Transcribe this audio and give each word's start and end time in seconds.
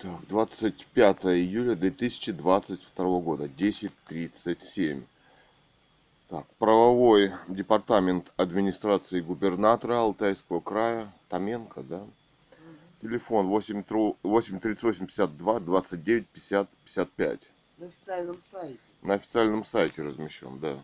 Так, 0.00 0.26
25 0.28 1.24
июля 1.26 1.74
2022 1.76 3.20
года, 3.20 3.44
10.37. 3.44 5.04
Так, 6.28 6.46
правовой 6.58 7.32
департамент 7.48 8.32
администрации 8.36 9.20
губернатора 9.20 9.98
Алтайского 9.98 10.60
края, 10.60 11.12
Томенко, 11.28 11.82
да? 11.82 12.06
Телефон 13.02 13.48
8 13.48 13.82
тру- 13.82 14.16
8 14.22 14.60
38 14.60 15.06
52 15.06 15.60
29 15.60 16.28
50 16.28 16.68
55. 16.84 17.40
На 17.78 17.86
официальном 17.86 18.42
сайте 18.42 18.80
На 19.02 19.14
официальном 19.14 19.64
сайте 19.64 20.02
размещен, 20.02 20.58
да, 20.60 20.82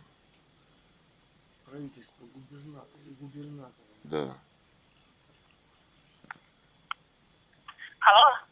правительства 1.66 2.24
губернатора 2.34 3.00
и 3.06 3.10
губернатора. 3.20 3.72
да. 4.04 4.36
Алло? 8.00 8.45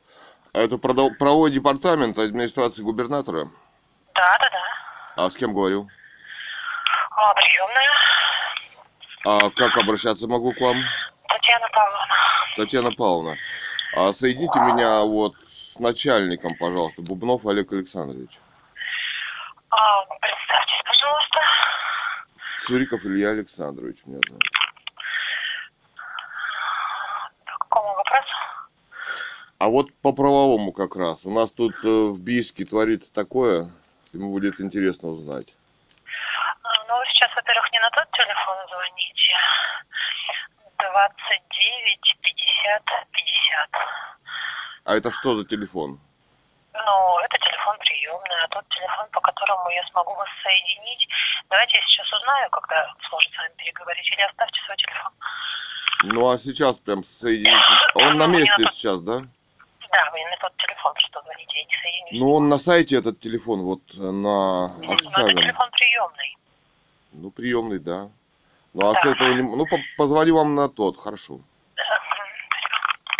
А 0.55 0.61
это 0.61 0.79
правовой 0.79 1.51
департамент 1.51 2.17
администрации 2.17 2.83
губернатора? 2.83 3.49
Да, 4.15 4.39
да, 4.39 4.51
да. 4.51 5.25
А 5.25 5.29
с 5.29 5.35
кем 5.35 5.53
говорю? 5.53 5.89
А, 7.11 7.35
приемная. 7.35 7.89
А 9.27 9.51
как 9.51 9.77
обращаться 9.77 10.29
могу 10.29 10.53
к 10.53 10.61
вам? 10.61 10.77
Татьяна 11.29 11.69
Павловна. 11.73 12.15
Татьяна 12.57 12.93
Павловна, 12.93 13.37
а 13.97 14.13
соедините 14.13 14.61
меня 14.61 15.03
вот 15.03 15.35
с 15.49 15.77
начальником, 15.81 16.53
пожалуйста, 16.57 17.03
Бубнов 17.03 17.45
Олег 17.47 17.73
Александрович. 17.73 18.39
А, 19.71 20.05
представьтесь, 20.21 20.83
пожалуйста. 20.85 21.41
Цуриков 22.65 23.05
Илья 23.05 23.31
Александрович 23.31 23.99
меня 24.07 24.21
зовут. 24.29 24.43
По 27.45 27.59
какому 27.59 27.95
вопросу? 27.97 28.35
А 29.65 29.69
вот 29.69 29.89
по 30.03 30.13
правовому 30.13 30.73
как 30.73 30.95
раз. 30.95 31.25
У 31.25 31.31
нас 31.31 31.51
тут 31.51 31.73
э, 31.85 31.89
в 31.89 32.21
Бийске 32.21 32.67
творится 32.67 33.11
такое, 33.11 33.71
ему 34.13 34.31
будет 34.31 34.61
интересно 34.61 35.09
узнать. 35.09 35.57
Ну, 36.63 36.99
вы 36.99 37.05
сейчас, 37.09 37.35
во-первых, 37.35 37.73
не 37.73 37.81
на 37.81 37.89
тот 37.97 38.05
телефон 38.13 38.57
звоните. 38.69 39.33
29 40.77 42.17
50 42.21 42.83
50. 43.11 43.71
А 44.85 44.97
это 44.97 45.11
что 45.11 45.35
за 45.35 45.49
телефон? 45.49 45.99
Ну, 46.75 47.19
это 47.25 47.39
телефон 47.39 47.79
приемный, 47.79 48.45
а 48.45 48.49
тот 48.49 48.69
телефон, 48.69 49.07
по 49.13 49.21
которому 49.23 49.71
я 49.71 49.83
смогу 49.89 50.13
вас 50.13 50.29
соединить. 50.43 51.09
Давайте 51.49 51.79
я 51.79 51.83
сейчас 51.87 52.13
узнаю, 52.13 52.51
когда 52.51 52.93
сможет 53.09 53.33
с 53.33 53.39
вами 53.39 53.55
переговорить, 53.57 54.13
или 54.13 54.29
оставьте 54.29 54.61
свой 54.67 54.77
телефон. 54.77 55.13
Ну 56.03 56.29
а 56.29 56.37
сейчас 56.37 56.77
прям 56.77 57.03
соедините. 57.03 57.57
Он 57.95 58.19
на 58.19 58.27
месте 58.27 58.69
сейчас, 58.71 59.01
да? 59.01 59.25
Да, 59.95 60.11
вы 60.11 60.19
на 60.29 60.37
тот 60.41 60.57
телефон 60.57 60.93
что 60.97 61.23
звоните, 61.23 61.53
я 61.57 61.65
не 61.65 61.77
соединюсь. 61.83 62.21
Ну 62.21 62.35
он 62.35 62.49
на 62.49 62.57
сайте 62.57 62.97
этот 62.97 63.21
телефон, 63.21 63.63
вот 63.63 63.81
э, 63.97 64.01
на 64.01 64.69
Ну, 64.69 64.85
это 64.85 64.95
официальном. 64.95 65.37
телефон 65.37 65.71
приемный. 65.71 66.37
Ну 67.13 67.31
приемный, 67.31 67.79
да. 67.79 68.11
Ну 68.73 68.91
а 68.91 68.95
с 69.01 69.05
этого 69.05 69.29
не... 69.35 69.43
Ну 69.43 69.67
по- 69.67 69.79
позвоню 69.97 70.35
вам 70.35 70.57
на 70.57 70.69
тот, 70.69 70.99
хорошо. 70.99 71.41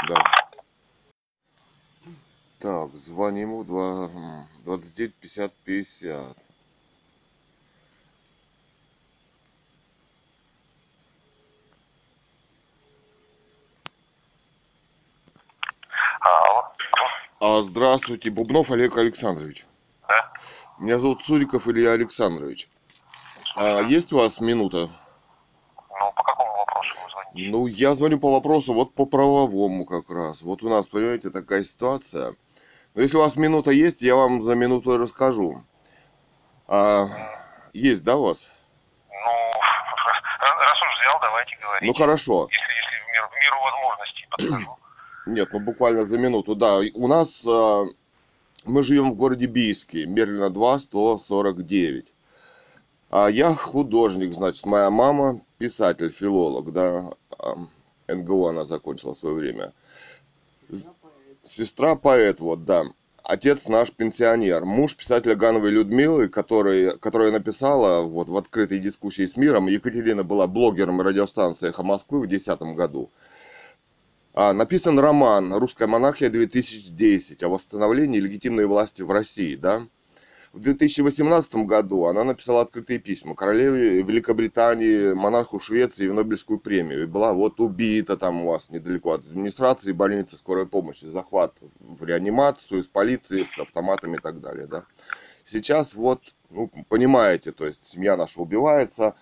Да. 0.09 0.17
Так, 2.59 2.91
звоним 2.97 3.53
м, 3.61 4.49
29 4.65 5.15
50 5.15 5.53
50. 5.65 6.37
А, 17.47 17.61
здравствуйте, 17.61 18.31
Бубнов 18.31 18.71
Олег 18.71 18.97
Александрович. 18.97 19.67
Да? 20.09 20.33
Меня 20.79 20.99
зовут 20.99 21.23
Цуриков 21.27 21.69
Илья 21.69 21.93
Александрович. 21.93 22.71
А, 23.55 23.83
есть 23.83 24.15
у 24.15 24.17
вас 24.17 24.41
минута? 24.41 24.89
Ну, 25.91 26.13
по 26.17 26.23
какому 26.23 26.57
вопросу 26.57 26.95
вы 27.05 27.11
звоните? 27.11 27.51
Ну, 27.51 27.67
я 27.67 27.95
звоню 27.95 28.19
по 28.19 28.33
вопросу 28.33 28.73
вот 28.73 28.95
по 28.95 29.05
правовому 29.05 29.85
как 29.85 30.09
раз. 30.09 30.41
Вот 30.41 30.63
у 30.63 30.71
нас, 30.71 30.87
понимаете, 30.87 31.29
такая 31.29 31.65
ситуация. 31.65 32.35
Но 32.95 33.03
если 33.03 33.19
у 33.19 33.21
вас 33.21 33.37
минута 33.37 33.73
есть, 33.73 34.01
я 34.01 34.17
вам 34.17 34.41
за 34.41 34.55
минуту 34.55 34.97
расскажу. 34.97 35.65
А, 36.67 37.09
есть, 37.75 38.03
да, 38.05 38.17
у 38.17 38.25
вас? 38.25 38.49
Ну, 39.11 39.17
раз 40.41 40.83
уж 40.83 40.99
взял, 40.99 41.21
давайте 41.21 41.57
говорить. 41.61 41.89
Ну, 41.89 41.93
хорошо. 41.93 42.49
Если, 42.51 42.63
если 42.63 43.05
в 43.05 43.13
меру, 43.13 43.29
в 43.29 43.35
меру 43.35 43.61
возможностей 43.61 44.27
подскажу. 44.31 44.84
Нет, 45.27 45.49
ну 45.53 45.61
буквально 45.61 46.05
за 46.05 46.19
минуту, 46.19 46.55
да. 46.55 46.81
У 46.95 47.09
нас, 47.09 47.43
а, 47.47 47.85
мы 48.65 48.83
живем 48.83 49.13
в 49.13 49.17
городе 49.17 49.47
Бийске, 49.47 50.07
Мерлина 50.07 50.51
2, 50.51 50.79
149. 50.79 52.13
А 53.11 53.31
я 53.31 53.55
художник, 53.55 54.35
значит, 54.35 54.67
моя 54.67 54.91
мама 54.91 55.41
писатель, 55.59 56.11
филолог, 56.11 56.73
да. 56.73 57.13
НГУ 58.09 58.47
она 58.49 58.65
закончила 58.65 59.15
в 59.15 59.19
свое 59.19 59.35
время. 59.35 59.73
Сестра 60.69 60.93
поэт. 61.01 61.39
Сестра 61.43 61.95
поэт, 61.97 62.41
вот, 62.41 62.65
да. 62.65 62.85
Отец 63.23 63.69
наш 63.69 63.91
пенсионер. 63.91 64.67
Муж 64.67 64.95
писателя 64.95 65.35
Гановой 65.35 65.71
Людмилы, 65.71 66.29
который, 66.29 66.99
которая 66.99 67.33
написала 67.33 68.03
вот, 68.03 68.29
в 68.29 68.37
открытой 68.37 68.79
дискуссии 68.79 69.25
с 69.25 69.37
миром. 69.39 69.67
Екатерина 69.69 70.25
была 70.25 70.47
блогером 70.47 71.01
радиостанции 71.01 71.71
«Эхо 71.71 71.83
Москвы» 71.83 72.19
в 72.19 72.29
2010 72.29 72.77
году. 72.77 73.11
А, 74.37 74.53
написан 74.53 74.99
роман 74.99 75.55
«Русская 75.55 75.87
монархия 75.87 76.29
2010» 76.29 77.45
о 77.45 77.49
восстановлении 77.49 78.19
легитимной 78.19 78.67
власти 78.67 79.03
в 79.03 79.13
России, 79.13 79.55
да. 79.55 79.87
В 80.53 80.59
2018 80.59 81.55
году 81.67 82.07
она 82.07 82.25
написала 82.25 82.63
открытые 82.63 82.99
письма 82.99 83.37
королеве 83.37 84.03
Великобритании, 84.03 85.13
монарху 85.13 85.61
Швеции 85.61 86.07
и 86.07 86.11
Нобелевскую 86.11 86.59
премию. 86.59 87.05
И 87.05 87.07
была 87.07 87.33
вот 87.33 87.61
убита 87.61 88.17
там 88.17 88.43
у 88.43 88.49
вас 88.49 88.71
недалеко 88.71 89.13
от 89.13 89.21
администрации 89.21 89.93
больницы 89.93 90.37
скорой 90.37 90.67
помощи, 90.67 91.05
захват 91.05 91.55
в 91.79 92.05
реанимацию 92.05 92.83
с 92.83 92.89
полицией, 92.89 93.47
с 93.47 93.57
автоматами 93.61 94.17
и 94.17 94.21
так 94.21 94.41
далее, 94.41 94.67
да. 94.67 94.83
Сейчас 95.45 95.95
вот, 95.95 96.21
ну, 96.51 96.69
понимаете, 96.89 97.53
то 97.53 97.67
есть 97.67 97.85
семья 97.85 98.17
наша 98.17 98.41
убивается, 98.41 99.15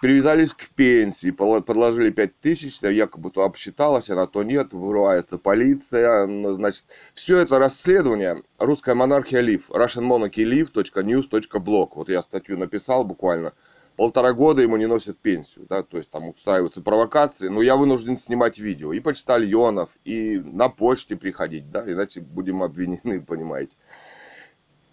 привязались 0.00 0.54
к 0.54 0.70
пенсии, 0.70 1.30
предложили 1.30 2.10
5 2.10 2.40
тысяч, 2.40 2.80
якобы 2.82 3.30
то 3.30 3.44
обсчиталась, 3.44 4.10
она 4.10 4.26
то 4.26 4.42
нет, 4.42 4.72
вырывается 4.72 5.38
полиция, 5.38 6.26
значит, 6.54 6.86
все 7.14 7.38
это 7.38 7.58
расследование 7.58 8.42
«Русская 8.58 8.94
монархия 8.94 9.40
Лив», 9.40 9.70
russianmonarchylive.news.blog, 9.70 11.88
вот 11.94 12.08
я 12.08 12.22
статью 12.22 12.58
написал 12.58 13.04
буквально, 13.04 13.52
полтора 13.96 14.32
года 14.32 14.62
ему 14.62 14.76
не 14.76 14.86
носят 14.86 15.18
пенсию, 15.18 15.66
да, 15.68 15.82
то 15.82 15.98
есть 15.98 16.10
там 16.10 16.28
устраиваются 16.28 16.80
провокации, 16.80 17.48
но 17.48 17.62
я 17.62 17.76
вынужден 17.76 18.16
снимать 18.16 18.58
видео 18.58 18.92
и 18.92 19.00
почтальонов, 19.00 19.90
и 20.04 20.38
на 20.38 20.68
почте 20.68 21.16
приходить, 21.16 21.70
да, 21.70 21.84
иначе 21.86 22.20
будем 22.20 22.62
обвинены, 22.62 23.20
понимаете. 23.26 23.76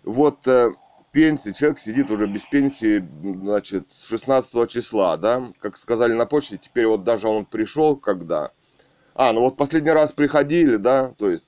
Вот 0.04 0.48
э, 0.48 0.72
пенсии, 1.16 1.52
человек 1.52 1.80
сидит 1.80 2.12
уже 2.12 2.28
без 2.28 2.44
пенсии, 2.44 3.08
значит, 3.24 3.90
с 3.90 4.08
16 4.08 4.70
числа, 4.70 5.16
да, 5.16 5.50
как 5.60 5.78
сказали 5.78 6.12
на 6.12 6.26
почте, 6.26 6.58
теперь 6.58 6.88
вот 6.88 7.06
даже 7.06 7.30
он 7.30 7.46
пришел, 7.46 7.96
когда... 7.96 8.52
А, 9.14 9.32
ну 9.32 9.40
вот 9.40 9.56
последний 9.56 9.92
раз 9.92 10.12
приходили, 10.12 10.76
да, 10.76 11.14
то 11.18 11.30
есть, 11.30 11.46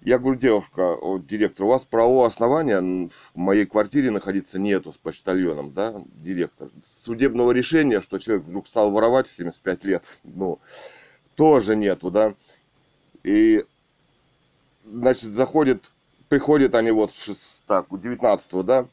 я 0.00 0.18
говорю, 0.18 0.38
девушка, 0.38 0.96
вот, 0.96 1.26
директор, 1.26 1.66
у 1.66 1.68
вас 1.68 1.84
правового 1.84 2.26
основания 2.26 2.80
в 2.80 3.32
моей 3.34 3.66
квартире 3.66 4.10
находиться 4.10 4.58
нету 4.58 4.94
с 4.94 4.96
почтальоном, 4.96 5.74
да, 5.74 6.02
директор. 6.06 6.70
Судебного 6.82 7.50
решения, 7.50 8.00
что 8.00 8.16
человек 8.16 8.46
вдруг 8.46 8.66
стал 8.66 8.92
воровать 8.92 9.28
в 9.28 9.36
75 9.36 9.84
лет, 9.84 10.18
ну, 10.24 10.58
тоже 11.34 11.76
нету, 11.76 12.10
да. 12.10 12.32
И, 13.24 13.62
значит, 14.86 15.28
заходит 15.28 15.92
приходят 16.28 16.74
они 16.74 16.90
вот 16.90 17.12
в 17.12 17.16
шест- 17.16 17.62
так, 17.66 17.92
у 17.92 17.98
19 17.98 18.62
да, 18.64 18.86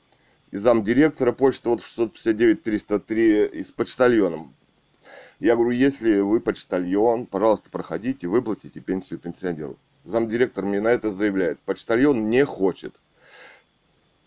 и 0.52 0.58
замдиректора 0.58 1.32
почты 1.32 1.70
вот 1.70 1.82
659-303 1.82 3.48
и 3.48 3.64
с 3.64 3.72
почтальоном. 3.72 4.54
Я 5.40 5.56
говорю, 5.56 5.72
если 5.72 6.20
вы 6.20 6.40
почтальон, 6.40 7.26
пожалуйста, 7.26 7.70
проходите, 7.70 8.28
выплатите 8.28 8.80
пенсию 8.80 9.20
пенсионеру. 9.20 9.78
Замдиректор 10.06 10.66
мне 10.66 10.80
на 10.80 10.88
это 10.90 11.10
заявляет, 11.10 11.60
почтальон 11.62 12.30
не 12.30 12.46
хочет. 12.46 12.96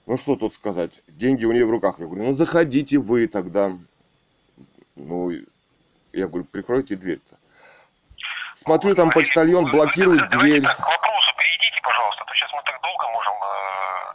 Ну 0.07 0.17
что 0.17 0.37
тут 0.37 0.55
сказать, 0.55 1.03
деньги 1.07 1.45
у 1.45 1.53
нее 1.53 1.67
в 1.67 1.71
руках. 1.71 1.99
Я 1.99 2.07
говорю, 2.07 2.25
ну 2.25 2.33
заходите 2.33 2.99
вы 2.99 3.27
тогда. 3.27 3.73
Ну, 4.97 5.31
я 6.13 6.27
говорю, 6.27 6.45
прикройте 6.45 6.97
дверь-то. 6.97 7.37
Смотрю, 8.55 8.95
там 8.95 9.11
почтальон 9.11 9.71
блокирует 9.71 10.31
дверь. 10.31 10.63
так, 10.63 10.77
к 10.77 10.81
вопросу 10.81 11.31
перейдите, 11.39 11.81
пожалуйста, 11.83 12.23
а 12.23 12.27
то 12.27 12.35
сейчас 12.35 12.51
мы 12.53 12.63
так 12.65 12.81
долго 12.83 13.07
можем... 13.13 13.33
э, 13.35 13.47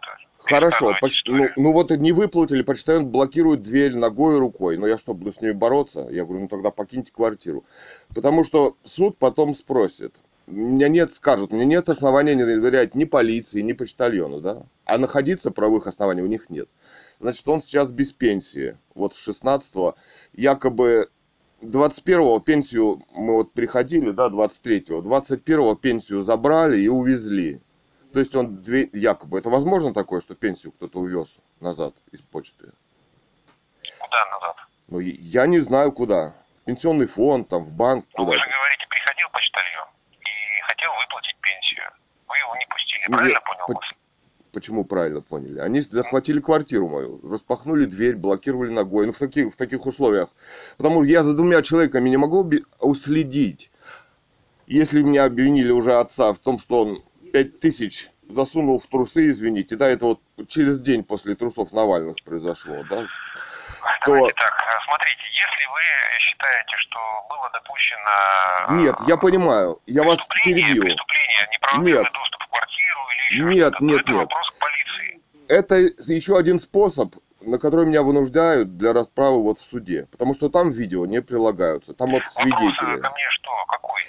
это, 0.01 0.18
Хорошо, 0.53 0.94
поч- 1.01 1.23
ну, 1.25 1.50
ну 1.55 1.71
вот 1.71 1.91
не 1.91 2.11
выплатили, 2.11 2.61
почтальон 2.61 3.07
блокирует 3.07 3.63
дверь 3.63 3.95
ногой 3.95 4.35
и 4.35 4.39
рукой. 4.39 4.77
Но 4.77 4.88
я 4.88 4.97
что, 4.97 5.13
буду 5.13 5.31
с 5.31 5.41
ними 5.41 5.51
бороться? 5.51 6.07
Я 6.11 6.25
говорю, 6.25 6.41
ну 6.41 6.47
тогда 6.47 6.71
покиньте 6.71 7.11
квартиру. 7.11 7.63
Потому 8.13 8.44
что 8.44 8.77
суд 8.83 9.17
потом 9.17 9.53
спросит, 9.55 10.15
у 10.47 10.51
меня 10.53 10.89
нет, 10.89 11.13
скажут, 11.13 11.51
у 11.51 11.55
меня 11.55 11.65
нет 11.65 11.89
основания 11.89 12.35
не 12.35 12.44
доверять 12.44 12.95
ни 12.95 13.05
полиции, 13.05 13.61
ни 13.61 13.73
почтальону, 13.73 14.41
да? 14.41 14.63
А 14.85 14.97
находиться 14.97 15.51
правовых 15.51 15.88
оснований 15.88 16.21
у 16.21 16.27
них 16.27 16.50
нет. 16.50 16.67
Значит, 17.19 17.47
он 17.47 17.61
сейчас 17.61 17.91
без 17.91 18.11
пенсии. 18.11 18.77
Вот 18.94 19.15
с 19.15 19.27
16-го. 19.27 19.95
Якобы 20.33 21.07
21-го 21.61 22.39
пенсию 22.39 23.01
мы 23.15 23.33
вот 23.33 23.53
приходили, 23.53 24.11
да, 24.11 24.27
23-го. 24.27 25.01
21-го 25.01 25.75
пенсию 25.75 26.23
забрали 26.23 26.79
и 26.79 26.88
увезли. 26.89 27.61
То 28.13 28.19
есть 28.19 28.36
он 28.36 28.62
две, 28.62 28.88
якобы. 28.94 29.39
Это 29.39 29.50
возможно 29.50 29.92
такое, 29.94 30.21
что 30.21 30.36
пенсию 30.36 30.71
кто-то 30.74 31.00
увез 31.00 31.38
назад 31.60 31.95
из 32.12 32.21
почты? 32.21 32.71
Куда 33.98 34.25
назад? 34.31 34.56
Ну, 34.88 35.00
я 35.00 35.48
не 35.48 35.60
знаю 35.60 35.92
куда. 35.92 36.36
В 36.62 36.65
пенсионный 36.65 37.07
фонд, 37.07 37.50
там, 37.50 37.63
в 37.65 37.71
банк, 37.71 38.06
Ну, 38.15 38.25
вы 38.25 38.31
куда. 38.33 38.44
же 38.44 38.50
говорите, 38.51 38.86
приходил 38.88 39.27
почтальон 39.33 39.88
и 40.21 40.62
хотел 40.68 40.92
выплатить 41.01 41.36
пенсию. 41.42 41.83
Вы 42.27 42.38
его 42.38 42.56
не 42.56 42.65
пустили, 42.69 43.06
правильно 43.12 43.33
я- 43.33 43.42
понял 43.42 43.65
по- 43.68 43.74
вас? 43.74 43.86
Почему 44.54 44.86
правильно 44.86 45.21
поняли? 45.21 45.57
Они 45.57 45.81
захватили 45.81 46.39
квартиру 46.39 46.88
мою, 46.88 47.19
распахнули 47.27 47.86
дверь, 47.86 48.16
блокировали 48.16 48.69
ногой. 48.69 49.07
Ну, 49.07 49.12
в 49.13 49.18
таких, 49.18 49.51
в 49.51 49.57
таких 49.57 49.88
условиях. 49.88 50.30
Потому 50.77 51.01
что 51.01 51.09
я 51.12 51.24
за 51.24 51.36
двумя 51.36 51.63
человеками 51.63 52.09
не 52.09 52.18
могу 52.18 52.48
уследить. 52.80 53.71
Если 54.68 55.01
меня 55.01 55.25
обвинили 55.25 55.71
уже 55.71 55.95
отца 55.95 56.31
в 56.31 56.38
том, 56.38 56.59
что 56.59 56.81
он 56.83 57.04
пять 57.33 57.59
тысяч 57.59 58.09
засунул 58.30 58.80
в 58.80 58.85
трусы, 58.85 59.27
извините, 59.27 59.75
да, 59.75 59.89
это 59.89 60.06
вот 60.06 60.21
через 60.47 60.80
день 60.80 61.03
после 61.03 61.35
трусов 61.35 61.71
Навальных 61.74 62.15
произошло, 62.24 62.75
да. 62.89 62.97
то- 63.01 63.07
Давайте 64.06 64.33
так, 64.35 64.53
э, 64.53 64.85
смотрите, 64.85 65.21
если 65.33 65.65
вы 65.74 65.81
считаете, 66.19 66.75
что 66.77 67.00
было 67.30 67.50
допущено... 67.51 68.12
э, 68.69 68.83
Нет, 68.83 68.95
я 69.07 69.18
понимаю, 69.18 69.80
я 69.88 70.03
вас 70.03 70.19
перебил. 70.45 70.83
Преступление, 70.83 71.47
неправомерный 71.51 72.03
Нет. 72.03 72.13
доступ 72.13 72.41
в 72.44 72.50
квартиру 72.50 73.00
или 73.12 73.50
еще 73.50 73.56
Нет, 73.56 73.74
то 73.77 73.83
нет, 73.83 74.01
это 74.01 74.12
нет. 74.12 74.19
вопрос 74.21 74.50
к 74.51 74.59
полиции. 74.59 75.21
Это 75.50 75.75
еще 76.13 76.38
один 76.38 76.59
способ, 76.59 77.15
на 77.41 77.57
который 77.57 77.85
меня 77.88 78.03
вынуждают 78.03 78.77
для 78.77 78.94
расправы 78.94 79.41
вот 79.44 79.57
в 79.59 79.63
суде. 79.69 80.07
Потому 80.12 80.33
что 80.33 80.50
там 80.50 80.71
видео 80.71 81.06
не 81.07 81.21
прилагаются, 81.21 81.94
там 81.94 82.12
вот 82.12 82.21
Вопрос 82.24 82.33
свидетели. 82.35 82.97
э, 82.97 83.01
ко 83.01 83.09
мне 83.12 83.25
что, 83.31 83.51
какой? 83.68 84.01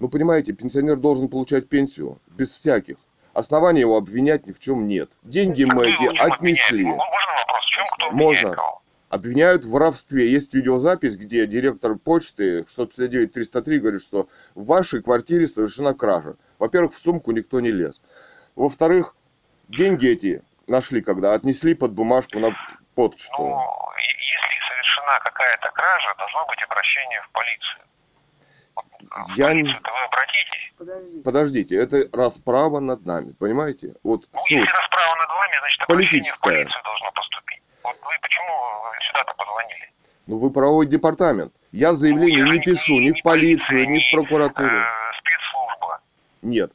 Ну, 0.00 0.08
понимаете, 0.08 0.54
пенсионер 0.54 0.96
должен 0.96 1.28
получать 1.28 1.68
пенсию 1.68 2.18
без 2.26 2.50
всяких. 2.50 2.96
Оснований 3.34 3.80
его 3.80 3.98
обвинять 3.98 4.46
ни 4.46 4.52
в 4.52 4.58
чем 4.58 4.88
нет. 4.88 5.10
Деньги 5.22 5.64
мы 5.64 5.88
эти 5.88 6.06
отнесли. 6.18 6.84
Можно 6.84 7.04
вопрос? 7.04 7.64
В 7.64 7.68
чем 7.68 7.84
кто 7.92 8.10
Можно. 8.10 8.54
кого? 8.54 8.82
Обвиняют 9.10 9.64
в 9.64 9.70
воровстве. 9.70 10.26
Есть 10.26 10.54
видеозапись, 10.54 11.16
где 11.16 11.46
директор 11.46 11.96
почты 11.96 12.60
659-303 12.60 13.78
говорит, 13.78 14.00
что 14.00 14.28
в 14.54 14.64
вашей 14.64 15.02
квартире 15.02 15.46
совершена 15.46 15.92
кража. 15.92 16.36
Во-первых, 16.58 16.94
в 16.94 16.98
сумку 16.98 17.32
никто 17.32 17.60
не 17.60 17.70
лез. 17.70 18.00
Во-вторых, 18.56 19.14
деньги 19.68 20.08
эти 20.08 20.42
нашли, 20.66 21.02
когда 21.02 21.34
отнесли 21.34 21.74
под 21.74 21.92
бумажку 21.92 22.38
на 22.38 22.56
почту. 22.94 23.32
Ну, 23.38 23.60
если 23.98 24.68
совершена 24.68 25.20
какая-то 25.24 25.70
кража, 25.72 26.14
должно 26.16 26.46
быть 26.46 26.62
обращение 26.62 27.20
в 27.22 27.32
полицию. 27.32 27.89
В 29.10 29.36
Я 29.36 29.52
не- 29.52 29.62
полицию-то 29.62 29.90
вы 29.92 30.04
обратитесь. 30.04 30.72
Подождите. 30.78 31.22
Подождите, 31.24 31.76
это 31.76 32.16
расправа 32.16 32.80
над 32.80 33.04
нами, 33.06 33.32
понимаете? 33.32 33.94
Вот 34.02 34.28
Ну, 34.32 34.38
суд. 34.40 34.50
если 34.50 34.68
расправа 34.70 35.14
над 35.16 35.28
вами, 35.28 35.54
значит, 35.60 35.82
обращение 35.82 36.32
в 36.32 36.40
полицию 36.40 36.82
должно 36.84 37.12
поступить. 37.12 37.62
Вот 37.82 37.96
вы 38.02 38.12
почему 38.22 38.52
сюда-то 39.08 39.34
позвонили? 39.34 39.92
Ну, 40.26 40.38
вы 40.38 40.50
правовой 40.50 40.86
департамент. 40.86 41.52
Я 41.72 41.92
заявление 41.92 42.44
Ну, 42.44 42.52
не 42.52 42.56
же 42.56 42.62
пишу 42.62 42.94
ни 43.00 43.12
в 43.12 43.22
полицию, 43.22 43.88
ни 43.90 43.98
в 43.98 44.02
э, 44.02 44.10
прокуратуру. 44.16 44.68
спецслужба. 45.18 46.00
Нет. 46.42 46.72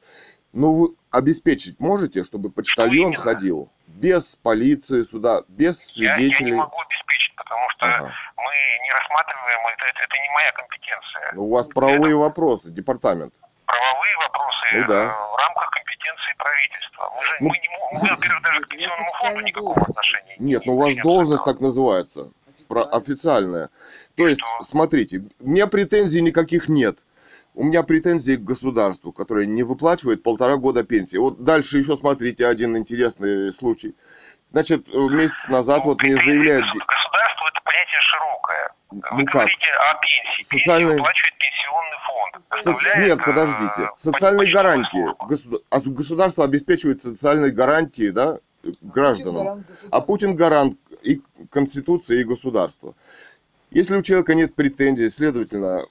Ну, 0.54 0.72
вы 0.74 0.96
обеспечить 1.12 1.80
можете, 1.80 2.24
чтобы 2.24 2.50
почтальон 2.52 3.12
именно? 3.12 3.18
ходил 3.22 3.70
без 3.88 4.36
полиции 4.36 5.02
сюда, 5.04 5.42
без 5.48 5.96
Я, 5.96 6.12
я 6.16 6.18
не 6.18 6.24
свидетелей? 6.28 6.54
могу 6.58 6.78
обеспечить, 6.80 7.36
потому 7.36 7.70
что 7.72 7.86
Ага. 7.86 8.14
Рассматриваем, 9.00 9.60
это, 9.74 9.86
это, 9.86 10.00
это 10.04 10.16
не 10.22 10.30
моя 10.34 10.52
компетенция. 10.52 11.32
Ну, 11.34 11.42
у 11.44 11.52
вас 11.52 11.68
правовые 11.68 12.16
вопросы, 12.16 12.72
департамент. 12.72 13.34
Правовые 13.66 14.16
вопросы 14.18 14.66
Ну 14.74 14.88
да. 14.88 15.04
э, 15.04 15.08
в 15.08 15.36
рамках 15.38 15.70
компетенции 15.72 16.34
правительства. 16.38 17.12
Мы, 17.16 17.24
же, 17.26 17.38
Ну, 17.40 17.50
мы, 17.50 17.58
не, 17.58 17.70
мы, 17.94 18.10
во-первых, 18.16 18.42
даже 18.44 18.62
к 18.62 18.68
пенсионному 18.70 19.12
фонду 19.20 19.40
никакого 19.42 19.82
отношения 19.82 20.36
не 20.40 20.46
Нет, 20.54 20.66
ну 20.66 20.74
у 20.76 20.82
вас 20.82 20.96
должность 21.04 21.44
так 21.44 21.60
называется. 21.60 22.32
Про- 22.68 22.84
официальная. 22.84 23.70
То 24.16 24.28
есть, 24.28 24.40
что? 24.40 24.64
смотрите, 24.64 25.24
у 25.40 25.50
меня 25.50 25.68
претензий 25.68 26.22
никаких 26.22 26.68
нет. 26.68 26.98
У 27.54 27.64
меня 27.64 27.84
претензии 27.84 28.36
к 28.36 28.44
государству, 28.44 29.14
которое 29.14 29.46
не 29.46 29.64
выплачивает 29.64 30.24
полтора 30.24 30.58
года 30.58 30.84
пенсии. 30.84 31.18
Вот 31.18 31.44
дальше 31.44 31.78
еще 31.80 31.96
смотрите 31.96 32.46
один 32.48 32.76
интересный 32.76 33.54
случай. 33.54 33.96
Значит, 34.52 34.88
э, 34.88 34.98
месяц 35.10 35.48
назад 35.48 35.80
Ну, 35.80 35.92
вот 35.92 36.02
мне 36.04 36.16
заявляют... 36.18 36.66
Государство 36.66 37.46
это 37.48 37.62
понятие 37.64 38.02
широкое. 38.02 38.72
Вы 39.12 39.20
Ну 39.24 39.26
как? 39.26 39.34
говорите 39.34 39.68
о 39.92 39.96
пенсии. 39.96 40.44
Социальные- 40.44 40.88
Пенсию 40.88 40.98
выплачивает 40.98 41.34
пенсионный 41.38 42.00
фонд. 42.06 42.78
Соци- 42.80 43.06
Нет, 43.08 43.20
подождите. 43.26 43.90
поч- 43.90 43.98
Социальные 44.00 44.52
гарантии. 44.52 45.06
Государ- 45.28 45.60
а 45.70 45.80
Государство 45.82 46.44
обеспечивает 46.46 47.02
социальные 47.04 47.52
гарантии 47.52 48.10
да, 48.10 48.38
гражданам. 48.82 49.66
А 49.92 50.02
Путин 50.02 50.36
гарант 50.36 50.78
и 51.04 51.22
Конституции, 51.52 52.22
и 52.22 52.24
государства. 52.24 52.94
Если 53.72 53.96
у 53.96 54.02
человека 54.02 54.34
нет 54.36 54.56
претензий, 54.56 55.10
следовательно, 55.10 55.82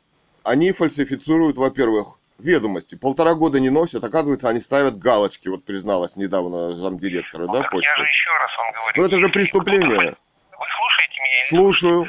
они 0.42 0.72
фальсифицируют, 0.72 1.56
во-первых, 1.56 2.18
ведомости. 2.38 2.94
Полтора 2.96 3.34
года 3.34 3.60
не 3.60 3.70
носят, 3.70 4.02
оказывается, 4.04 4.48
они 4.48 4.60
ставят 4.60 4.98
галочки, 4.98 5.48
вот 5.48 5.64
призналась 5.64 6.16
недавно 6.16 6.72
замдиректора, 6.72 7.46
Ну, 7.46 7.52
да, 7.52 7.62
почты. 7.68 7.88
я 7.88 7.96
же 7.96 8.02
еще 8.02 8.30
раз 8.30 8.50
вам 8.58 8.72
говорю. 8.72 8.92
Ну 9.02 9.06
это 9.06 9.18
же 9.18 9.28
преступление. 9.28 9.88
Вы 9.88 10.66
слушаете 10.78 11.20
меня? 11.20 11.36
или 11.36 11.42
не 11.42 11.48
Слушаю. 11.48 12.06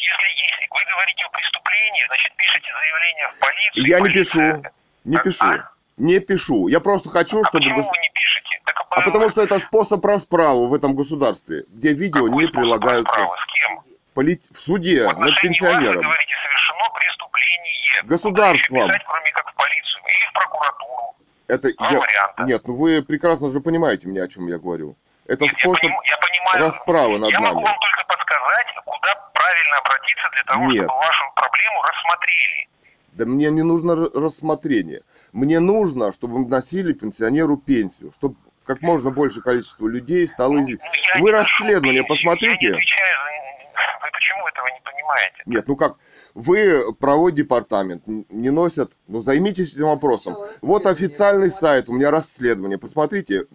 Если, 0.00 0.28
если 0.42 0.66
вы 0.70 0.80
говорите 0.92 1.24
о 1.24 1.28
преступлении, 1.30 2.04
значит 2.06 2.32
пишите 2.36 2.68
заявление 2.72 3.28
в 3.28 3.38
полицию. 3.38 3.86
Я 3.86 4.00
не 4.00 4.08
пишу. 4.10 4.62
Не 5.04 5.16
А- 5.16 5.20
пишу. 5.20 5.44
а? 5.44 5.70
Не 5.96 6.18
пишу. 6.20 6.68
Я 6.68 6.80
просто 6.80 7.08
хочу, 7.10 7.40
А 7.40 7.44
чтобы... 7.44 7.58
почему 7.58 7.76
вы 7.82 7.98
не 7.98 8.10
пишете? 8.10 8.60
Так, 8.64 8.80
А 8.90 9.00
потому 9.02 9.28
что 9.28 9.42
это 9.42 9.58
способ 9.58 10.04
расправы 10.04 10.68
в 10.68 10.74
этом 10.74 10.94
государстве, 10.94 11.64
где 11.68 11.92
видео 11.92 12.26
какой 12.26 12.44
не 12.44 12.50
прилагаются 12.50 13.16
расправы? 13.16 13.36
С 13.36 13.52
кем? 13.52 13.80
поли- 14.14 14.40
в 14.52 14.58
суде 14.58 15.02
В 15.04 15.06
над 15.06 15.16
отношении 15.16 15.30
вас, 15.30 15.42
вы 15.42 15.48
пенсионером. 15.48 16.02
говорите, 16.02 16.34
совершено 16.42 16.90
преступление. 16.98 18.02
Государством. 18.04 18.88
Писать, 18.88 19.02
кроме 19.06 19.30
как 19.32 19.50
в 19.50 19.54
полицию 19.54 20.02
или 20.06 20.26
в 20.28 20.32
прокуратуру. 20.32 21.14
Это 21.48 21.74
Два 21.76 21.90
я... 21.90 21.98
варианта. 21.98 22.42
Нет, 22.44 22.62
ну 22.66 22.74
вы 22.74 23.02
прекрасно 23.02 23.50
же 23.50 23.60
понимаете 23.60 24.08
меня, 24.08 24.24
о 24.24 24.28
чем 24.28 24.46
я 24.48 24.58
говорю. 24.58 24.96
Это 25.26 25.44
Нет, 25.44 25.52
я, 25.52 25.60
способ 25.60 25.84
поним- 25.84 26.00
я 26.08 26.16
понимаю. 26.18 26.60
расправы 26.64 27.18
над 27.18 27.30
я 27.30 27.40
могу 27.40 27.60
нами. 27.60 27.66
вам 27.66 27.78
только 27.78 28.04
подсказать, 28.04 28.66
куда 28.84 29.14
правильно 29.50 29.76
обратиться 29.78 30.28
для 30.32 30.44
того, 30.44 30.64
Нет. 30.66 30.84
чтобы 30.84 30.98
вашу 30.98 31.24
проблему 31.34 31.82
рассмотрели. 31.82 32.68
Да 33.12 33.26
мне 33.26 33.50
не 33.50 33.62
нужно 33.62 33.96
рассмотрение. 33.96 35.02
Мне 35.32 35.60
нужно, 35.60 36.12
чтобы 36.12 36.44
вносили 36.44 36.92
пенсионеру 36.92 37.56
пенсию, 37.56 38.12
чтобы 38.14 38.36
как 38.64 38.82
можно 38.82 39.10
больше 39.10 39.40
количество 39.40 39.88
людей 39.88 40.28
стало 40.28 40.52
Ну, 40.52 40.60
известно. 40.62 40.86
ну, 40.86 40.92
я 41.14 41.20
Вы 41.20 41.30
не 41.30 41.30
расследование 41.32 42.02
пенсию, 42.04 42.08
посмотрите. 42.08 42.66
Я 42.66 42.70
не 42.70 42.76
отвечаю 42.76 43.16
за... 43.18 43.30
Вы 44.04 44.10
почему 44.12 44.48
этого 44.48 44.66
не 44.68 44.80
понимаете? 44.84 45.42
Нет, 45.46 45.68
ну 45.68 45.76
как, 45.76 45.96
вы 46.34 46.92
правовой 46.94 47.32
департамент 47.32 48.02
не 48.06 48.50
носят, 48.50 48.92
ну 49.08 49.20
займитесь 49.22 49.72
этим 49.74 49.86
вопросом. 49.86 50.36
Вот 50.62 50.86
официальный 50.86 51.50
сайт, 51.50 51.88
у 51.88 51.94
меня 51.94 52.10
расследование, 52.10 52.78
посмотрите, 52.78 53.46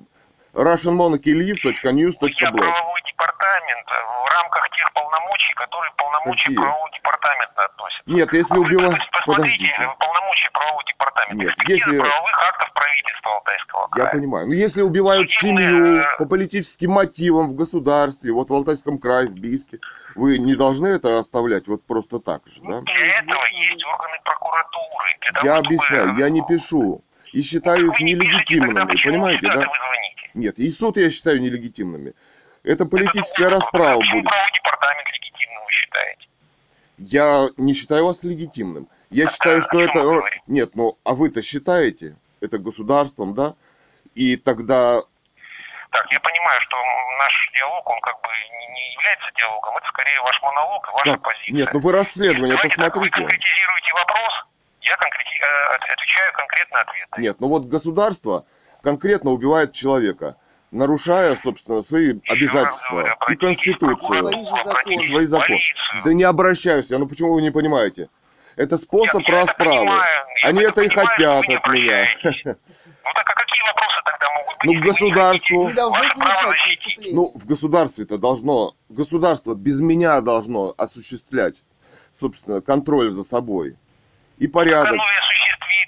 Я 0.55 0.61
russianmonarchyliv.news.blog. 0.63 2.57
правовой 2.57 3.01
департамент 3.05 3.87
э, 3.87 3.95
в 4.23 4.33
рамках 4.33 4.69
тех 4.71 4.93
полномочий, 4.93 5.53
которые 5.55 5.91
полномочия 5.97 6.43
Какие? 6.43 6.55
правового 6.57 6.89
департамента 6.91 7.65
относятся. 7.65 8.03
Нет, 8.05 8.33
если 8.33 8.53
А 8.53 8.57
вы 8.57 8.61
убивать... 8.65 9.09
посмотрите 9.11 9.25
Подождите, 9.25 9.73
э, 9.77 9.87
полномочия 9.99 10.49
правового 10.53 10.83
департамента. 10.85 11.43
Нет, 11.45 11.53
если- 11.67 11.97
правовых 11.97 12.39
актов 12.47 12.73
правительства 12.73 13.31
Алтайского 13.35 13.81
я 13.81 13.87
края. 13.95 14.11
понимаю. 14.13 14.47
Ну 14.47 14.53
если 14.53 14.81
убивают 14.81 15.29
Судебные, 15.31 15.67
семью 15.67 15.97
э, 16.01 16.17
по 16.17 16.25
политическим 16.25 16.91
мотивам 16.91 17.47
в 17.49 17.55
государстве, 17.55 18.31
вот 18.31 18.49
в 18.49 18.53
Алтайском 18.53 18.97
крае, 18.97 19.27
в 19.27 19.33
Бийске, 19.33 19.79
вы 20.15 20.37
не 20.37 20.55
должны 20.55 20.87
это 20.87 21.19
оставлять 21.19 21.67
вот 21.67 21.85
просто 21.85 22.19
так 22.19 22.41
же, 22.47 22.61
да? 22.61 22.79
Для 22.81 23.19
этого 23.19 23.43
есть 23.51 23.83
органы 23.85 24.17
прокуратуры. 24.23 25.17
Для 25.21 25.31
того, 25.33 25.45
Я 25.47 25.53
чтобы- 25.55 25.67
объясняю, 25.67 26.15
я 26.15 26.29
не 26.29 26.41
пишу. 26.47 27.01
И 27.33 27.41
считаю 27.41 27.87
их 27.87 27.99
Вы 27.99 28.05
не 28.05 28.13
нелегитимными, 28.13 28.85
почему 28.87 29.11
понимаете, 29.13 29.41
да? 29.47 29.55
вы 29.55 29.63
звоните? 29.63 30.04
Нет, 30.35 30.59
и 30.59 30.69
суд 30.69 30.97
я 30.97 31.09
считаю 31.09 31.41
нелегитимными. 31.41 32.13
Это 32.63 32.85
политическая 32.85 33.45
Это 33.45 33.51
расправа 33.55 33.99
Почему 33.99 34.17
будет. 34.21 34.25
правовой 34.29 34.51
департамент 34.53 35.07
легитимным 35.13 35.63
вы 35.63 35.71
считаете? 35.71 36.27
Я 36.97 37.47
не 37.57 37.73
считаю 37.73 38.05
вас 38.05 38.23
легитимным. 38.23 38.87
Я 39.09 39.25
А 39.25 39.31
считаю, 39.31 39.61
что 39.61 39.79
это... 39.81 39.99
Нет, 40.47 40.75
ну, 40.75 40.97
а 41.05 41.13
вы-то 41.13 41.41
считаете 41.41 42.15
это 42.41 42.57
государством, 42.57 43.33
да? 43.33 43.55
И 44.13 44.35
тогда... 44.35 45.01
Так, 45.91 46.11
я 46.11 46.19
понимаю, 46.19 46.59
что 46.61 46.75
наш 47.19 47.51
диалог, 47.55 47.89
он 47.89 47.99
как 48.01 48.19
бы 48.21 48.27
не 48.59 48.67
не 48.75 48.93
является 48.93 49.31
диалогом, 49.37 49.77
это 49.77 49.87
скорее 49.87 50.19
ваш 50.21 50.41
монолог 50.41 50.87
и 50.89 50.91
ваша 50.91 51.11
Как? 51.13 51.21
позиция. 51.21 51.53
Нет, 51.55 51.73
ну 51.73 51.79
вы 51.79 51.91
расследование 51.93 52.55
Давайте 52.57 52.75
так, 52.75 52.95
вы 52.97 53.07
посмотрите. 53.07 53.15
конкретизируете 53.21 53.93
вопрос, 53.93 54.33
Я 54.81 54.95
конкрети- 54.95 55.39
э, 55.41 55.75
от- 55.75 55.89
отвечаю 55.89 56.33
конкретно 56.33 56.79
ответы. 56.81 57.21
Нет, 57.21 57.39
ну 57.39 57.47
вот 57.47 57.65
государство 57.67 58.45
конкретно 58.85 59.31
убивает 59.31 59.73
человека, 59.73 60.37
нарушая, 60.69 61.35
собственно, 61.35 61.81
свои 61.81 62.19
обязательства 62.29 63.17
и 63.29 63.35
Конституцию. 63.35 63.97
прокуратуру, 63.97 64.45
Свои 65.07 65.25
законы. 65.25 65.59
Да 66.05 66.13
не 66.13 66.23
обращаюсь 66.23 66.85
я, 66.89 66.99
ну 66.99 67.07
почему 67.07 67.33
вы 67.33 67.41
не 67.41 67.51
понимаете? 67.51 68.09
Это 68.55 68.77
способ 68.77 69.21
это 69.23 69.31
расправы. 69.31 69.91
Они 70.43 70.61
это 70.61 70.83
и 70.83 70.89
хотят 70.89 71.43
от 71.49 71.67
меня. 71.67 72.05
Ну 72.23 73.11
так 73.13 73.29
а 73.29 73.33
какие 73.33 73.61
вопросы 73.67 73.97
тогда 74.05 74.27
могут 74.37 74.55
быть? 74.57 74.65
Ну, 74.65 74.73
не 74.73 74.81
государству-. 74.81 75.69
Ну, 77.11 77.31
в 77.35 77.45
государстве-то 77.45 78.17
должно, 78.17 78.75
государство 78.89 79.55
без 79.55 79.79
меня 79.79 80.21
должно 80.21 80.73
осуществлять, 80.77 81.63
собственно, 82.11 82.61
контроль 82.61 83.09
за 83.09 83.23
собой. 83.23 83.75
И 84.37 84.47
порядок. 84.47 84.93
оно 84.93 85.03
и? 85.03 85.35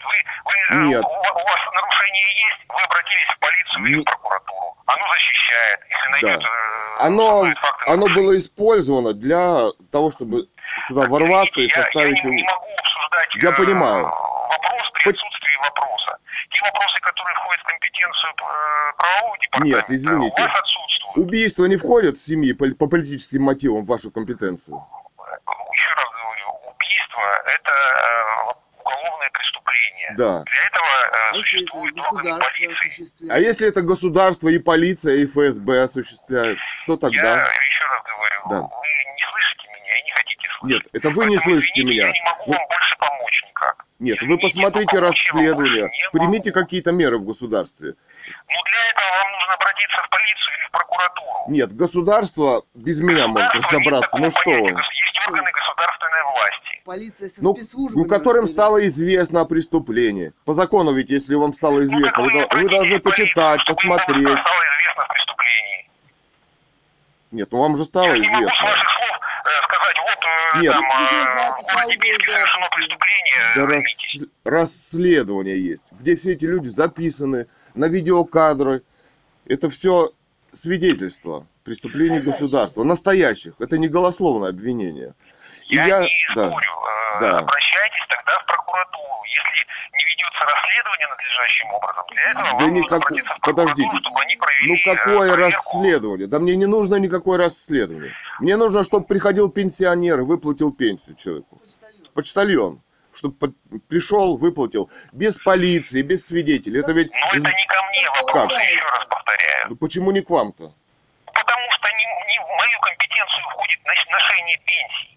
Вы, 0.08 0.16
вы, 0.46 0.54
э, 0.70 0.88
Нет. 0.88 1.04
У, 1.04 1.08
у 1.08 1.44
вас 1.44 1.60
нарушение 1.74 2.28
есть, 2.48 2.60
вы 2.70 2.82
обратились 2.82 3.28
в 3.36 3.40
полицию 3.40 3.86
или 3.86 4.02
в 4.02 4.04
прокуратуру. 4.06 4.78
Оно 4.86 5.06
защищает, 5.14 5.80
если 5.90 6.10
найдет... 6.12 6.44
э, 6.44 6.98
Оно, 7.00 7.46
факты 7.54 7.84
оно 7.88 7.96
нарушения. 8.08 8.16
было 8.16 8.38
использовано 8.38 9.14
для 9.14 9.68
того, 9.92 10.12
чтобы 10.12 10.48
сюда 10.88 11.08
ворваться 11.08 11.60
и 11.62 11.66
Извините, 11.66 11.74
я- 11.78 11.84
составить... 11.84 12.24
Я, 12.24 12.30
не, 12.30 12.36
не 12.38 12.44
могу 12.44 12.68
обсуждать 12.78 13.36
Я 13.36 13.50
э, 13.50 13.54
понимаю. 13.54 14.04
вопрос 14.06 14.84
при 14.94 15.10
отсутствии 15.12 15.58
вопроса. 15.62 16.18
Те 16.52 16.62
вопросы, 16.62 17.00
которые 17.02 17.36
входят 17.36 17.62
в 17.62 17.64
компетенцию 17.66 18.34
правового 18.98 19.38
департамента, 19.40 19.78
Нет, 19.78 19.86
извините. 19.90 20.42
у 20.42 20.46
вас 20.46 20.60
отсутствуют. 20.60 21.18
Убийство 21.28 21.66
не 21.66 21.78
входит 21.78 22.18
в 22.18 22.26
семьи 22.26 22.54
по, 22.54 22.66
по 22.80 22.88
политическим 22.88 23.44
мотивам 23.44 23.84
в 23.84 23.88
вашу 23.88 24.12
компетенцию. 24.12 24.78
Еще 25.74 25.92
раз 25.94 26.06
говорю, 26.24 26.50
убийство– 26.72 27.22
это 27.46 27.72
уголовное 28.88 29.30
преступление. 29.32 30.14
Да. 30.18 30.44
Для 30.44 30.66
этого 30.68 30.88
э, 30.88 31.32
А 31.32 31.36
если 31.38 31.60
это 31.62 31.70
существуют 31.72 31.98
органы 32.00 32.30
государство 32.40 32.66
полиции. 32.66 33.30
А 33.30 33.40
если 33.40 33.68
это 33.68 33.82
государство 33.82 34.48
и 34.50 34.60
полиция, 34.60 35.16
и 35.18 35.26
ФСБ 35.26 35.84
осуществляют, 35.84 36.60
что 36.80 36.94
Я 36.94 36.98
тогда? 36.98 37.34
еще 37.44 37.84
раз 37.86 38.02
говорю, 38.04 38.42
Да. 38.50 38.62
вы 38.62 38.88
не 39.16 39.24
слышите 39.32 39.68
меня 39.76 40.00
и 40.00 40.04
не 40.04 40.12
хотите 40.12 40.48
слышать. 40.60 40.84
Нет, 40.84 40.94
это 40.94 41.10
вы 41.10 41.26
не 41.26 41.36
Поэтому, 41.36 41.54
слышите 41.54 41.82
извините, 41.82 41.98
меня. 41.98 42.08
Я 42.08 42.14
не 42.14 42.22
могу 42.26 42.44
Ну, 42.48 42.54
вам 42.58 42.68
больше 42.68 42.96
помочь 42.98 43.44
никак. 43.48 43.86
Нет, 44.00 44.22
вы 44.22 44.38
посмотрите 44.38 44.96
я 44.96 45.02
расследование, 45.02 45.84
не 45.84 46.10
примите 46.20 46.52
какие-то 46.52 46.92
меры 46.92 47.18
в 47.18 47.26
государстве. 47.26 47.94
Ну, 47.94 48.60
для 48.72 48.90
этого 48.92 49.10
вам 49.10 49.32
нужно 49.32 49.54
обратиться 49.54 49.98
в 50.04 50.10
полицию 50.10 50.54
или 50.60 50.68
в 50.68 50.72
прокуратуру. 50.72 51.46
Нет, 51.48 51.74
государство 51.76 52.62
без 52.76 53.00
меня 53.02 53.28
может 53.28 53.54
разобраться. 53.56 54.18
Ну 54.18 54.30
что 54.32 54.50
вы? 54.52 54.70
Есть 54.70 55.20
органы 55.28 55.50
государственной 55.52 56.24
власти. 56.34 56.57
Полиция 56.88 57.28
со 57.28 57.44
Ну, 57.44 57.54
спецслужбами 57.54 58.04
ну, 58.04 58.08
которым 58.08 58.48
стало 58.48 58.82
известно 58.88 59.42
о 59.42 59.46
преступлении. 59.46 60.32
По 60.46 60.54
закону 60.54 60.94
ведь, 60.94 61.10
если 61.10 61.36
вам 61.36 61.52
стало 61.52 61.80
Ну, 61.80 61.84
известно, 61.84 62.10
так 62.12 62.20
вы, 62.20 62.32
не 62.32 62.64
вы 62.64 62.70
должны 62.70 63.00
почитать, 63.02 63.60
посмотреть. 63.68 64.08
стало 64.24 64.62
известно 64.64 65.04
в 65.04 65.08
преступлении. 65.10 65.90
Нет, 67.32 67.50
ну 67.52 67.60
вам 67.60 67.76
же 67.76 67.84
стало 67.84 68.06
Я 68.06 68.18
не 68.18 68.30
могу 68.30 68.36
с 68.36 68.54
известно. 68.54 68.66
ваших 68.68 68.90
слов 68.90 69.20
э, 69.44 69.64
сказать, 69.66 69.98
вот 70.08 70.20
э, 70.24 70.62
Нет. 70.62 70.72
там, 70.72 70.84
э, 70.86 71.62
в 71.62 72.24
совершено 72.24 72.68
преступление, 72.74 73.54
Да 73.58 73.66
рас- 73.66 74.28
расследование 74.46 75.62
есть, 75.62 75.84
где 76.00 76.16
все 76.16 76.32
эти 76.32 76.46
люди 76.46 76.70
записаны 76.70 77.48
на 77.76 77.90
видеокадры. 77.90 78.82
Это 79.46 79.70
все 79.70 80.12
свидетельство 80.54 81.46
преступлений 81.66 82.20
государства, 82.22 82.84
настоящих. 82.86 83.56
Это 83.60 83.78
не 83.78 83.90
голословное 83.90 84.52
обвинение. 84.52 85.16
И 85.68 85.76
Я, 85.76 85.86
я, 85.86 86.00
не 86.00 86.10
спорю. 86.32 86.72
э, 87.18 87.20
да. 87.20 87.40
Обращайтесь 87.40 88.06
тогда 88.10 88.40
в 88.40 88.46
прокуратуру. 88.46 89.24
Если 89.26 89.68
не 89.98 90.04
ведется 90.06 90.40
расследование 90.46 91.08
надлежащим 91.08 91.68
образом, 91.72 92.04
для 92.12 92.22
этого 92.32 92.44
Да 92.46 92.52
вам 92.54 92.62
нужно 92.62 92.76
никак- 92.78 93.02
обратиться 93.02 93.34
в 93.36 93.40
прокуратуру, 93.42 93.68
подождите. 93.76 93.98
чтобы 94.02 94.22
они 94.22 94.36
провели 94.38 94.68
Ну 94.68 94.76
э, 94.76 94.96
какое 94.96 95.34
проверку. 95.34 95.58
расследование? 95.58 96.28
Да 96.28 96.40
мне 96.40 96.56
не 96.56 96.66
нужно 96.68 96.96
никакое 96.96 97.38
расследование. 97.38 98.14
Мне 98.40 98.56
нужно, 98.56 98.84
чтобы 98.84 99.06
приходил 99.08 99.50
пенсионер 99.52 100.20
и 100.20 100.24
выплатил 100.24 100.72
пенсию 100.72 101.16
человеку. 101.18 101.58
Почтальон. 101.60 102.12
Почтальон. 102.14 102.82
Чтобы 103.14 103.54
пришел, 103.90 104.38
выплатил. 104.38 104.90
Без 105.12 105.34
полиции, 105.36 106.02
без 106.04 106.26
свидетелей. 106.28 106.80
Это 106.82 106.92
ведь... 106.94 107.12
Но 107.12 107.18
это 107.32 107.50
не 107.52 107.66
ко 107.66 107.84
мне 107.90 108.10
вопрос, 108.22 108.48
Как? 108.48 108.62
еще 108.62 108.84
раз 108.86 109.08
повторяю. 109.10 109.66
Ну 109.70 109.76
почему 109.76 110.12
не 110.12 110.22
к 110.22 110.30
вам-то? 110.30 110.72
Потому 111.26 111.72
что 111.72 111.88
не, 111.98 112.06
не 112.06 112.40
в 112.40 112.48
мою 112.56 112.80
компетенцию 112.80 113.44
входит 113.50 113.80
ношение 114.12 114.58
пенсий. 114.66 115.17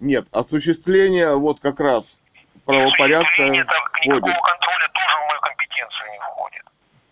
Нет, 0.00 0.26
осуществление 0.32 1.36
вот 1.36 1.60
как 1.60 1.80
раз 1.80 2.20
правопорядка 2.64 3.48
никакого 3.48 3.80
входит. 3.92 4.42
контроля 4.42 4.88
тоже 4.92 5.16
в 5.16 5.26
мою 5.28 5.40
компетенцию 5.40 6.10
не 6.12 6.18
входит. 6.18 6.64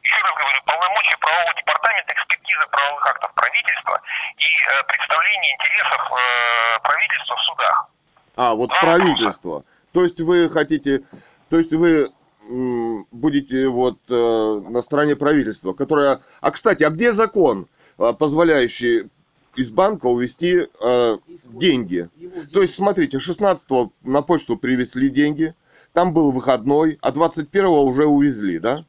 Еще 0.02 0.22
раз 0.22 0.34
говорю, 0.34 0.58
полномочия 0.66 1.16
правового 1.18 1.54
департамента, 1.56 2.12
экспертиза 2.12 2.66
правовых 2.70 3.06
актов 3.06 3.34
правительства 3.34 4.00
и 4.36 4.42
э, 4.42 4.82
представление 4.88 5.52
интересов 5.54 6.00
э, 6.10 6.80
правительства 6.82 7.36
в 7.36 7.40
судах. 7.42 7.88
А, 8.36 8.54
вот 8.54 8.70
Два 8.70 8.80
правительство. 8.80 9.64
То 9.92 10.02
есть 10.02 10.20
вы 10.20 10.50
хотите... 10.50 11.02
То 11.48 11.58
есть 11.58 11.72
вы 11.72 12.08
будете 12.48 13.68
вот 13.68 13.98
э, 14.08 14.60
на 14.68 14.82
стороне 14.82 15.16
правительства, 15.16 15.72
которое... 15.72 16.20
А, 16.40 16.50
кстати, 16.50 16.82
а 16.82 16.90
где 16.90 17.12
закон, 17.12 17.68
э, 17.98 18.12
позволяющий 18.18 19.10
из 19.54 19.70
банка 19.70 20.06
увести 20.06 20.66
э, 20.80 21.18
деньги? 21.44 22.08
деньги. 22.16 22.46
То 22.52 22.62
есть, 22.62 22.74
смотрите, 22.74 23.18
16-го 23.18 23.92
на 24.02 24.22
почту 24.22 24.56
привезли 24.56 25.08
деньги, 25.10 25.54
там 25.92 26.12
был 26.12 26.32
выходной, 26.32 26.98
а 27.02 27.10
21-го 27.10 27.84
уже 27.84 28.06
увезли, 28.06 28.58
да? 28.58 28.84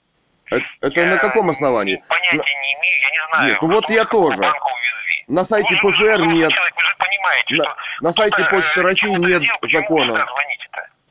Это, 0.50 0.64
это 0.82 1.00
Я 1.02 1.08
на 1.08 1.18
каком 1.18 1.50
основании? 1.50 2.02
Понятия 2.08 2.38
На- 2.38 2.44
не 2.44 2.74
имею, 2.76 2.96
я 3.02 3.10
не 3.10 3.28
знаю. 3.34 3.50
Нет, 3.52 3.62
ну 3.62 3.68
вот 3.70 3.90
я 3.90 4.06
тоже. 4.06 4.52
На 5.28 5.46
сайте 5.46 5.76
Вы 5.82 5.92
ПФР 5.92 6.22
нет. 6.26 6.52
человек, 6.52 6.76
вы 6.76 6.82
же 6.82 6.96
понимаете, 7.00 7.56
На, 7.56 7.64
что 7.64 7.76
на 8.02 8.12
сайте 8.12 8.46
Почты 8.52 8.80
э, 8.80 8.84
России 8.84 9.16
нет 9.16 9.42
вы 9.62 9.70
закона. 9.72 10.26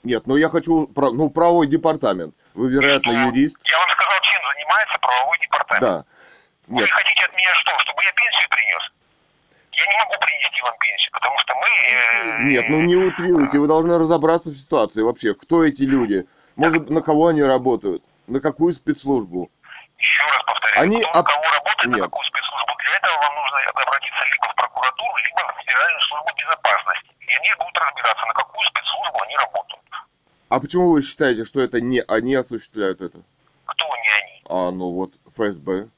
Нет, 0.05 0.27
ну 0.27 0.37
я 0.37 0.49
хочу, 0.49 0.87
про- 0.89 1.11
ну, 1.13 1.31
правовой 1.31 1.67
департамент. 1.67 2.35
Вы, 2.55 2.71
вероятно, 2.71 3.13
Что? 3.13 3.21
юрист. 3.29 3.57
Я 3.65 3.79
вам 3.79 3.89
сказал, 3.91 4.19
чем 4.23 4.41
занимается 4.55 4.99
правовой 5.01 5.39
департамент. 5.41 5.83
Да. 5.83 6.05
Вы 6.67 6.81
Нет, 6.81 6.91
хотите 6.91 7.25
от 7.25 7.33
меня 7.33 7.51
что? 7.55 7.79
Чтобы 7.79 8.03
я 8.05 8.13
пенсию 8.13 8.49
принес? 8.51 8.92
Я 9.73 9.87
не 9.87 9.97
могу 10.05 10.15
принести 10.21 10.61
вам 10.63 10.75
пенсию, 10.79 11.13
потому 11.13 11.39
что 11.39 11.55
мы... 11.55 11.67
э, 11.67 12.43
нет, 12.45 12.69
ну 12.69 12.83
не 12.83 12.97
утрируйте, 12.97 13.59
вы 13.59 13.67
должны 13.67 13.99
разобраться 13.99 14.51
в 14.51 14.57
ситуации 14.57 15.03
вообще. 15.03 15.35
Кто 15.35 15.65
эти 15.65 15.83
люди? 15.83 16.27
Может, 16.57 16.91
на 16.91 17.01
кого 17.01 17.29
они 17.29 17.43
работают? 17.43 18.03
На 18.27 18.41
какую 18.41 18.73
спецслужбу? 18.73 19.51
Еще 19.99 20.23
раз 20.25 20.43
повторяю, 20.45 20.83
Они 20.83 21.01
кто 21.01 21.21
у 21.21 21.23
кого 21.25 21.43
работает, 21.43 21.91
Нет. 21.91 21.99
на 21.99 22.05
какую 22.05 22.27
спецслужбу. 22.27 22.73
Для 22.85 22.97
этого 22.97 23.17
вам 23.17 23.35
нужно 23.35 23.59
обратиться 23.71 24.23
либо 24.33 24.53
в 24.53 24.55
прокуратуру, 24.57 25.15
либо 25.25 25.41
в 25.41 25.61
Федеральную 25.61 26.01
службу 26.03 26.29
безопасности. 26.37 27.11
И 27.21 27.33
они 27.35 27.49
будут 27.59 27.79
разбираться, 27.79 28.27
на 28.27 28.35
какую 28.35 28.67
спецслужбу 28.67 29.23
они 29.23 29.37
работают. 29.37 29.83
А 30.49 30.61
почему 30.61 30.93
вы 30.93 31.03
считаете, 31.03 31.45
что 31.45 31.61
это 31.61 31.81
не 31.81 32.01
они 32.01 32.35
осуществляют 32.35 33.01
это? 33.01 33.19
Кто 33.65 33.87
не 33.87 34.11
они? 34.21 34.43
А, 34.51 34.71
ну 34.71 34.93
вот, 34.93 35.13
ФСБ. 35.35 35.89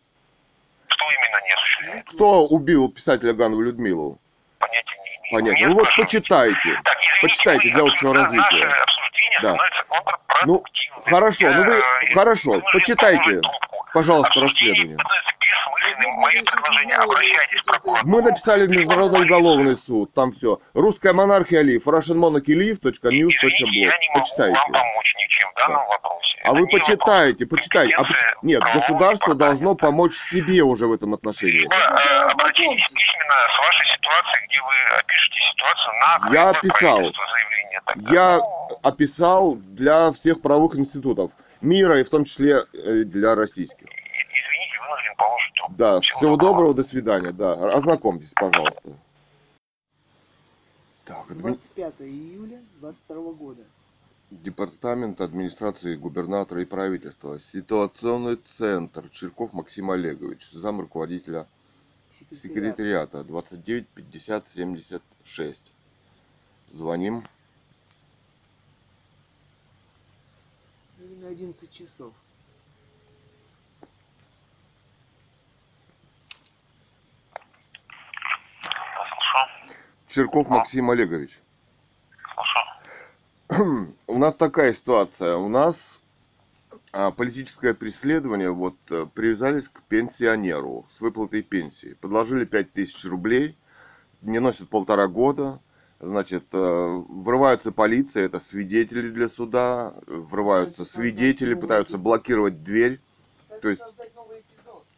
Что 0.95 1.05
именно 1.11 1.45
не 1.47 1.53
осуществляют? 1.53 1.95
Есть 1.97 2.09
Кто 2.09 2.47
убил 2.47 2.91
писателя 2.91 3.33
Ганну 3.33 3.61
Людмилу? 3.61 4.19
Понятия 4.59 4.97
не 5.03 5.09
имею. 5.09 5.33
Понятно. 5.33 5.59
Мне 5.59 5.69
Ну 5.69 5.75
вот 5.75 5.89
почитайте. 5.97 6.81
Так, 6.85 6.97
извините, 6.97 7.21
Почитайте 7.23 7.71
для 7.71 7.83
общего 7.83 8.15
развития. 8.15 8.67
Наше 8.67 8.81
обсуждение 8.83 9.39
Да. 9.43 9.53
становится 9.55 9.85
Ну, 10.47 10.65
хорошо, 11.07 11.51
ну 11.53 11.65
вы- 11.65 11.83
Я, 12.09 12.15
хорошо, 12.15 12.63
почитайте, 12.73 13.41
пожалуйста, 13.93 14.41
расследование. 14.41 14.97
Мы 18.05 18.23
написали 18.23 18.67
в 18.67 18.71
Международный 18.71 19.23
уголовный 19.25 19.77
суд, 19.77 20.13
там 20.15 20.33
все. 20.33 20.59
Русская 20.75 21.13
монархия 21.13 21.61
Алиев, 21.61 21.87
russianmonarchyliев.news.blog. 21.87 23.31
Извините, 23.31 23.81
я 23.81 23.99
не 23.99 24.09
могу 24.09 24.21
Почитайте. 24.21 24.53
вам 24.59 24.73
помочь 24.73 25.15
ничем 25.17 25.51
в 25.51 25.55
данном 25.57 25.87
вопросе. 25.87 26.14
А 26.45 26.53
вы 26.53 26.61
не 26.61 26.67
почитайте. 27.47 27.97
А 27.97 28.05
Нет, 28.43 28.63
государство 28.63 29.35
должно 29.35 29.75
помочь 29.75 30.15
себе 30.15 30.63
уже 30.63 30.87
в 30.87 30.93
этом 30.93 31.15
отношении. 31.15 31.61
Либо 31.63 31.75
э, 31.75 32.31
обратитесь 32.31 32.91
письменно 32.93 33.35
с 33.55 33.59
вашей 33.59 33.97
ситуацией, 33.97 34.47
где 34.47 34.61
вы 34.61 34.99
опишете 34.99 35.37
ситуацию 35.53 35.95
на 36.01 36.35
Я 36.35 36.51
описал. 36.51 37.13
Я 38.11 38.37
Ну, 38.39 38.69
описал 38.83 39.55
для 39.57 40.13
всех 40.13 40.43
правовых 40.43 40.77
институтов 40.79 41.31
мира, 41.63 41.99
и 41.99 42.05
в 42.05 42.11
том 42.11 42.25
числе 42.25 42.65
э, 42.75 43.05
для 43.05 43.35
российских. 43.35 43.87
извините, 43.87 44.81
вынужден 44.83 45.15
положить 45.17 45.55
трубку. 45.55 45.75
Да, 45.79 46.01
всего 46.01 46.37
доброго, 46.37 46.75
до 46.75 46.83
свидания. 46.83 47.33
Да, 47.33 47.53
ознакомьтесь, 47.73 48.33
пожалуйста. 48.35 48.83
Так, 51.07 51.25
адми- 51.31 51.41
25 51.41 51.95
июля 52.01 52.59
22 52.81 53.33
года. 53.33 53.63
Департамент 54.43 55.21
администрации 55.21 55.95
губернатора 55.95 56.61
и 56.61 56.65
правительства. 56.65 57.39
Ситуационный 57.39 58.35
центр. 58.35 59.09
Черков 59.11 59.53
Максим 59.53 59.91
Олегович. 59.91 60.51
Зам 60.51 60.81
руководителя 60.81 61.47
Секретариат. 62.11 62.43
секретариата. 62.43 63.25
29 63.25 63.87
50 63.89 64.49
76. 64.49 65.63
Звоним. 66.69 67.23
Именно 70.99 71.29
11 71.29 71.71
часов. 71.71 72.13
Слушаю. 78.65 79.49
Черков 80.09 80.49
Максим 80.49 80.91
Олегович. 80.91 81.39
У 84.07 84.19
нас 84.19 84.35
такая 84.35 84.73
ситуация. 84.73 85.37
У 85.37 85.49
нас 85.49 86.01
а, 86.93 87.11
политическое 87.11 87.75
преследование. 87.75 88.51
Вот 88.51 88.77
э, 88.91 89.07
привязались 89.13 89.69
к 89.69 89.83
пенсионеру 89.83 90.87
с 90.89 91.01
выплатой 91.01 91.43
пенсии. 91.43 91.97
Подложили 92.01 92.45
5000 92.45 93.05
рублей. 93.07 93.57
Не 94.23 94.39
носят 94.39 94.69
полтора 94.71 95.09
года. 95.09 95.61
Значит, 96.01 96.45
э, 96.53 97.03
врываются 97.09 97.73
полиция, 97.73 98.25
это 98.27 98.41
свидетели 98.41 99.09
для 99.09 99.29
суда, 99.29 99.95
врываются 100.07 100.85
свидетели, 100.85 101.55
пытаются 101.55 101.97
блокировать 101.99 102.63
дверь, 102.63 103.01
То 103.63 103.69
есть- 103.71 103.83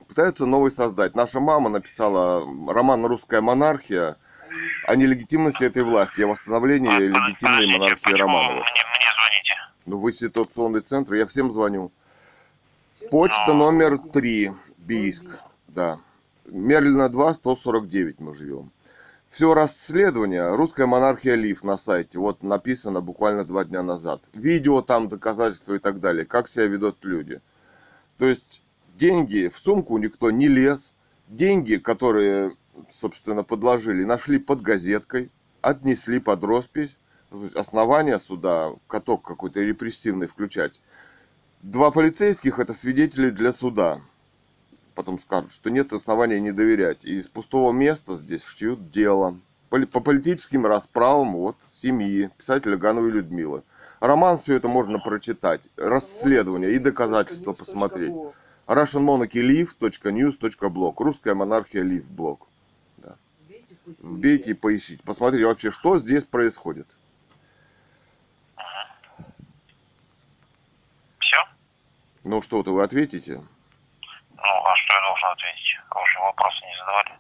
пытаются 0.08 0.46
новый 0.46 0.70
создать. 0.70 1.14
Наша 1.14 1.38
мама 1.38 1.68
написала 1.68 2.44
роман 2.72 3.06
«Русская 3.06 3.40
монархия» 3.40 4.16
о 4.86 4.96
нелегитимности 4.96 5.64
этой 5.64 5.82
власти, 5.82 6.22
о 6.22 6.28
восстановлении 6.28 6.98
легитимной 6.98 7.66
монархии 7.66 8.12
Романовых. 8.12 8.64
Мне, 8.70 8.84
мне 8.84 9.06
звоните. 9.18 9.54
Ну, 9.86 9.98
вы 9.98 10.12
ситуационный 10.12 10.80
центр, 10.80 11.14
я 11.14 11.26
всем 11.26 11.52
звоню. 11.52 11.92
Почта 13.10 13.36
создать 13.36 13.56
номер 13.56 13.90
новый 13.96 14.10
3, 14.10 14.52
Бийск, 14.78 15.24
да. 15.68 15.98
Мерлина 16.46 17.08
2, 17.08 17.34
149 17.34 18.20
мы 18.20 18.34
живем. 18.34 18.70
Все 19.28 19.52
расследование 19.52 20.54
«Русская 20.54 20.86
монархия 20.86 21.34
Лив» 21.34 21.64
на 21.64 21.76
сайте. 21.76 22.18
Вот 22.18 22.42
написано 22.42 23.00
буквально 23.00 23.44
два 23.44 23.64
дня 23.64 23.82
назад. 23.82 24.22
Видео 24.32 24.82
там, 24.82 25.08
доказательства 25.08 25.74
и 25.74 25.78
так 25.78 26.00
далее. 26.00 26.24
Как 26.24 26.48
себя 26.48 26.66
ведут 26.66 27.04
люди. 27.04 27.40
То 28.18 28.26
есть 28.26 28.62
деньги 28.94 29.48
в 29.52 29.58
сумку 29.58 29.98
никто 29.98 30.30
не 30.30 30.48
лез. 30.48 30.94
Деньги, 31.28 31.74
которые, 31.74 32.52
собственно, 32.88 33.44
подложили, 33.44 34.04
нашли 34.04 34.38
под 34.38 34.62
газеткой, 34.62 35.30
отнесли 35.60 36.20
под 36.20 36.42
роспись. 36.44 36.96
Основания 37.54 38.18
суда, 38.18 38.72
каток 38.86 39.22
какой-то 39.22 39.60
репрессивный 39.60 40.26
включать. 40.26 40.80
Два 41.62 41.90
полицейских– 41.90 42.58
это 42.60 42.74
свидетели 42.74 43.30
для 43.30 43.52
суда. 43.52 44.00
Потом 44.94 45.18
скажут, 45.18 45.52
что 45.52 45.70
нет 45.70 45.92
основания 45.92 46.40
не 46.40 46.52
доверять. 46.52 47.04
И 47.04 47.16
из 47.16 47.26
пустого 47.26 47.72
места 47.72 48.16
здесь 48.16 48.44
шьют 48.44 48.90
дело. 48.90 49.38
По 49.68 50.00
политическим 50.00 50.64
расправам 50.64 51.34
вот 51.34 51.56
семьи 51.72 52.30
писателя 52.38 52.76
Гановой 52.76 53.10
Людмилы. 53.10 53.64
Роман 54.00 54.38
все 54.38 54.54
это 54.54 54.68
можно 54.68 55.00
прочитать. 55.00 55.68
Расследование 55.76 56.72
и 56.72 56.78
доказательства 56.78 57.52
посмотреть. 57.52 58.12
russianmonarchylive.news.blog 58.68 60.94
Русская 60.98 61.34
монархия 61.34 61.82
Лив 61.82 62.04
блог. 62.06 62.46
Вбейте 63.86 64.50
и 64.50 64.54
поищите. 64.54 65.02
Посмотрите 65.04 65.46
вообще, 65.46 65.70
что 65.70 65.98
здесь 65.98 66.24
происходит. 66.24 66.88
Все? 71.20 71.36
Ну 72.24 72.42
что-то 72.42 72.74
вы 72.74 72.82
ответите? 72.82 73.34
Ну, 73.34 74.42
а 74.42 74.76
что 74.76 74.92
я 74.92 75.00
должен 75.02 75.28
ответить? 75.30 75.76
Вы 75.94 76.00
же 76.12 76.18
вопросы 76.18 76.58
не 76.64 76.78
задавали. 76.78 77.12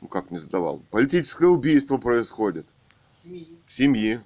Ну 0.00 0.08
как 0.08 0.30
не 0.30 0.38
задавал. 0.38 0.78
Политическое 0.90 1.48
убийство 1.48 1.98
происходит. 1.98 2.66
Семьи. 3.10 3.46
Семьи. 3.66 4.20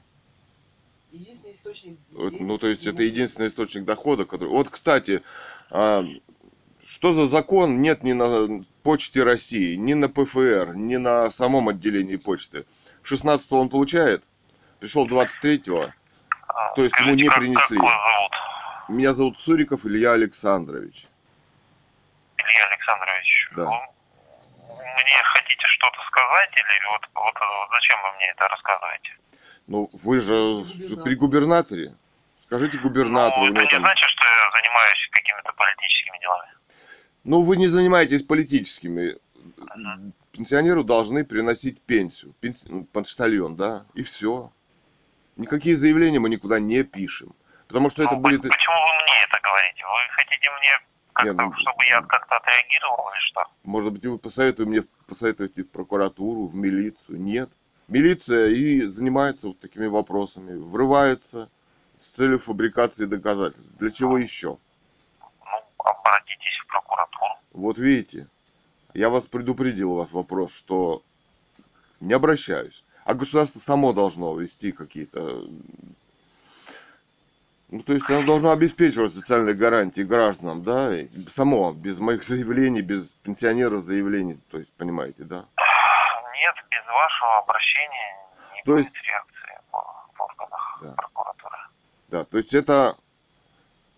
Единственный 1.10 1.54
источник 1.54 1.98
Ну, 2.10 2.58
то 2.58 2.68
есть 2.68 2.86
это 2.86 3.02
единственный 3.02 3.48
источник 3.48 3.84
дохода, 3.84 4.24
который... 4.24 4.48
Вот, 4.48 4.70
кстати, 4.70 5.22
а, 5.70 6.04
что 6.92 7.14
за 7.14 7.26
закон 7.26 7.80
нет 7.80 8.02
ни 8.02 8.12
на 8.12 8.62
Почте 8.82 9.24
России, 9.24 9.76
ни 9.76 9.94
на 9.94 10.10
ПФР, 10.10 10.74
ни 10.74 10.96
на 10.96 11.30
самом 11.30 11.70
отделении 11.70 12.16
почты? 12.16 12.66
16 13.02 13.50
он 13.52 13.70
получает, 13.70 14.22
пришел 14.78 15.08
23-го. 15.08 15.90
А, 16.48 16.74
То 16.74 16.84
есть 16.84 16.94
ему 17.00 17.14
не 17.14 17.30
принесли. 17.30 17.78
Меня 18.88 19.14
зовут 19.14 19.40
Суриков 19.40 19.86
Илья 19.86 20.12
Александрович. 20.12 21.06
Илья 22.36 22.66
Александрович. 22.66 23.50
Да. 23.56 23.64
Вы 23.64 24.84
мне 24.84 25.22
хотите 25.32 25.66
что-то 25.68 25.98
сказать 26.08 26.50
или 26.52 26.90
вот, 26.92 27.08
вот, 27.14 27.34
вот 27.34 27.68
зачем 27.72 28.02
вы 28.02 28.16
мне 28.16 28.26
это 28.36 28.48
рассказываете? 28.48 29.12
Ну, 29.66 29.88
вы 30.02 30.20
же 30.20 31.02
при 31.02 31.14
губернаторе. 31.14 31.94
Скажите 32.42 32.76
губернатору, 32.76 33.46
ну, 33.46 33.52
это 33.52 33.62
не 33.62 33.68
там... 33.70 33.80
значит, 33.80 34.10
что 34.10 34.24
я 34.26 34.50
занимаюсь 34.60 35.08
какими-то 35.10 35.52
политическими 35.54 36.20
делами. 36.20 36.61
Ну, 37.24 37.42
вы 37.42 37.56
не 37.56 37.68
занимаетесь 37.68 38.22
политическими. 38.22 39.16
Пенсионеру 40.32 40.82
должны 40.82 41.24
приносить 41.24 41.80
пенсию. 41.82 42.34
Пенс... 42.40 42.64
ну, 42.68 42.84
Почтальон, 42.84 43.56
да? 43.56 43.84
И 43.94 44.02
все. 44.02 44.50
Никакие 45.36 45.76
заявления 45.76 46.18
мы 46.18 46.28
никуда 46.30 46.58
не 46.58 46.82
пишем. 46.82 47.34
Потому 47.68 47.90
что 47.90 48.02
это 48.02 48.14
Ну, 48.14 48.20
будет... 48.20 48.42
Почему 48.42 48.74
вы 48.74 49.04
мне 49.04 49.14
это 49.28 49.40
говорите? 49.42 49.82
Вы 49.84 50.14
хотите 50.14 50.50
мне 50.50 50.88
как-то, 51.12 51.42
ну, 51.44 51.52
чтобы 51.54 51.84
я 51.84 52.02
как-то 52.02 52.36
отреагировал 52.36 53.10
или 53.12 53.20
что? 53.28 53.44
Может 53.62 53.92
быть, 53.92 54.04
вы 54.04 54.18
посоветуете 54.18 54.70
мне 54.70 54.82
посоветуете 55.06 55.62
в 55.62 55.70
прокуратуру, 55.70 56.46
в 56.46 56.54
милицию. 56.54 57.20
Нет. 57.20 57.50
Милиция 57.88 58.48
и 58.48 58.80
занимается 58.80 59.48
вот 59.48 59.60
такими 59.60 59.86
вопросами. 59.86 60.56
Врывается 60.56 61.50
с 61.98 62.08
целью 62.08 62.38
фабрикации 62.38 63.04
доказательств. 63.04 63.70
Для 63.78 63.90
чего 63.90 64.18
еще? 64.18 64.56
Ну, 65.20 65.62
обратитесь 65.78 66.51
прокуратуру. 66.72 67.34
Вот 67.52 67.78
видите, 67.78 68.26
я 68.94 69.08
вас 69.10 69.24
предупредил, 69.24 69.92
у 69.92 69.96
вас 69.96 70.12
вопрос, 70.12 70.52
что 70.52 71.02
не 72.00 72.12
обращаюсь. 72.14 72.82
А 73.04 73.14
государство 73.14 73.58
само 73.58 73.92
должно 73.92 74.34
вести 74.36 74.72
какие-то... 74.72 75.44
Ну, 77.68 77.82
то 77.82 77.94
есть 77.94 78.08
оно 78.10 78.22
должно 78.26 78.50
обеспечивать 78.50 79.14
социальные 79.14 79.54
гарантии 79.54 80.02
гражданам, 80.02 80.62
да, 80.62 80.94
и 80.94 81.08
само, 81.28 81.72
без 81.72 81.98
моих 81.98 82.22
заявлений, 82.22 82.82
без 82.82 83.06
пенсионеров 83.22 83.80
заявлений, 83.80 84.38
то 84.50 84.58
есть, 84.58 84.70
понимаете, 84.74 85.24
да? 85.24 85.36
Нет, 85.38 86.54
без 86.70 86.86
вашего 86.86 87.38
обращения 87.38 88.16
не 88.56 88.62
То 88.64 88.72
будет 88.72 88.84
есть- 88.84 88.94
реакции 89.02 89.60
в 89.72 90.20
органах 90.20 90.78
Да. 90.82 90.92
прокуратуры. 90.92 91.56
Да, 92.08 92.24
то 92.24 92.36
есть 92.36 92.52
это... 92.52 92.94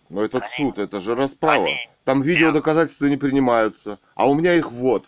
Но 0.09 0.23
этот 0.23 0.49
суд, 0.51 0.77
это 0.77 0.99
же 1.01 1.15
расправа. 1.15 1.65
они- 1.65 1.89
Там 2.03 2.21
видео 2.21 2.47
Нет. 2.47 2.55
доказательства 2.55 3.05
не 3.07 3.17
принимаются. 3.17 3.99
А 4.15 4.27
у 4.27 4.35
меня 4.35 4.53
их 4.53 4.71
вот. 4.71 5.05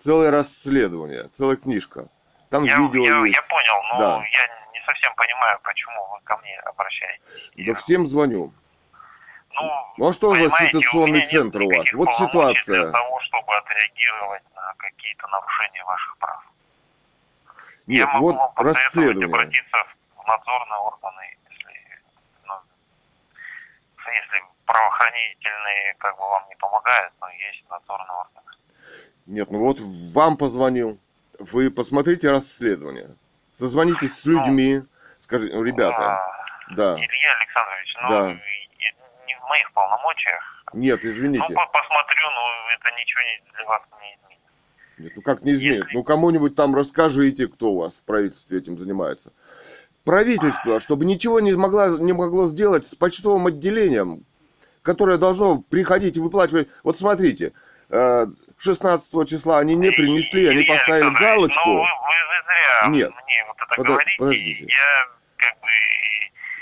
Целое 0.00 0.30
расследование, 0.30 1.28
целая 1.28 1.56
книжка. 1.56 2.08
Там 2.50 2.64
Я, 2.64 2.78
видео 2.78 3.04
я, 3.04 3.24
есть. 3.26 3.36
я 3.36 3.42
понял, 3.48 3.82
но 3.92 3.98
Да. 4.00 4.14
я 4.16 4.70
не 4.72 4.80
совсем 4.84 5.14
понимаю, 5.14 5.58
почему 5.62 6.08
вы 6.12 6.18
ко 6.24 6.36
мне 6.38 6.58
обращаетесь. 6.60 7.50
Да 7.56 7.74
всем 7.74 8.06
звоню. 8.06 8.52
Ну, 9.52 9.70
Ну 9.98 10.08
а 10.08 10.12
что 10.12 10.30
за 10.34 10.50
ситуационный 10.56 11.26
центр 11.26 11.62
у 11.62 11.68
вас? 11.70 11.92
Вот 11.92 12.12
ситуация. 12.14 12.82
Для 12.84 12.90
того, 12.90 13.20
чтобы 13.20 13.54
отреагировать 13.56 14.42
на 14.56 14.74
какие-то 14.78 15.26
нарушения 15.28 15.84
ваших 15.84 16.16
прав. 16.18 16.42
Нет, 17.86 17.98
я 18.08 18.14
могу 18.14 18.26
вот 18.26 18.36
вам 18.36 18.52
расследование. 18.56 19.26
обратиться 19.26 19.76
в 20.16 20.26
надзорные 20.26 20.78
органы, 20.80 21.36
если 24.08 24.44
правоохранительные 24.66 25.94
как 25.98 26.16
бы 26.16 26.22
вам 26.28 26.48
не 26.48 26.56
помогают, 26.56 27.12
но 27.20 27.28
есть 27.30 27.64
надзорные 27.70 28.10
органы. 28.10 28.46
Нет, 29.26 29.50
ну 29.50 29.58
вот 29.60 29.78
вам 29.80 30.36
позвонил. 30.36 30.98
Вы 31.38 31.70
посмотрите 31.70 32.30
расследование. 32.30 33.14
Созвонитесь 33.52 34.18
с 34.18 34.24
людьми. 34.26 34.82
Скажите, 35.18 35.54
ну, 35.54 35.62
ребята, 35.62 36.16
А, 36.18 36.44
да. 36.70 36.94
Илья 36.96 37.34
Александрович, 37.40 37.94
ну, 38.02 38.08
Да. 38.08 38.26
не 39.26 39.34
в 39.36 39.42
моих 39.48 39.72
полномочиях. 39.72 40.64
Нет, 40.72 41.00
Ну, 41.02 41.08
извините. 41.10 41.54
по- 41.54 41.66
посмотрю, 41.66 42.30
но 42.30 42.70
это 42.74 42.90
ничего 42.96 43.20
не, 43.22 43.52
для 43.52 43.64
вас 43.66 43.82
не 44.00 44.14
изменит. 44.14 44.40
Нет, 44.98 45.12
ну 45.16 45.22
как 45.22 45.42
не 45.42 45.52
изменит? 45.52 45.86
Ну 45.92 46.04
кому-нибудь 46.04 46.54
там 46.56 46.74
расскажите, 46.74 47.48
кто 47.48 47.70
у 47.72 47.80
вас 47.80 47.98
в 47.98 48.04
правительстве 48.04 48.58
этим 48.58 48.78
занимается. 48.78 49.32
Правительство, 50.10 50.80
чтобы 50.80 51.04
ничего 51.04 51.38
не, 51.38 51.52
смогла, 51.52 51.88
не 51.96 52.12
могло 52.12 52.48
сделать 52.48 52.84
с 52.84 52.96
почтовым 52.96 53.46
отделением, 53.46 54.24
которое 54.82 55.18
должно 55.18 55.60
приходить 55.60 56.16
и 56.16 56.20
выплачивать. 56.20 56.66
Вот 56.82 56.98
смотрите, 56.98 57.52
э, 57.90 58.26
16 58.58 59.24
числа 59.28 59.60
они 59.60 59.76
не 59.76 59.92
принесли, 59.92 60.48
они 60.48 60.62
Илья 60.62 60.72
поставили 60.74 61.04
Александрович, 61.04 61.36
галочку. 61.36 61.68
Ну, 61.68 61.74
вы, 61.76 61.82
вы 61.82 62.36
зря 62.44 62.88
Нет. 62.88 63.10
мне 63.24 63.44
вот 63.46 63.56
это 63.56 63.80
Подо- 63.80 63.86
говорите. 63.86 64.16
подождите. 64.18 64.64
Я 64.64 65.06
как 65.36 65.60
бы... 65.60 65.68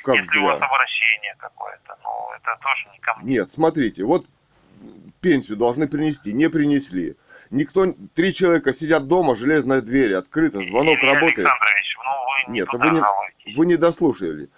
Как 0.03 0.17
если 0.17 0.39
у 0.41 0.45
вас 0.45 0.59
зря? 0.59 0.67
обращение 0.67 1.35
какое-то, 1.39 1.97
ну, 2.05 2.11
это 2.37 2.59
тоже 2.61 2.89
не 2.93 2.99
ко 2.99 3.15
мне. 3.17 3.33
Нет, 3.33 3.51
смотрите, 3.51 4.05
вот 4.05 4.27
пенсию 5.23 5.57
должны 5.57 5.89
принести, 5.89 6.35
не 6.35 6.51
принесли. 6.51 7.17
Никто, 7.51 7.87
три 8.15 8.35
человека 8.35 8.73
сидят 8.73 9.09
дома, 9.09 9.35
железная 9.37 9.81
дверь 9.81 10.15
открыта, 10.15 10.63
звонок 10.63 10.99
Илья 10.99 11.15
работает. 11.15 11.39
Александрович, 11.39 11.97
ну, 11.97 12.13
вы 12.13 12.53
не 12.53 12.59
Нет, 12.61 12.69
туда 12.69 12.85
вы 12.87 12.91
не-. 13.47 13.55
Вы 13.57 13.67
не 13.67 13.77
дослушали. 13.77 14.49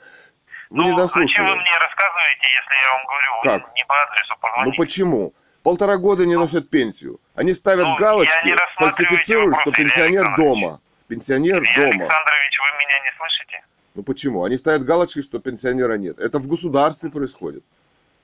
Вы 0.70 0.84
не 0.84 0.90
Ну, 0.90 0.96
зачем 0.96 0.96
вы 0.96 0.96
дослушали. 0.96 1.44
мне 1.60 1.78
рассказываете, 1.78 2.46
если 2.58 2.74
я 2.82 2.92
вам 2.96 3.06
говорю, 3.06 3.30
вы 3.34 3.42
Как? 3.64 3.74
не 3.76 3.84
по 3.84 4.02
адресу 4.02 4.34
Ну 4.34 4.36
позвоните? 4.40 4.76
почему? 4.76 5.34
Полтора 5.62 5.96
года 5.98 6.26
не 6.26 6.36
носят 6.36 6.70
пенсию. 6.70 7.20
Они 7.34 7.52
ставят 7.52 7.86
Ну, 7.86 7.96
галочки, 7.96 8.32
не 8.46 8.56
фальсифицируют, 8.76 9.54
что 9.56 9.70
вопросы, 9.70 9.82
Илья 9.82 9.94
пенсионер 9.94 10.36
дома. 10.36 10.80
Пенсионер 11.08 11.58
Илья 11.62 11.74
дома. 11.76 12.04
Александрович, 12.04 12.58
вы 12.60 12.78
меня 12.78 12.98
не 13.04 13.16
слышите? 13.18 13.64
Ну 13.94 14.02
почему? 14.02 14.44
Они 14.44 14.56
ставят 14.56 14.84
галочки, 14.84 15.22
что 15.22 15.38
пенсионера 15.38 15.94
нет. 15.94 16.18
Это 16.18 16.38
в 16.38 16.48
государстве 16.48 17.10
происходит. 17.10 17.62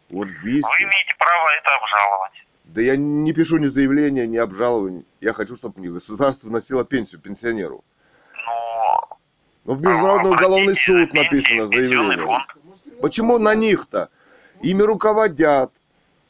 Вот 0.09 0.29
в 0.29 0.43
Вы 0.43 0.51
Бийске. 0.53 0.83
имеете 0.83 1.15
право 1.19 1.49
это 1.51 1.75
обжаловать. 1.75 2.33
Да 2.77 2.83
я 2.83 2.95
не 2.95 3.33
пишу 3.33 3.57
ни 3.57 3.69
заявления, 3.69 4.27
ни 4.27 4.37
обжалований. 4.37 5.07
Я 5.23 5.33
хочу, 5.33 5.57
чтобы 5.57 5.81
мне 5.81 5.89
государство 5.89 6.49
вносило 6.49 6.85
пенсию 6.85 7.23
пенсионеру. 7.23 7.83
Но 8.45 9.17
Но 9.65 9.75
в 9.77 9.81
Международный 9.81 10.33
уголовный 10.33 10.75
обратитесь 10.75 10.85
суд 10.85 11.15
написано 11.15 11.67
заявление. 11.69 12.17
мне 12.19 13.01
Почему 13.01 13.39
на 13.39 13.55
них-то? 13.55 14.11
Ими 14.61 14.83
руководят. 14.83 15.73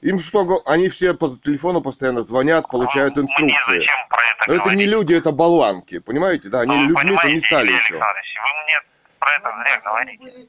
Им 0.02 0.20
что, 0.20 0.62
они 0.66 0.88
все 0.88 1.14
по 1.14 1.36
телефону 1.44 1.80
постоянно 1.80 2.22
звонят, 2.22 2.68
получают 2.70 3.16
Мне 3.16 3.24
инструкции. 3.24 3.84
про 4.08 4.54
это 4.54 4.62
это 4.62 4.76
не 4.76 4.86
люди, 4.86 5.14
это 5.14 5.32
болванки. 5.32 5.98
Понимаете, 5.98 6.48
да? 6.48 6.60
Они 6.60 6.76
Ну, 6.76 6.90
людьми-то 6.90 7.28
не 7.28 7.40
стали 7.40 7.66
Илья 7.66 7.76
еще. 7.78 7.94
Вы 7.94 7.98
мне 7.98 8.80
про 9.18 9.34
это 9.34 9.52
зря 9.58 9.80
говорите. 9.84 10.48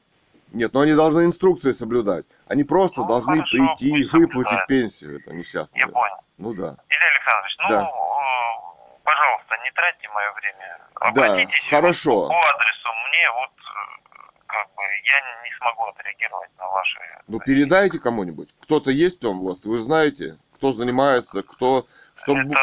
Нет, 0.52 0.72
но 0.72 0.80
они 0.80 0.94
должны 0.94 1.24
инструкции 1.24 1.72
соблюдать. 1.72 2.24
Они 2.46 2.64
просто 2.64 3.00
Ну, 3.02 3.06
должны 3.08 3.36
хорошо, 3.36 3.50
прийти 3.56 3.86
и 3.88 4.04
выплатить 4.04 4.30
соблюдают. 4.32 4.66
пенсию. 4.66 5.20
Это 5.20 5.32
несчастные. 5.34 5.80
Я 5.80 5.88
понял. 5.88 6.16
Ну 6.38 6.54
да. 6.54 6.76
Илья 6.88 7.08
Александрович, 7.14 7.56
ну, 7.58 7.68
Да. 7.68 7.82
э, 7.82 9.00
пожалуйста, 9.04 9.56
не 9.64 9.70
тратьте 9.72 10.08
мое 10.08 10.32
время. 10.32 10.78
Да, 11.00 11.08
Обратитесь 11.08 11.68
хорошо. 11.70 12.28
по 12.28 12.34
адресу. 12.34 12.88
Мне 13.08 13.30
вот, 13.34 13.50
э, 13.50 14.10
как 14.46 14.66
бы, 14.74 14.82
я 14.82 15.20
не 15.44 15.52
смогу 15.58 15.84
отреагировать 15.84 16.50
на 16.58 16.68
ваши... 16.68 16.98
Ну 17.28 17.38
передайте 17.40 17.98
кому-нибудь. 17.98 18.48
Кто-то 18.62 18.90
есть 18.90 19.20
там 19.20 19.40
у 19.42 19.48
вас, 19.48 19.58
вы 19.64 19.78
знаете, 19.78 20.38
кто 20.56 20.72
занимается, 20.72 21.42
кто... 21.42 21.86
Что... 22.16 22.36
Это 22.36 22.58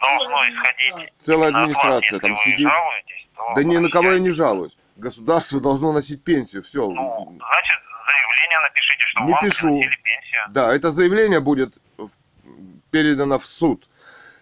должно 0.00 0.48
исходить 0.48 1.14
Целая 1.14 1.52
вас. 1.52 1.60
администрация 1.60 2.18
там 2.18 2.36
сидит. 2.38 2.68
жалуетесь, 2.68 3.28
то 3.36 3.52
Да 3.54 3.62
ни 3.62 3.76
на 3.76 3.88
кого 3.90 4.12
я 4.12 4.18
не 4.18 4.30
жалуюсь. 4.30 4.76
Государство 4.96 5.60
должно 5.60 5.92
носить 5.92 6.24
пенсию. 6.24 6.62
Все. 6.62 6.88
Ну, 6.88 7.24
значит, 7.38 7.78
заявление 8.06 8.60
напишите, 8.62 9.04
что 9.08 9.24
Не 9.24 9.32
вам 9.32 9.44
пишу. 9.44 9.68
пенсию. 9.68 10.40
Да, 10.50 10.74
это 10.74 10.90
заявление 10.90 11.40
будет 11.40 11.74
передано 12.90 13.38
в 13.38 13.46
суд, 13.46 13.88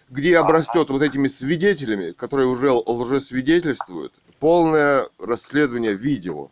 где 0.09 0.37
обрастет 0.37 0.89
вот 0.89 1.01
этими 1.01 1.27
свидетелями, 1.27 2.11
которые 2.11 2.47
уже 2.47 2.71
лжесвидетельствуют, 2.71 4.13
полное 4.39 5.05
расследование 5.19 5.93
видео. 5.93 6.49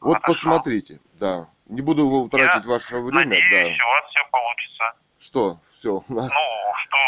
Вот 0.00 0.18
Хорошо. 0.18 0.32
посмотрите, 0.34 1.00
да. 1.14 1.48
Не 1.66 1.80
буду 1.80 2.28
тратить 2.30 2.66
ваше 2.66 2.98
время, 2.98 3.24
Надеюсь, 3.24 3.78
да. 3.78 3.84
у 3.84 3.88
вас 3.88 4.10
все 4.10 4.20
получится. 4.30 4.84
Что, 5.18 5.60
все, 5.86 6.04
у 6.08 6.14
нас... 6.14 6.32
Ну, 6.32 6.74
что 6.82 6.98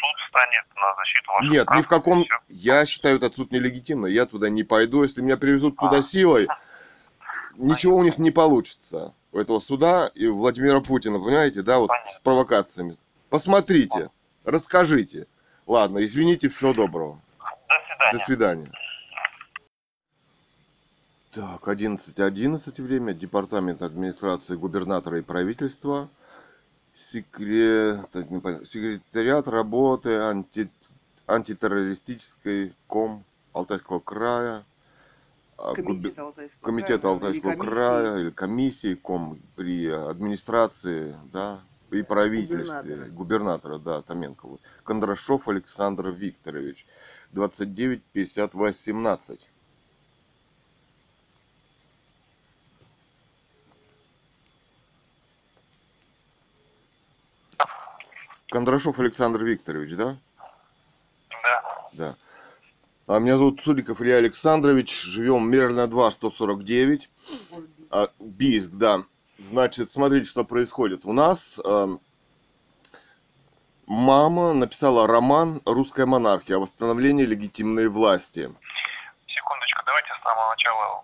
суд 0.00 0.28
станет 0.28 0.64
на 0.76 0.94
защиту 0.96 1.32
ваших 1.32 1.50
Нет, 1.50 1.66
прав. 1.66 1.78
ни 1.78 1.82
в 1.82 1.88
каком... 1.88 2.24
Я 2.48 2.86
считаю 2.86 3.16
этот 3.16 3.36
суд 3.36 3.50
нелегитимный, 3.50 4.12
я 4.12 4.26
туда 4.26 4.48
не 4.48 4.62
пойду. 4.62 5.02
Если 5.02 5.20
меня 5.20 5.36
привезут 5.36 5.76
туда 5.76 5.98
А. 5.98 6.02
силой, 6.02 6.48
ничего 7.56 7.96
у 7.96 8.04
них 8.04 8.18
не 8.18 8.30
получится. 8.30 9.14
У 9.32 9.38
этого 9.38 9.60
суда 9.60 10.10
и 10.14 10.26
у 10.26 10.38
Владимира 10.38 10.80
Путина, 10.80 11.18
понимаете, 11.18 11.62
да, 11.62 11.78
вот 11.78 11.88
Понятно. 11.88 12.12
с 12.12 12.18
провокациями. 12.20 12.96
Посмотрите, 13.28 14.10
расскажите. 14.44 15.26
Ладно, 15.66 16.04
извините, 16.04 16.48
всего 16.48 16.72
доброго. 16.72 17.20
До 18.12 18.18
свидания. 18.18 18.18
До 18.18 18.18
свидания. 18.18 18.72
Так, 21.32 21.68
11.11 21.68 22.82
время. 22.82 23.12
Департамент 23.12 23.82
администрации 23.82 24.56
губернатора 24.56 25.18
и 25.18 25.22
правительства. 25.22 26.08
Секре- 27.00 28.04
так. 28.12 28.26
Секретариат 28.66 29.48
работы 29.48 30.16
анти... 30.16 30.70
антитеррористической 31.26 32.74
ком 32.86 33.24
Алтайского 33.54 34.00
края. 34.00 34.64
а, 35.56 35.74
Комитет 35.74 36.18
Алтайского 36.18 36.62
Комитета 36.62 36.98
края, 37.00 37.14
Алтайского 37.14 37.52
или 37.52 37.58
края 37.58 38.16
или 38.18 38.30
комиссии 38.30 38.94
ком 38.94 39.40
при 39.56 39.88
администрации, 39.88 41.16
да, 41.32 41.62
при 41.88 42.02
правительстве, 42.02 42.82
Губернатора. 42.82 43.08
губернатора, 43.10 43.78
да, 43.78 44.02
Томенко. 44.02 44.46
Вот. 44.46 44.60
Кондрашов 44.84 45.48
Александр 45.48 46.08
Викторович, 46.08 46.86
29 47.32 48.02
50 48.12 48.52
18. 48.54 49.49
Кондрашов 58.50 58.98
Александр 58.98 59.44
Викторович, 59.44 59.92
да? 59.92 60.16
Да. 61.30 61.62
Да. 61.92 62.16
А 63.06 63.18
меня 63.18 63.36
зовут 63.36 63.60
Судиков 63.62 64.02
Илья 64.02 64.16
Александрович. 64.16 65.02
Живем 65.02 65.48
Мерлина 65.48 65.86
2, 65.86 66.10
149. 66.10 67.10
Город 67.50 67.70
Бийск. 67.78 67.88
А, 67.90 68.06
Бийск, 68.18 68.70
да. 68.72 69.04
Значит, 69.38 69.90
смотрите, 69.90 70.28
что 70.28 70.44
происходит. 70.44 71.04
У 71.04 71.12
нас 71.12 71.58
эм, 71.64 72.00
мама 73.86 74.52
написала 74.52 75.06
роман 75.06 75.62
«Русская 75.64 76.06
монархия. 76.06 76.56
О 76.56 76.60
восстановлении 76.60 77.24
легитимной 77.24 77.88
власти». 77.88 78.52
Секундочку, 79.26 79.82
давайте 79.86 80.08
с 80.08 80.22
самого 80.22 80.50
начала. 80.50 81.02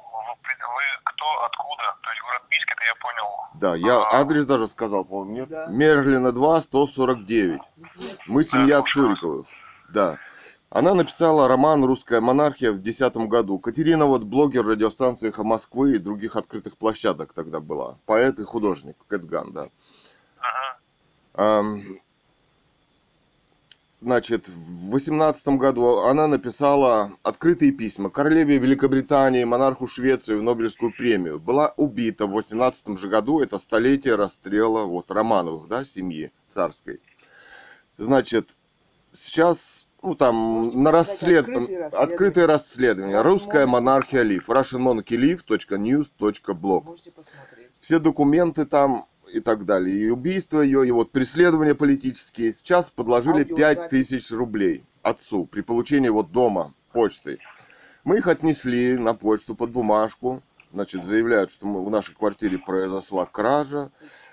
Кто, 1.27 1.45
откуда? 1.45 1.97
То 2.03 2.11
есть 2.11 2.23
город 2.23 2.43
Бийск, 2.51 2.71
это 2.71 2.85
я 2.85 2.95
понял. 3.01 3.27
Да, 3.55 3.75
я 3.75 4.21
адрес 4.21 4.45
даже 4.45 4.67
сказал, 4.67 5.05
по-моему, 5.05 5.33
нет? 5.33 5.49
Да. 5.49 5.67
Мерлина 5.67 6.33
2, 6.33 6.61
149. 6.61 7.61
Мы 7.77 7.89
семья- 7.89 8.15
Мы 8.27 8.43
семья 8.45 8.81
Да. 8.81 8.85
Цуриковых. 8.87 9.47
Да. 9.93 10.17
Она 10.69 10.95
написала 10.95 11.49
роман 11.49 11.85
«Русская 11.85 12.21
монархия» 12.21 12.71
в 12.73 12.79
2010 12.81 13.29
году. 13.29 13.59
Катерина 13.59 14.07
вот 14.07 14.25
блогер 14.25 14.67
радиостанции 14.67 15.29
«Эхо 15.29 15.43
Москвы» 15.45 15.95
и 15.95 15.99
других 15.99 16.37
открытых 16.37 16.77
площадок 16.77 17.33
тогда 17.33 17.61
была. 17.61 17.97
Поэт 18.05 18.39
и 18.41 18.45
художник. 18.45 18.97
Кэтган, 19.09 19.53
да. 19.53 19.69
Ага. 20.39 20.79
Ам, 21.35 21.83
Значит, 24.03 24.47
в 24.49 24.91
18 24.91 25.49
году 25.49 26.01
она 26.01 26.27
написала 26.27 27.13
открытые 27.23 27.73
письма 27.73 28.11
королеве 28.11 28.59
Великобритании, 28.59 29.45
монарху 29.45 29.87
Швеции 29.87 30.35
в 30.35 30.43
Нобелевскую 30.43 30.93
премию. 30.93 31.41
Была 31.41 31.73
убита 31.79 32.27
в 32.27 32.33
18 32.33 32.99
же 32.99 33.09
году, 33.09 33.41
это 33.41 33.59
столетие 33.59 34.17
расстрела 34.17 34.85
вот, 34.85 35.11
Романовых, 35.11 35.67
да, 35.69 35.83
семьи 35.85 36.31
царской. 36.51 37.01
Значит, 37.97 38.51
сейчас, 39.15 39.87
ну 40.03 40.15
там, 40.15 40.35
Можете 40.59 40.77
на 40.79 40.91
расслед... 40.91 41.49
открытые 41.49 41.79
расследования. 41.79 42.05
открытое 42.05 42.47
расследование. 42.47 43.17
Russian 43.17 43.23
Русская 43.23 43.65
Monarchy. 43.65 43.67
монархия 43.67 44.21
Лив. 44.23 44.51
russianmonarchylive.news.blog 44.51 46.85
Можете 46.85 47.13
посмотреть. 47.13 47.69
все 47.81 47.99
документы 47.99 48.67
там 48.67 49.07
и 49.33 49.41
так 49.41 49.65
далее. 49.65 49.97
И 49.97 50.11
убийство 50.11 50.61
ее, 50.61 50.87
и 50.87 50.91
вот 50.91 51.13
преследования 51.13 51.75
политические. 51.75 52.53
Сейчас 52.53 52.91
подложили 52.91 53.43
Аудиозапись. 53.43 53.59
5 53.59 53.89
тысяч 53.89 54.31
рублей 54.31 54.85
отцу 55.03 55.47
при 55.47 55.61
получении 55.61 56.09
вот 56.09 56.33
дома 56.33 56.75
почтой. 56.93 57.39
Мы 58.05 58.19
их 58.19 58.27
отнесли 58.27 58.97
на 58.97 59.15
почту 59.15 59.55
под 59.55 59.71
бумажку. 59.71 60.43
Значит, 60.73 61.05
заявляют, 61.05 61.51
что 61.51 61.67
мы, 61.67 61.85
в 61.85 61.91
нашей 61.91 62.15
квартире 62.15 62.59
произошла 62.59 63.25
кража. 63.27 63.91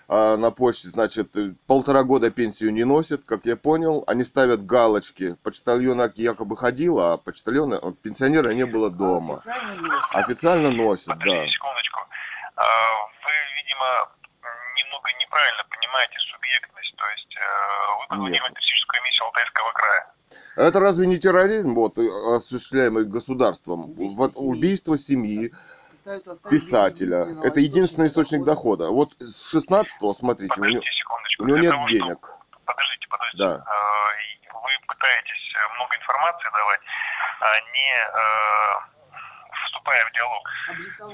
А 0.08 0.36
на 0.38 0.52
почте, 0.52 0.90
значит, 0.90 1.32
полтора 1.66 2.04
года 2.04 2.30
пенсию 2.30 2.74
не 2.74 2.84
носят, 2.84 3.24
как 3.24 3.46
я 3.46 3.56
понял. 3.56 4.04
Они 4.06 4.24
ставят 4.24 4.66
галочки. 4.66 5.38
Почтальон 5.44 6.02
якобы 6.16 6.58
ходил, 6.58 7.00
а 7.00 7.18
почтальона, 7.18 7.80
э, 7.82 7.92
пенсионера 8.02 8.52
не 8.52 8.66
было 8.66 8.90
дома. 8.92 9.38
Официально 9.38 9.82
носит. 9.82 10.16
Официально 10.16 10.72
носят, 10.72 11.08
да. 11.08 11.48
Секундочку. 11.48 12.00
А, 12.56 12.64
Вы, 13.24 13.32
видимо, 13.56 14.13
немного 15.34 15.44
неправильно 15.44 15.64
понимаете 15.70 16.18
субъектность. 16.32 16.96
То 16.96 17.06
есть 17.10 17.36
э, 17.38 17.42
вы 18.00 18.06
в 18.40 18.54
туристическую 18.54 19.00
комиссию 19.00 19.26
Алтайского 19.26 19.72
края. 19.74 20.14
Это 20.56 20.80
разве 20.80 21.08
не 21.08 21.18
терроризм, 21.18 21.74
вот, 21.76 21.98
э, 21.98 22.08
осуществляемый 22.36 23.06
государством? 23.06 23.92
Убийство 23.92 24.18
Вот 24.22 24.32
семьи. 24.34 24.50
убийство 24.50 24.98
семьи, 24.98 25.50
писателя. 26.50 27.26
Это 27.44 27.60
единственный 27.60 28.08
источник 28.08 28.44
дохода. 28.44 28.86
дохода. 28.86 28.92
Вот 28.92 29.14
с 29.20 29.50
16 29.52 30.16
смотрите, 30.16 30.54
у 30.60 30.64
него, 30.66 30.82
Подождите 30.82 31.04
у 31.40 31.46
него 31.46 31.58
нет 31.58 31.72
того, 31.72 31.88
денег. 31.90 32.20
Подождите, 32.66 33.08
подождите. 33.10 33.44
Да. 33.44 33.56
Э, 33.66 34.54
Вы 34.54 34.70
пытаетесь 34.88 35.54
много 35.76 35.96
информации 35.96 36.50
давать, 36.54 36.82
а 37.40 37.60
не 37.74 38.93
вступая 39.84 40.06
в 40.06 40.12
диалог. 40.14 40.50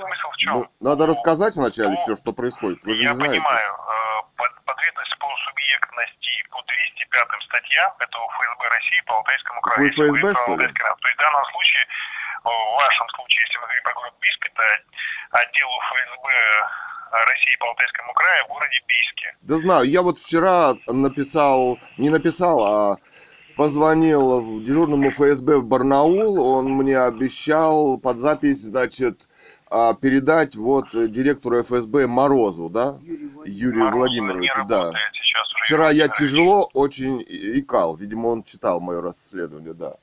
Смысл 0.08 0.30
в 0.32 0.38
чем? 0.38 0.54
Ну, 0.54 0.68
надо 0.80 1.06
рассказать 1.08 1.56
вначале 1.56 1.90
Ну, 1.90 2.02
все, 2.04 2.16
что 2.16 2.34
происходит. 2.34 2.84
Вы 2.84 2.94
же 2.94 3.04
Я 3.04 3.10
не 3.10 3.16
знаете. 3.16 3.40
понимаю, 3.42 3.74
э, 3.74 4.22
под, 4.38 4.52
подведомость 4.66 5.18
по 5.20 5.28
субъектности 5.48 6.30
по 6.52 6.62
205 6.62 7.44
статьям, 7.46 7.94
это 8.00 8.18
у 8.18 8.30
ФСБ 8.30 8.70
России 8.70 9.02
по 9.06 9.16
Алтайскому 9.18 9.62
краю. 9.62 9.80
Вы 9.80 9.86
Если 9.88 10.02
говорить 10.02 10.26
ФСБ, 10.26 10.34
про 10.34 10.42
что 10.44 10.52
ли? 10.52 10.68
То 10.68 11.08
есть 11.08 11.18
в 11.18 11.22
данном 11.22 11.46
случае, 11.52 11.84
э, 11.84 12.50
в 12.50 12.76
вашем 12.78 13.10
случае, 13.10 13.42
если 13.48 13.58
мы 13.58 13.64
говорим 13.66 13.84
про 13.84 13.94
город 13.94 14.14
Бийск, 14.22 14.46
это 14.46 14.64
отделу 15.32 15.74
ФСБ 15.90 16.30
России 17.12 17.56
по 17.60 17.68
Алтайскому 17.70 18.14
краю 18.14 18.46
в 18.46 18.48
городе 18.50 18.80
Бийске. 18.88 19.36
Да 19.42 19.58
знаю, 19.58 19.84
я 19.90 20.02
вот 20.04 20.20
вчера 20.20 20.76
написал, 20.86 21.80
не 21.98 22.10
написал, 22.10 22.64
а 22.64 22.98
позвонил 23.60 24.40
в 24.40 24.64
дежурному 24.64 25.10
ФСБ 25.12 25.58
в 25.58 25.66
Барнаул, 25.66 26.42
он 26.42 26.72
мне 26.72 26.98
обещал 26.98 28.00
под 28.00 28.20
запись, 28.20 28.62
значит, 28.62 29.28
а, 29.70 29.94
передать 29.96 30.56
вот 30.56 30.86
директору 30.94 31.62
ФСБ 31.64 32.08
Морозу, 32.08 32.70
да. 32.70 32.98
Юрию 33.46 33.84
Морозов 33.84 34.00
Владимировичу, 34.00 34.64
да. 34.64 34.94
Вчера 35.66 35.90
я 35.90 36.08
тяжело 36.08 36.70
очень 36.74 37.22
икал, 37.28 37.98
видимо, 37.98 38.28
он 38.28 38.44
читал 38.44 38.80
мое 38.80 39.02
расследование, 39.02 39.74
да. 39.74 39.96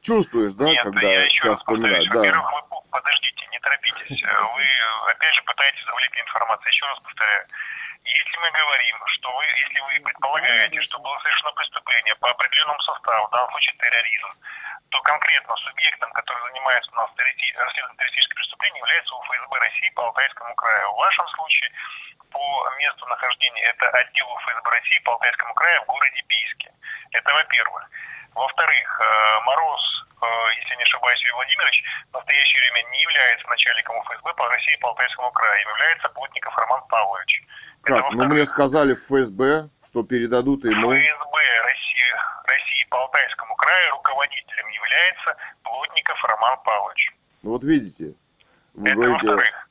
Чувствуешь, 0.00 0.54
да, 0.54 0.64
Нет, 0.64 0.82
когда 0.82 1.02
я 1.02 1.24
еще 1.24 1.42
тебя 1.42 1.56
вспоминают, 1.56 2.08
да. 2.08 2.16
Во-первых, 2.16 2.50
вы 2.70 2.76
подождите, 2.90 3.42
не 3.52 3.58
торопитесь. 3.60 4.22
Вы 4.22 4.62
опять 5.12 5.34
же 5.34 5.42
пытаетесь 5.44 5.84
завалить 5.84 6.10
мне 6.12 6.22
информацию. 6.22 6.70
Еще 6.72 6.86
раз 6.86 6.98
повторяю. 7.00 7.44
Если 8.04 8.36
мы 8.38 8.50
говорим, 8.50 8.96
что 9.06 9.32
вы, 9.36 9.44
если 9.44 9.80
вы 9.80 10.00
предполагаете, 10.00 10.80
что 10.82 10.98
было 10.98 11.18
совершено 11.18 11.52
преступление 11.52 12.14
по 12.16 12.30
определенному 12.30 12.80
составу, 12.80 13.26
в 13.26 13.30
данном 13.30 13.50
случае 13.50 13.76
терроризм, 13.78 14.28
то 14.90 15.00
конкретно 15.02 15.56
субъектом, 15.56 16.12
который 16.12 16.42
занимается 16.50 16.90
у 16.92 16.94
нас 16.96 17.10
расследованием 17.16 17.96
террористических 17.96 18.36
преступлений, 18.36 18.78
является 18.78 19.14
УФСБ 19.14 19.58
России 19.58 19.90
по 19.90 20.02
Алтайскому 20.04 20.54
краю. 20.54 20.92
В 20.92 20.96
вашем 20.96 21.28
случае 21.28 21.70
по 22.30 22.70
месту 22.78 23.06
нахождения 23.06 23.62
это 23.64 23.86
отдел 23.88 24.28
УФСБ 24.30 24.70
России 24.70 24.98
по 25.00 25.12
Алтайскому 25.12 25.54
краю 25.54 25.82
в 25.82 25.86
городе 25.86 26.22
Бийске. 26.22 26.72
Это 27.12 27.34
во-первых. 27.34 27.88
Во-вторых, 28.34 29.00
э, 29.00 29.40
Мороз, 29.44 30.06
э, 30.22 30.26
если 30.56 30.76
не 30.76 30.82
ошибаюсь, 30.82 31.20
Юрий 31.20 31.34
Владимирович, 31.34 31.84
в 32.10 32.14
настоящее 32.14 32.60
время 32.62 32.88
не 32.90 33.02
является 33.02 33.48
начальником 33.48 33.96
УФСБ 33.98 34.34
по 34.34 34.48
России 34.48 34.76
по 34.76 34.88
Алтайскому 34.88 35.30
краю, 35.32 35.62
им 35.62 35.68
является 35.68 36.08
Плотников 36.08 36.56
Роман 36.56 36.82
Павлович. 36.88 37.42
Как? 37.82 38.10
Ну, 38.12 38.24
мне 38.24 38.44
сказали 38.44 38.94
в 38.94 39.00
ФСБ, 39.06 39.68
что 39.84 40.02
передадут 40.04 40.64
ему... 40.64 40.92
ФСБ 40.92 41.36
России, 41.62 42.10
России 42.44 42.84
по 42.90 42.98
Алтайскому 43.00 43.54
краю 43.56 43.90
руководителем 43.92 44.68
является 44.68 45.36
Плотников 45.62 46.22
Роман 46.24 46.58
Павлович. 46.64 47.10
Ну, 47.42 47.50
вот 47.50 47.64
видите, 47.64 48.14
вы 48.74 48.88
Это 48.88 48.96
говорите... 48.96 49.26
во-вторых. 49.26 49.68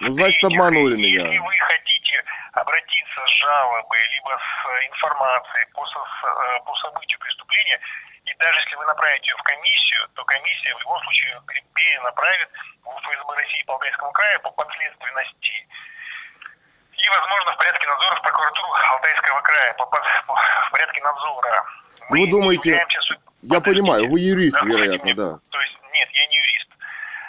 Ну, 0.00 0.08
значит, 0.08 0.44
обманули 0.44 0.96
меня. 0.96 1.26
Если 1.28 1.38
вы 1.38 1.54
хотите 1.54 2.24
обратиться 2.52 3.20
с 3.26 3.30
жалобой, 3.44 3.98
либо 4.10 4.30
с 4.40 4.50
э, 4.66 4.86
информацией 4.88 5.66
по, 5.72 5.86
со- 5.86 6.00
э, 6.00 6.60
по 6.64 6.74
событию 6.76 7.18
преступления, 7.20 7.78
и 8.24 8.34
даже 8.38 8.58
если 8.58 8.76
вы 8.76 8.84
направите 8.86 9.30
ее 9.30 9.36
в 9.36 9.42
комиссию, 9.42 10.08
то 10.14 10.24
комиссия 10.24 10.74
в 10.74 10.80
любом 10.80 11.00
случае 11.04 11.40
пере- 11.46 11.64
перенаправит 11.74 12.48
в 12.82 12.88
ФСБ 12.88 13.34
России 13.36 13.62
по 13.64 13.74
Алтайскому 13.74 14.12
краю 14.12 14.40
по 14.40 14.50
подследственности. 14.50 15.68
И, 16.96 17.08
возможно, 17.08 17.52
в 17.52 17.56
порядке 17.58 17.86
надзора 17.86 18.16
в 18.16 18.22
прокуратуру 18.22 18.68
Алтайского 18.92 19.40
края 19.42 19.74
по, 19.74 19.86
по- 19.86 20.02
в 20.34 20.70
порядке 20.70 21.00
надзора. 21.02 21.64
Ну, 22.00 22.06
вы 22.10 22.30
думаете- 22.30 22.70
являемся 22.70 23.00
су- 23.02 23.14
Я 23.42 23.60
понимаю, 23.60 24.08
вы 24.08 24.20
юрист, 24.20 24.54
Дослушайте 24.54 24.82
вероятно, 24.84 25.04
меня. 25.06 25.14
да. 25.16 25.38
То 25.50 25.60
есть, 25.60 25.78
нет, 25.92 26.08
я 26.12 26.26
не 26.26 26.36
юрист. 26.36 26.68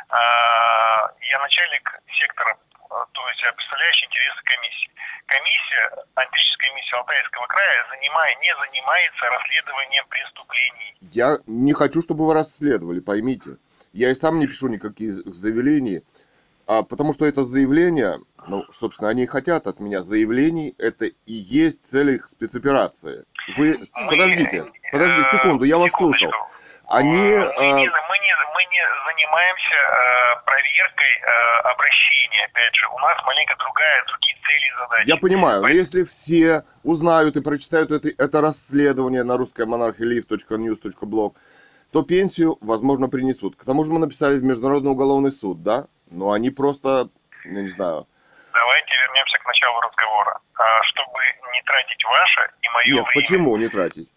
А, 0.10 1.12
Я 1.21 1.39
начальник 1.39 1.99
сектора, 2.19 2.58
а, 2.89 3.06
то 3.12 3.30
есть 3.30 3.41
представляющий 3.56 4.06
интересы 4.08 4.41
комиссии. 4.43 4.89
Комиссия, 5.25 5.89
антическая 6.15 6.69
комиссия 6.69 6.95
Алтайского 6.97 7.47
края, 7.47 7.86
занимая, 7.89 8.36
не 8.36 8.56
занимается 8.56 9.25
расследованием 9.25 10.06
преступлений. 10.08 10.95
Я 11.12 11.38
не 11.47 11.73
хочу, 11.73 12.01
чтобы 12.01 12.25
вы 12.28 12.34
расследовали, 12.34 12.99
поймите. 12.99 13.58
Я 13.91 14.12
и 14.12 14.13
сам 14.13 14.39
не 14.39 14.47
пишу 14.47 14.67
никаких 14.67 15.12
заявлений, 15.12 16.04
а 16.67 16.84
потому 16.84 17.13
что 17.13 17.25
это 17.25 17.43
заявление, 17.43 18.19
ну, 18.47 18.63
собственно, 18.71 19.10
они 19.10 19.23
и 19.23 19.28
хотят 19.28 19.67
от 19.67 19.80
меня 19.80 20.04
заявлений, 20.04 20.75
это 20.78 21.06
и 21.06 21.34
есть 21.34 21.86
цель 21.86 22.12
их 22.12 22.28
спецоперации. 22.28 23.25
Вы, 23.58 23.75
Мы, 23.95 24.10
подождите, 24.10 24.65
подождите 24.91 25.28
э, 25.28 25.32
секунду, 25.32 25.65
я 25.65 25.78
вас 25.78 25.91
секундочку. 25.91 26.25
слушал. 26.28 26.45
Они, 26.88 27.17
Э, 27.32 27.38
мы, 27.39 27.45
э, 27.45 27.65
не, 27.80 27.88
мы, 27.89 28.17
не, 28.19 28.34
мы 28.54 28.62
не 28.71 28.82
занимаемся 29.08 29.75
э, 29.75 30.45
проверкой 30.45 31.13
э, 31.21 31.69
обращения. 31.71 32.45
Опять 32.51 32.75
же, 32.75 32.88
у 32.88 32.99
нас 32.99 33.15
маленько 33.25 33.56
другая, 33.58 34.04
другие 34.08 34.36
цели 34.45 34.67
и 34.67 34.78
задачи. 34.80 35.08
я 35.10 35.17
понимаю, 35.17 35.62
но 35.62 35.67
если 35.69 36.04
все 36.04 36.63
узнают 36.84 37.36
и 37.38 37.41
прочитают 37.41 37.91
это, 37.91 38.10
это 38.10 38.41
расследование 38.41 39.23
на 39.23 39.38
русской 39.38 39.65
monarchilive.news.blog, 39.65 41.34
то 41.95 42.03
пенсию, 42.03 42.58
возможно, 42.60 43.08
принесут. 43.08 43.55
К 43.55 43.63
тому 43.63 43.86
же 43.86 43.93
мы 43.93 43.99
написали 43.99 44.38
в 44.38 44.43
Международный 44.43 44.91
уголовный 44.91 45.31
суд, 45.31 45.63
да? 45.63 45.86
Но 46.12 46.34
они 46.34 46.49
просто, 46.49 47.08
я 47.45 47.62
не 47.62 47.69
знаю, 47.69 48.05
Давайте 48.53 48.91
вернемся 49.08 49.38
к 49.38 49.45
началу 49.47 49.79
разговора. 49.79 50.39
А, 50.55 50.84
чтобы 50.84 51.19
не 51.53 51.62
тратить 51.63 52.03
ваше 52.03 52.51
и 52.62 52.67
мое 52.67 52.95
Нет, 52.95 53.05
время. 53.08 53.21
почему 53.21 53.58
не 53.58 53.67
тратить? 53.69 54.13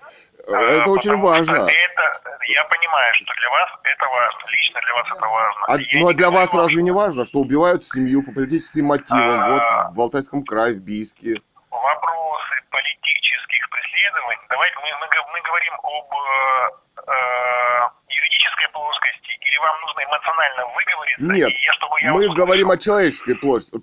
э, 0.48 0.52
Это 0.52 0.90
очень 0.90 1.10
потому 1.10 1.28
важно. 1.28 1.52
Это, 1.54 2.36
я 2.48 2.64
понимаю, 2.64 3.14
что 3.14 3.32
для 3.40 3.50
вас 3.50 3.70
это 3.84 4.06
важно. 4.08 4.40
Лично 4.50 4.80
для 4.80 4.94
вас 4.94 5.06
это 5.16 5.28
важно. 5.28 5.60
А, 5.68 5.76
Я 5.78 6.00
ну 6.00 6.08
а 6.08 6.14
для 6.14 6.30
вас 6.30 6.52
разве 6.54 6.82
не 6.82 6.90
важно, 6.90 7.26
что 7.26 7.38
убивают 7.38 7.86
семью 7.86 8.24
по 8.24 8.32
политическим 8.32 8.86
мотивам? 8.86 9.40
А. 9.40 9.84
Вот 9.86 9.96
в 9.96 10.00
Алтайском 10.00 10.42
крае, 10.44 10.74
в 10.74 10.78
Бийске. 10.80 11.42
Вопросы 11.70 12.54
политических 12.70 13.70
преследований. 13.70 14.40
Давайте 14.50 14.76
мы, 14.78 14.88
мы, 15.00 15.40
говорим 15.42 15.74
об 15.82 16.12
э, 16.12 17.06
э, 17.06 17.80
юридической 18.08 18.68
плоскости, 18.72 19.30
или 19.40 19.58
вам 19.58 19.80
нужно 19.82 20.00
эмоционально 20.04 20.66
выговориться? 20.66 21.32
Нет, 21.32 21.50
я, 21.50 21.72
чтобы 21.72 22.00
я 22.00 22.12
Мы 22.12 22.34
говорим 22.34 22.70
о 22.70 22.76
человеческой 22.78 23.34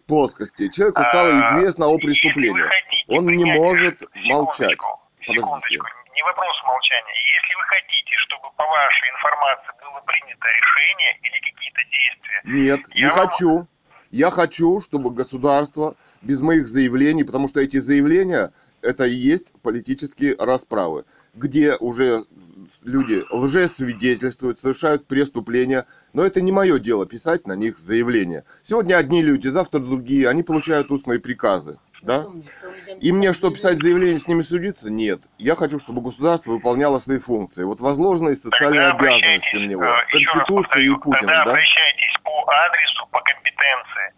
плоскости. 0.07 0.69
Человеку 0.71 1.03
стало 1.03 1.29
А, 1.29 1.39
известно 1.55 1.87
о 1.87 1.97
преступлении. 1.97 2.61
хотите 2.61 3.05
Он 3.07 3.25
не 3.27 3.45
может 3.45 4.01
молчать. 4.15 4.77
Секундочку, 5.25 5.87
не 6.13 6.23
вопрос 6.23 6.63
молчания. 6.63 7.13
Если 7.41 7.55
вы 7.55 7.63
хотите, 7.63 8.15
чтобы 8.27 8.51
по 8.51 8.63
вашей 8.65 9.09
информации 9.09 9.71
было 9.81 9.99
принято 10.01 10.47
решение 10.47 11.17
или 11.21 11.39
какие-то 11.39 11.83
действия, 11.85 12.41
Нет, 12.43 12.79
не 12.95 13.09
вам- 13.09 13.19
хочу. 13.29 13.67
Я 14.11 14.31
хочу, 14.31 14.81
чтобы 14.81 15.11
государство 15.11 15.95
без 16.21 16.41
моих 16.41 16.67
заявлений, 16.67 17.23
потому 17.23 17.47
что 17.47 17.59
эти 17.59 17.77
заявления 17.77 18.51
это 18.81 19.05
и 19.05 19.13
есть 19.13 19.51
политические 19.63 20.35
расправы, 20.37 21.05
где 21.33 21.75
уже 21.75 22.25
люди 22.83 23.23
лжесвидетельствуют, 23.31 24.59
совершают 24.59 25.05
преступления, 25.07 25.85
но 26.13 26.23
это 26.25 26.41
не 26.41 26.51
мое 26.51 26.79
дело 26.79 27.05
писать 27.05 27.47
на 27.47 27.53
них 27.53 27.77
заявления. 27.77 28.43
Сегодня 28.61 28.95
одни 28.95 29.21
люди, 29.21 29.47
завтра 29.47 29.79
другие, 29.79 30.29
они 30.29 30.43
получают 30.43 30.91
устные 30.91 31.19
приказы, 31.19 31.79
да? 32.01 32.27
Мне, 32.29 32.43
И 33.01 33.11
мне 33.11 33.33
что, 33.33 33.49
писать 33.49 33.81
заявление, 33.81 34.17
с 34.17 34.27
ними 34.27 34.43
судиться? 34.43 34.89
Нет. 34.89 35.21
Я 35.39 35.55
хочу, 35.55 35.79
чтобы 35.79 36.01
государство 36.01 36.51
выполняло 36.51 36.99
свои 36.99 37.17
функции. 37.19 37.63
Вот 37.63 37.81
возложенные 37.81 38.35
социальные 38.35 38.87
обязанности 38.91 39.55
на 39.55 39.65
него. 39.65 39.83
э, 39.83 39.95
Конституция 40.11 40.83
и 40.83 40.89
Путин, 40.89 41.11
тогда 41.21 41.43
да? 41.45 41.51
обращайтесь 41.51 42.14
адресу, 42.49 43.07
по 43.07 43.19
компетенции. 43.21 44.13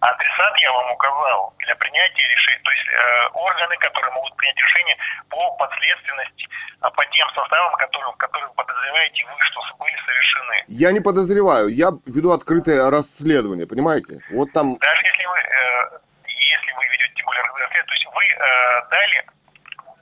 Адресат 0.00 0.56
я 0.58 0.72
вам 0.72 0.92
указал 0.92 1.54
для 1.58 1.74
принятия 1.76 2.28
решений, 2.28 2.60
то 2.62 2.70
есть 2.70 2.88
э, 2.88 3.28
органы, 3.32 3.76
которые 3.78 4.12
могут 4.12 4.36
принять 4.36 4.56
решение 4.56 4.96
по 5.30 5.50
подследственности, 5.56 6.48
а 6.80 6.90
по 6.90 7.04
тем 7.06 7.28
составам, 7.34 7.72
которым, 7.74 8.14
которые 8.16 8.52
подозреваете 8.52 9.24
вы, 9.24 9.40
что 9.40 9.60
были 9.78 9.96
совершены. 10.04 10.64
Я 10.68 10.92
не 10.92 11.00
подозреваю, 11.00 11.68
я 11.68 11.90
веду 12.06 12.32
открытое 12.32 12.90
расследование, 12.90 13.66
понимаете? 13.66 14.20
Вот 14.30 14.52
там, 14.52 14.76
Даже 14.78 15.02
если 15.02 15.24
вы, 15.24 15.38
э, 15.38 15.98
если 16.26 16.72
вы 16.72 16.84
ведете 16.88 17.12
тем 17.16 17.26
более 17.26 17.42
расследование, 17.42 17.84
то 17.84 17.94
есть 17.94 18.06
вы 18.06 18.24
э, 18.24 18.88
дали, 18.90 19.26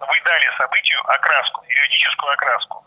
вы 0.00 0.16
дали 0.24 0.46
событию 0.58 1.00
окраску, 1.06 1.64
юридическую 1.68 2.32
окраску. 2.32 2.84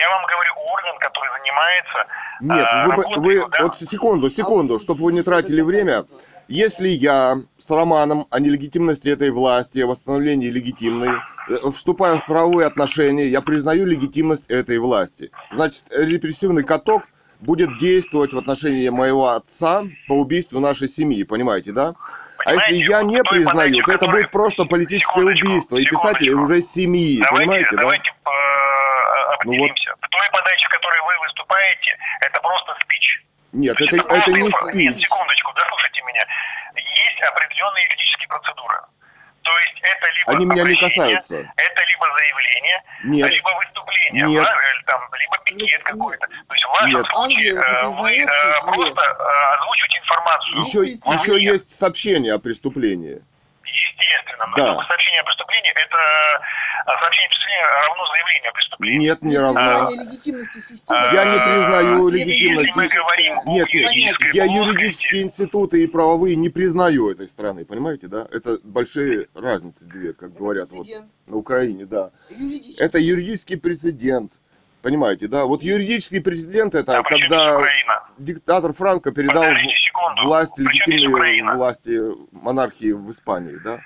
Я 0.00 0.08
вам 0.10 0.24
говорю 0.26 0.52
орган, 0.72 0.98
который 0.98 1.30
занимается 1.38 2.06
нет, 2.42 2.66
э, 2.70 2.86
вы, 2.86 2.90
работой, 2.90 3.18
вы, 3.18 3.48
да, 3.50 3.62
вот 3.62 3.78
секунду, 3.78 4.28
секунду, 4.28 4.78
чтобы 4.80 5.04
вы 5.04 5.12
не 5.12 5.22
тратили 5.22 5.60
время. 5.60 6.04
Если 6.48 6.88
я 6.88 7.38
с 7.56 7.70
Романом 7.70 8.26
о 8.30 8.40
нелегитимности 8.40 9.08
этой 9.08 9.30
власти, 9.30 9.78
о 9.78 9.86
восстановлении 9.86 10.48
легитимной, 10.48 11.10
э, 11.48 11.70
вступаю 11.72 12.18
в 12.18 12.26
правовые 12.26 12.66
отношения, 12.66 13.28
я 13.28 13.40
признаю 13.42 13.86
легитимность 13.86 14.50
этой 14.50 14.78
власти. 14.78 15.30
Значит, 15.52 15.84
репрессивный 15.90 16.64
каток 16.64 17.04
будет 17.40 17.78
действовать 17.78 18.32
в 18.32 18.38
отношении 18.38 18.88
моего 18.88 19.28
отца 19.28 19.84
по 20.08 20.14
убийству 20.14 20.58
нашей 20.58 20.88
семьи, 20.88 21.22
понимаете, 21.22 21.72
да? 21.72 21.94
А 22.44 22.54
если 22.54 22.66
Понимаете, 22.66 22.90
я 22.90 23.02
не 23.02 23.22
признаю, 23.22 23.84
то 23.84 23.92
это 23.92 24.06
будет 24.08 24.30
просто 24.32 24.64
политическое 24.64 25.24
убийство, 25.24 25.76
и 25.76 25.84
секундочку. 25.84 26.40
уже 26.40 26.60
семьи, 26.60 27.18
давайте, 27.18 27.68
понимаете, 27.70 27.76
да? 27.76 27.82
Э, 29.42 29.46
Ну 29.46 29.58
вот. 29.58 29.70
определимся. 29.70 29.94
В 30.00 30.08
той 30.08 30.30
подаче, 30.30 30.66
в 30.68 30.70
которой 30.70 31.00
вы 31.02 31.18
выступаете, 31.20 31.98
это 32.20 32.40
просто 32.40 32.74
спич. 32.82 33.22
Нет, 33.52 33.76
То 33.76 33.84
есть 33.84 33.92
это, 33.98 34.14
это 34.14 34.30
не 34.32 34.48
просто- 34.48 34.72
Нет, 34.78 34.94
спич. 34.96 35.04
секундочку, 35.04 35.52
дослушайте 35.52 36.02
меня. 36.02 36.24
Есть 36.74 37.20
определенные 37.22 37.84
юридические 37.84 38.28
процедуры. 38.28 38.76
То 39.42 39.50
есть 39.58 39.78
это 39.82 40.06
либо 40.12 40.32
Они 40.32 40.46
меня 40.46 40.62
не 40.62 40.76
касаются. 40.76 41.34
Это 41.36 41.80
либо 41.90 42.06
заявление, 42.16 42.82
Нет, 43.04 43.30
либо 43.30 43.50
выступление, 43.58 44.26
Нет. 44.26 44.44
ва- 44.44 44.54
э, 44.54 44.82
там, 44.86 45.02
либо 45.18 45.38
пикет 45.44 45.58
Нет, 45.78 45.82
какой-то. 45.82 46.26
То 46.28 46.54
есть 46.54 46.64
в 46.64 46.68
вашем 46.70 46.90
Нет. 46.90 47.06
случае 47.10 47.50
Англия 47.50 47.60
э, 47.60 47.86
вы 47.86 48.18
э, 48.22 48.60
просто 48.62 49.02
э, 49.02 49.54
озвучиваете 49.58 49.98
информацию. 49.98 50.60
еще, 50.64 50.78
Естественно. 50.86 51.14
еще 51.14 51.42
есть 51.44 51.70
сообщение 51.78 52.34
о 52.34 52.38
преступлении. 52.38 53.20
Естественно. 53.82 54.46
Но 54.46 54.56
Да. 54.56 54.74
только 54.74 54.86
сообщение 54.86 55.20
о 55.20 55.24
преступлении, 55.24 55.70
это 55.72 55.98
а, 56.86 56.98
сообщение 57.00 57.26
о 57.26 57.30
преступлении 57.30 57.42
равно 57.62 58.06
заявлению 58.06 58.50
о 58.50 58.54
преступлении. 58.54 58.98
Нет, 58.98 59.22
разу. 59.36 59.54
Признание 59.54 60.04
легитимности 60.04 60.58
системы. 60.58 61.00
Я 61.12 61.24
не 61.24 61.38
признаю 61.38 62.08
легитимности. 62.08 62.66
Если 62.66 62.80
мы 62.80 62.88
говорим 62.88 63.34
Нет, 63.46 63.66
нет, 63.72 63.72
юридической 63.72 64.36
я 64.36 64.44
юридические 64.44 65.22
институты 65.22 65.82
и 65.82 65.86
правовые 65.86 66.36
не 66.36 66.48
признаю 66.48 67.10
этой 67.10 67.28
страны, 67.28 67.64
понимаете, 67.64 68.08
да? 68.08 68.26
Это 68.30 68.58
большие 68.62 69.28
разницы 69.34 69.84
две, 69.84 70.12
как 70.12 70.30
Это 70.30 70.38
говорят 70.38 70.68
вот 70.70 70.86
на 71.26 71.36
Украине, 71.36 71.86
да. 71.86 72.10
Юридически. 72.30 72.80
Это 72.82 72.98
юридический 72.98 73.58
прецедент, 73.58 74.32
понимаете, 74.82 75.28
да? 75.28 75.44
Вот 75.44 75.62
юридический 75.62 76.20
прецедент 76.22 76.74
это 76.74 76.98
А 76.98 77.02
когда 77.02 77.60
диктатор 78.18 78.72
Франко 78.72 79.12
передал 79.12 79.42
Подождите 79.42 79.81
секунду. 80.02 80.22
власть, 80.28 80.58
легитимные 80.58 81.54
власти 81.54 82.00
монархии 82.32 82.92
в 82.92 83.10
Испании, 83.10 83.58
да? 83.64 83.80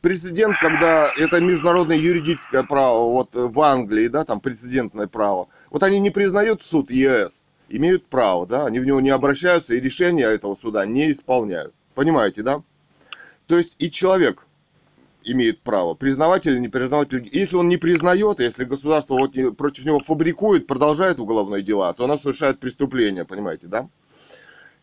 Прецедент, 0.00 0.56
когда 0.60 1.10
это 1.16 1.40
международное 1.40 1.96
юридическое 1.96 2.62
право, 2.62 3.10
вот 3.10 3.30
в 3.32 3.60
Англии, 3.60 4.06
да, 4.06 4.24
там 4.24 4.40
прецедентное 4.40 5.08
право. 5.08 5.48
Вот 5.70 5.82
они 5.82 5.98
не 5.98 6.10
признают 6.10 6.62
суд 6.62 6.90
ЕС, 6.90 7.44
имеют 7.68 8.06
право, 8.06 8.46
да, 8.46 8.66
они 8.66 8.78
в 8.78 8.86
него 8.86 9.00
не 9.00 9.10
обращаются 9.10 9.74
и 9.74 9.80
решения 9.80 10.26
этого 10.26 10.54
суда 10.54 10.86
не 10.86 11.10
исполняют. 11.10 11.74
Понимаете, 11.94 12.42
да? 12.42 12.62
То 13.48 13.58
есть 13.58 13.74
и 13.80 13.90
человек 13.90 14.46
имеет 15.24 15.62
право 15.62 15.94
признавать 15.94 16.46
или 16.46 16.60
не 16.60 16.68
признавать. 16.68 17.08
Если 17.32 17.56
он 17.56 17.68
не 17.68 17.76
признает, 17.76 18.38
если 18.38 18.64
государство 18.64 19.14
вот 19.14 19.34
против 19.56 19.84
него 19.84 19.98
фабрикует, 19.98 20.68
продолжает 20.68 21.18
уголовные 21.18 21.62
дела, 21.62 21.92
то 21.92 22.04
оно 22.04 22.16
совершает 22.16 22.60
преступление, 22.60 23.24
понимаете, 23.24 23.66
да? 23.66 23.88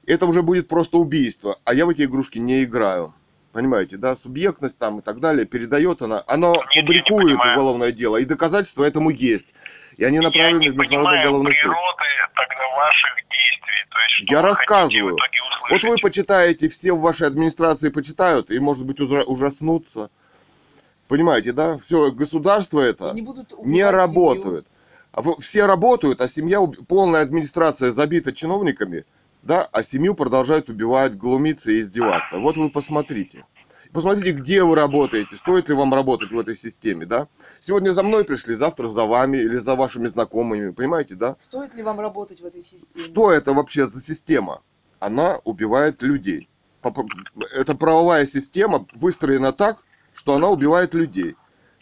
Это 0.08 0.26
уже 0.28 0.42
будет 0.42 0.68
просто 0.68 0.98
убийство, 0.98 1.56
а 1.66 1.74
я 1.74 1.86
в 1.86 1.90
эти 1.90 2.04
игрушки 2.04 2.38
не 2.40 2.64
играю. 2.64 3.14
Понимаете, 3.52 3.96
да, 3.98 4.16
субъектность 4.16 4.78
там 4.78 5.00
и 5.00 5.02
так 5.02 5.20
далее 5.22 5.46
передает 5.46 6.02
она, 6.02 6.22
оно 6.28 6.56
я 6.74 6.82
не 6.82 6.88
фабрикует 6.88 7.28
понимаю. 7.28 7.54
уголовное 7.54 7.92
дело, 7.94 8.18
и 8.18 8.26
доказательства 8.26 8.84
этому 8.84 9.10
есть. 9.10 9.54
И 9.96 10.04
они 10.04 10.18
Я 10.18 10.24
направлены 10.24 10.60
не 10.60 10.70
в 10.72 10.76
Международный 10.78 11.20
уголовный 11.22 11.54
суд. 11.54 11.72
тогда 12.36 12.76
ваших 12.76 13.16
действий. 13.16 13.86
То 13.90 13.98
есть, 14.00 14.14
что 14.26 14.34
Я 14.34 14.42
вы 14.42 14.48
рассказываю. 14.50 15.18
хотите 15.18 15.42
в 15.42 15.48
итоге 15.48 15.72
Вот 15.72 15.84
вы 15.90 16.02
почитаете, 16.02 16.68
все 16.68 16.92
в 16.92 17.00
вашей 17.00 17.28
администрации 17.28 17.88
почитают, 17.90 18.52
и, 18.52 18.60
может 18.60 18.86
быть, 18.86 19.00
ужа- 19.00 19.24
ужаснутся. 19.24 20.10
Понимаете, 21.08 21.54
да? 21.54 21.78
Все, 21.86 22.12
государство 22.12 22.82
это 22.82 23.14
не 23.14 23.22
будут 23.22 23.52
не 23.64 23.86
убивать 23.86 24.10
семью. 24.10 24.66
А 25.14 25.22
Все 25.40 25.66
работают, 25.66 26.20
а 26.20 26.28
семья, 26.28 26.60
полная 26.90 27.22
администрация 27.22 27.92
забита 27.92 28.34
чиновниками, 28.34 29.06
да, 29.46 29.70
а 29.72 29.84
семью 29.84 30.16
продолжают 30.16 30.70
убивать, 30.70 31.16
глумиться 31.16 31.72
и 31.72 31.80
издеваться. 31.80 32.40
Вот 32.40 32.58
вы 32.58 32.70
посмотрите. 32.70 33.46
Посмотрите, 33.94 34.32
где 34.32 34.64
вы 34.64 34.76
работаете, 34.76 35.36
стоит 35.38 35.70
ли 35.70 35.76
вам 35.76 35.94
работать 35.94 36.32
в 36.32 36.38
этой 36.38 36.56
системе, 36.56 37.06
да? 37.06 37.28
Сегодня 37.62 37.92
за 37.92 38.04
мной 38.04 38.26
пришли, 38.26 38.56
завтра 38.56 38.88
за 38.88 39.06
вами 39.06 39.38
или 39.38 39.58
за 39.58 39.76
вашими 39.76 40.08
знакомыми, 40.08 40.72
понимаете, 40.72 41.16
да? 41.16 41.36
Стоит 41.40 41.76
ли 41.76 41.84
вам 41.84 42.00
работать 42.00 42.42
в 42.42 42.46
этой 42.46 42.64
системе? 42.64 43.02
Что 43.02 43.32
это 43.32 43.54
вообще 43.54 43.86
за 43.86 44.02
система? 44.02 44.64
Она 45.00 45.40
убивает 45.44 46.02
людей. 46.02 46.50
Эта 47.56 47.76
правовая 47.76 48.26
система 48.26 48.88
выстроена 48.96 49.54
так, 49.54 49.78
что 50.14 50.34
она 50.34 50.50
убивает 50.50 50.94
людей. 50.96 51.36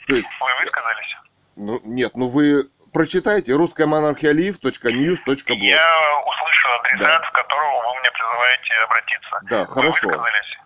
То 0.07 0.15
есть, 0.15 0.27
Вы 0.39 0.63
высказались? 0.65 1.13
ну, 1.55 1.81
нет, 1.85 2.15
ну 2.15 2.27
вы 2.27 2.69
прочитайте 2.93 3.51
live.news.blog. 3.53 5.53
Я 5.57 6.21
услышал 6.25 6.71
адресат, 6.79 7.23
в 7.25 7.31
которого 7.31 7.81
вы 7.93 7.99
мне 7.99 8.11
призываете 8.11 8.73
обратиться. 8.85 9.39
Да, 9.49 9.59
Вы 9.61 9.67
хорошо. 9.67 10.07
высказались? 10.07 10.57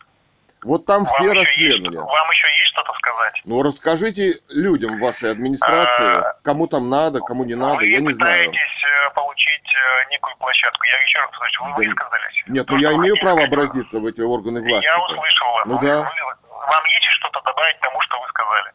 Вот 0.63 0.85
там 0.85 1.03
Вам 1.05 1.13
все 1.13 1.31
еще 1.31 1.65
есть 1.65 1.79
Вам 1.95 2.29
еще 2.31 2.47
есть 2.51 2.67
что-то 2.73 2.91
сказать? 2.93 3.41
Ну 3.45 3.63
расскажите 3.63 4.33
людям 4.49 4.97
в 4.97 5.01
вашей 5.01 5.31
администрации, 5.31 6.17
А, 6.17 6.33
кому 6.43 6.67
там 6.67 6.89
надо, 6.89 7.19
кому 7.21 7.45
не 7.45 7.55
надо, 7.55 7.77
вы 7.77 7.85
я 7.87 7.99
не 7.99 8.11
знаю. 8.11 8.49
пытаетесь 8.49 8.83
э, 9.05 9.09
получить 9.11 9.75
э, 9.75 10.09
некую 10.09 10.35
площадку. 10.37 10.83
Я 10.83 10.97
еще 10.97 11.19
раз 11.19 11.29
повторюсь, 11.29 11.59
вы 11.59 11.69
Да 11.69 11.75
высказались. 11.89 12.43
Нет, 12.47 12.65
То, 12.65 12.73
ну 12.73 12.79
я 12.79 12.93
имею 12.93 13.15
право 13.21 13.37
сказать. 13.37 13.53
обратиться 13.53 13.99
в 13.99 14.05
эти 14.07 14.21
органы 14.21 14.61
власти. 14.61 14.83
Я 14.85 14.99
услышал 14.99 15.51
вас. 15.53 15.65
Ну 15.67 15.77
Вы- 15.77 15.87
да. 15.87 15.97
вы- 16.01 16.65
Вам 16.67 16.85
есть 16.85 17.05
что-то 17.11 17.39
добавить 17.43 17.79
тому, 17.79 18.01
что 18.01 18.19
вы 18.19 18.27
сказали? 18.27 18.71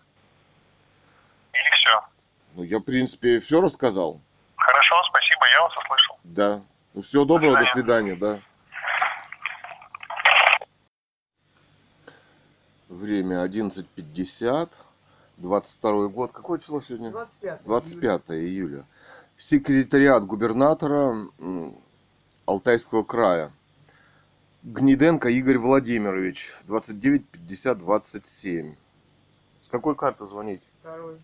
Или 1.53 1.71
все? 1.75 2.01
Ну 2.55 2.63
я, 2.63 2.79
в 2.79 2.83
принципе, 2.83 3.41
все 3.41 3.61
рассказал. 3.61 4.21
Хорошо, 4.57 4.95
спасибо, 5.09 5.47
я 5.53 5.63
вас 5.63 5.73
услышал. 5.77 6.19
Да. 6.25 6.63
Ну 6.95 7.03
всего 7.03 7.25
доброго, 7.25 7.55
до 7.55 7.65
До 7.65 7.71
свидания, 7.71 8.17
да. 8.17 8.41
Время 12.89 13.45
11.50, 13.45 14.69
22 15.39 16.09
год. 16.09 16.33
Какое 16.33 16.59
число 16.59 16.81
сегодня? 16.83 17.11
25. 17.11 17.63
25 17.65 18.23
июля. 18.33 18.85
Секретариат 19.37 20.27
губернатора 20.27 21.15
Алтайского 22.45 23.03
края. 23.03 23.51
Гниденко 24.63 25.29
Игорь 25.29 25.59
Владимирович, 25.59 26.53
29 26.65 27.27
50 27.27 27.79
27. 27.79 28.77
С 29.63 29.69
какой 29.69 29.97
карты 29.97 30.27
звонить? 30.27 30.63
Второй. 30.81 31.19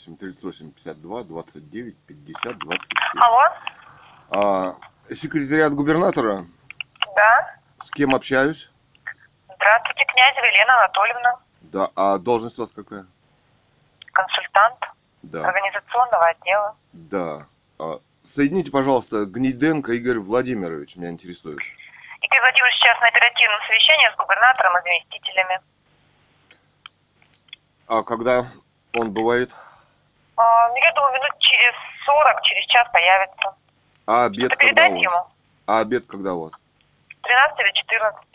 738 0.00 0.72
52 0.72 1.24
29 1.24 1.96
50 2.06 2.58
27. 2.58 3.20
Алло? 3.20 3.42
А, 4.30 4.76
секретариат 5.12 5.74
губернатора? 5.74 6.46
Да. 7.16 7.56
С 7.80 7.90
кем 7.90 8.14
общаюсь? 8.14 8.70
Здравствуйте, 9.44 10.04
князь 10.06 10.36
Елена 10.36 10.78
Анатольевна. 10.78 11.40
Да, 11.60 11.90
а 11.96 12.18
должность 12.18 12.58
у 12.58 12.62
вас 12.62 12.72
какая? 12.72 13.06
Консультант. 14.12 14.78
Да. 15.22 15.46
Организационного 15.46 16.28
отдела. 16.28 16.76
Да. 16.92 17.46
А, 17.78 18.00
соедините, 18.24 18.70
пожалуйста, 18.70 19.26
Гнеденко 19.26 19.92
Игорь 19.92 20.18
Владимирович, 20.18 20.96
меня 20.96 21.10
интересует. 21.10 21.58
Игорь 22.22 22.40
Владимирович 22.40 22.74
сейчас 22.76 22.98
на 23.00 23.08
оперативном 23.08 23.60
совещании 23.66 24.12
с 24.12 24.16
губернатором 24.16 24.72
и 24.78 24.82
заместителями. 24.82 25.60
А 27.86 28.02
когда 28.02 28.46
он 28.94 29.12
бывает? 29.12 29.54
А, 30.40 30.68
ну, 30.70 30.76
я 30.76 30.92
думаю, 30.92 31.12
минут 31.12 31.38
через 31.38 31.74
40, 32.06 32.42
через 32.42 32.64
час 32.66 32.88
появится. 32.92 33.56
А 34.06 34.24
обед 34.24 34.56
когда 34.56 34.88
у 34.88 34.92
вас? 34.92 35.02
ему? 35.02 35.26
А 35.66 35.80
обед 35.80 36.06
когда 36.06 36.34
у 36.34 36.44
вас? 36.44 36.52
С 36.52 37.20
13 37.20 37.56
до 37.58 37.72
14. 37.72 38.26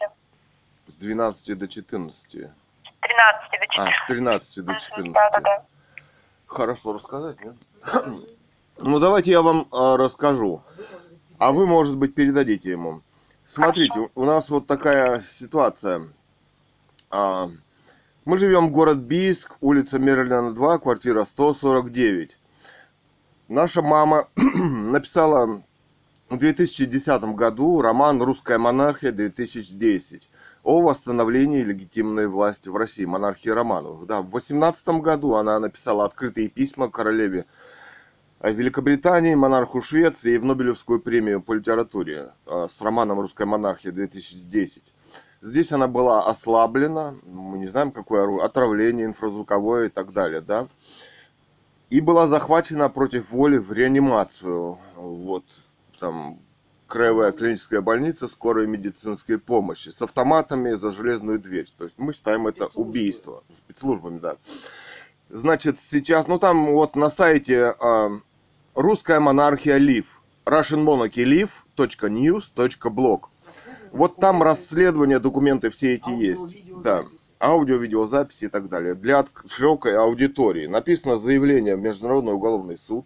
С 0.85 0.95
12 0.95 1.57
до 1.57 1.67
14. 1.67 2.21
С 2.21 2.27
13 2.27 3.59
до 3.59 3.67
14. 3.67 3.77
А, 3.77 3.91
с 3.91 4.07
13 4.07 4.65
до 4.65 4.71
Мгм, 4.71 4.79
14. 4.79 5.13
Да-да-да. 5.13 5.65
Хорошо 6.45 6.93
рассказать, 6.93 7.37
нет? 7.41 7.55
Ну, 8.77 8.99
давайте 8.99 9.31
я 9.31 9.41
вам 9.41 9.69
а, 9.71 9.95
расскажу. 9.95 10.61
А 11.39 11.53
вы, 11.53 11.65
может 11.65 11.95
быть, 11.95 12.13
передадите 12.13 12.71
ему. 12.71 13.01
Смотрите, 13.45 14.09
у 14.15 14.25
нас 14.25 14.49
вот 14.49 14.67
такая 14.67 15.21
ситуация. 15.21 16.09
А, 17.09 17.47
мы 18.25 18.37
живем 18.37 18.69
в 18.69 18.71
город 18.71 18.97
Бийск, 18.97 19.55
улица 19.61 19.99
Мерлина 19.99 20.53
2, 20.53 20.79
квартира 20.79 21.23
149. 21.23 22.35
Наша 23.47 23.83
мама 23.83 24.29
написала 24.35 25.61
в 26.29 26.37
2010 26.37 27.23
году 27.35 27.81
роман 27.81 28.23
«Русская 28.23 28.57
монархия-2010» 28.57 30.23
о 30.63 30.81
восстановлении 30.81 31.61
легитимной 31.61 32.27
власти 32.27 32.67
в 32.67 32.75
России, 32.75 33.05
монархии 33.05 33.49
Романовых. 33.49 34.07
Да, 34.07 34.21
в 34.21 34.31
2018 34.31 34.87
году 35.01 35.35
она 35.35 35.59
написала 35.59 36.03
открытые 36.05 36.49
письма 36.49 36.89
королеве 36.89 37.45
Великобритании, 38.41 39.35
монарху 39.35 39.83
Швеции 39.83 40.33
и 40.33 40.37
в 40.39 40.45
Нобелевскую 40.45 40.99
премию 40.99 41.43
по 41.43 41.53
литературе 41.53 42.31
э, 42.47 42.67
с 42.69 42.81
романом 42.81 43.19
«Русская 43.19 43.45
монархия-2010». 43.45 44.81
Здесь 45.41 45.71
она 45.71 45.87
была 45.87 46.27
ослаблена, 46.27 47.15
мы 47.25 47.57
не 47.57 47.67
знаем, 47.67 47.91
какое 47.91 48.23
оружие, 48.23 48.45
отравление 48.45 49.05
инфразвуковое 49.05 49.87
и 49.87 49.89
так 49.89 50.11
далее, 50.11 50.41
да. 50.41 50.67
И 51.89 52.01
была 52.01 52.27
захвачена 52.27 52.89
против 52.89 53.31
воли 53.31 53.57
в 53.57 53.71
реанимацию. 53.71 54.79
Вот 54.95 55.45
там 55.99 56.39
краевая 56.87 57.31
клиническая 57.31 57.81
больница 57.81 58.27
скорой 58.27 58.67
медицинской 58.67 59.39
помощи 59.39 59.89
с 59.89 60.01
автоматами 60.01 60.73
за 60.73 60.91
железную 60.91 61.39
дверь. 61.39 61.71
То 61.77 61.85
есть 61.85 61.95
мы 61.97 62.11
считаем 62.13 62.47
это 62.47 62.67
убийство. 62.75 63.43
Спецслужбами, 63.65 64.19
да. 64.19 64.35
Значит, 65.29 65.77
сейчас, 65.89 66.27
ну 66.27 66.37
там 66.39 66.73
вот 66.73 66.95
на 66.95 67.09
сайте 67.09 67.73
а, 67.79 68.11
русская 68.75 69.19
монархия 69.19 69.77
Лив, 69.77 70.05
russianmonarchyliv.news.blog. 70.45 73.21
Вот 73.91 74.17
там 74.17 74.43
расследования, 74.43 75.19
документы 75.19 75.69
все 75.69 75.95
эти 75.95 76.09
есть. 76.09 76.55
Да. 76.83 77.05
Аудио, 77.39 77.77
видеозаписи 77.77 78.45
и 78.45 78.47
так 78.47 78.69
далее. 78.69 78.95
Для 78.95 79.25
широкой 79.45 79.97
аудитории. 79.97 80.67
Написано 80.67 81.15
заявление 81.15 81.75
в 81.75 81.81
Международный 81.81 82.33
уголовный 82.33 82.77
суд. 82.77 83.05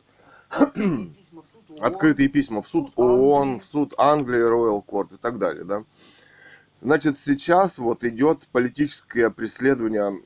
Открытые 1.79 2.27
письма 2.27 2.61
в 2.61 2.67
суд 2.67 2.87
Суд 2.87 2.93
ООН, 2.97 3.59
в 3.59 3.65
суд 3.65 3.93
Англии, 3.97 4.41
Royal 4.41 4.83
Court 4.85 5.13
и 5.13 5.17
так 5.17 5.37
далее, 5.37 5.63
да. 5.63 5.83
Значит, 6.81 7.17
сейчас 7.23 7.77
вот 7.77 8.03
идет 8.03 8.47
политическое 8.51 9.29
преследование 9.29 10.21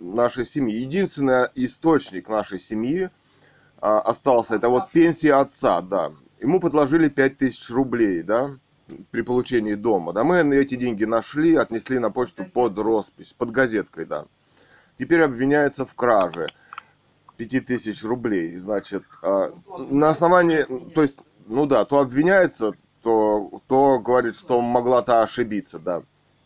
нашей 0.00 0.44
семьи. 0.44 0.76
Единственный 0.76 1.48
источник 1.54 2.28
нашей 2.28 2.60
семьи 2.60 3.10
а, 3.78 4.00
остался, 4.00 4.56
это 4.56 4.68
вот 4.68 4.90
пенсия 4.90 5.34
отца, 5.34 5.80
да. 5.80 6.12
Ему 6.40 6.60
предложили 6.60 7.08
5000 7.08 7.70
рублей, 7.70 8.22
да, 8.22 8.58
при 9.10 9.22
получении 9.22 9.74
дома. 9.74 10.12
Да, 10.12 10.24
мы 10.24 10.38
эти 10.56 10.74
деньги 10.74 11.04
нашли, 11.04 11.54
отнесли 11.54 11.98
на 11.98 12.10
почту 12.10 12.44
под 12.44 12.78
роспись, 12.78 13.32
под 13.32 13.50
газеткой, 13.50 14.04
да. 14.04 14.26
Теперь 14.98 15.22
обвиняется 15.22 15.86
в 15.86 15.94
краже 15.94 16.48
5000 17.36 18.04
рублей, 18.04 18.56
значит, 18.56 19.04
а, 19.22 19.52
на 19.66 20.10
основании, 20.10 20.64
то 20.90 21.02
есть, 21.02 21.16
ну 21.46 21.66
да, 21.66 21.84
то 21.84 21.98
обвиняется, 21.98 22.72
то, 23.02 23.60
то 23.66 23.98
говорит, 23.98 24.36
что 24.36 24.60
могла-то 24.60 25.22
ошибиться, 25.22 25.78
да. 25.78 26.02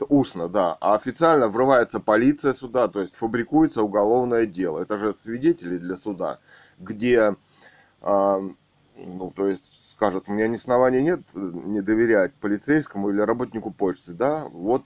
Устно, 0.08 0.48
да. 0.48 0.76
А 0.80 0.94
официально 0.94 1.48
врывается 1.48 1.98
полиция 1.98 2.52
сюда, 2.52 2.86
то 2.86 3.00
есть 3.00 3.16
фабрикуется 3.16 3.82
уголовное 3.82 4.46
дело. 4.46 4.80
Это 4.80 4.96
же 4.96 5.14
свидетели 5.14 5.76
для 5.76 5.96
суда, 5.96 6.38
где, 6.78 7.34
а, 8.00 8.40
ну, 8.96 9.32
то 9.34 9.48
есть, 9.48 9.77
скажут, 9.98 10.28
у 10.28 10.32
меня 10.32 10.46
ни 10.46 10.54
оснований 10.54 11.02
нет 11.02 11.22
э, 11.34 11.38
не 11.38 11.80
доверять 11.80 12.32
полицейскому 12.34 13.10
или 13.10 13.18
работнику 13.18 13.72
почты, 13.72 14.12
да. 14.12 14.44
Вот 14.44 14.84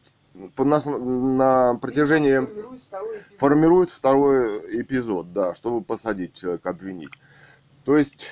по 0.56 0.64
нас 0.64 0.86
на 0.86 1.74
протяжении 1.74 2.40
формирует 3.36 3.90
второй 3.90 4.80
эпизод, 4.80 5.34
да, 5.34 5.54
чтобы 5.54 5.82
посадить 5.82 6.32
человека, 6.32 6.70
обвинить. 6.70 7.10
То 7.84 7.98
есть 7.98 8.28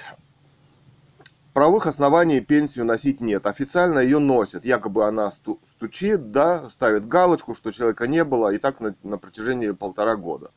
правовых 1.53 1.87
оснований 1.87 2.41
пенсию 2.41 2.87
носить 2.87 3.21
нет. 3.21 3.47
Официально 3.47 3.99
ее 3.99 4.19
носят. 4.19 4.65
Якобы 4.65 5.05
она 5.05 5.31
сту- 5.31 5.61
стучит, 5.69 6.31
да, 6.31 6.71
ставит 6.71 7.07
галочку, 7.07 7.55
что 7.55 7.73
человека 7.73 8.07
не 8.07 8.25
было, 8.25 8.55
и 8.55 8.57
так 8.57 8.81
на, 8.81 8.95
на 9.03 9.19
протяжении 9.19 9.73
полтора 9.73 10.17
года. 10.17 10.51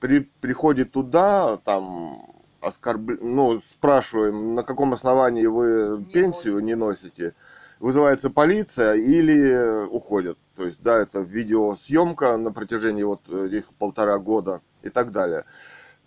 При, 0.00 0.20
приходит 0.40 0.92
туда, 0.92 1.58
там, 1.58 2.35
оскорб... 2.66 3.20
ну, 3.20 3.60
спрашиваем, 3.70 4.54
на 4.54 4.62
каком 4.62 4.92
основании 4.92 5.46
вы 5.46 5.98
Не 5.98 6.04
пенсию 6.04 6.54
носите. 6.54 6.66
не 6.66 6.74
носите. 6.74 7.34
Вызывается 7.78 8.30
полиция 8.30 8.94
или 8.94 9.86
уходят. 9.86 10.38
То 10.56 10.66
есть, 10.66 10.82
да, 10.82 10.96
это 10.96 11.20
видеосъемка 11.20 12.36
на 12.36 12.52
протяжении 12.52 13.02
вот 13.02 13.28
этих 13.28 13.68
полтора 13.74 14.18
года 14.18 14.62
и 14.82 14.88
так 14.88 15.12
далее. 15.12 15.44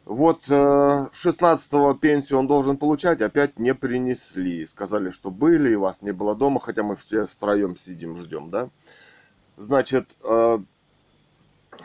Вот 0.06 0.42
э, 0.50 0.52
16-го 0.52 1.94
пенсию 1.94 2.40
он 2.40 2.48
должен 2.48 2.78
получать, 2.78 3.22
опять 3.22 3.60
не 3.60 3.76
принесли. 3.76 4.66
Сказали, 4.66 5.12
что 5.12 5.30
были, 5.30 5.72
и 5.72 5.76
вас 5.76 6.02
не 6.02 6.12
было 6.12 6.36
дома, 6.36 6.60
хотя 6.60 6.82
мы 6.82 6.96
все 6.96 7.28
втроем 7.28 7.76
сидим, 7.76 8.18
ждем, 8.18 8.50
да. 8.50 8.70
Значит, 9.56 10.10
э, 10.24 10.58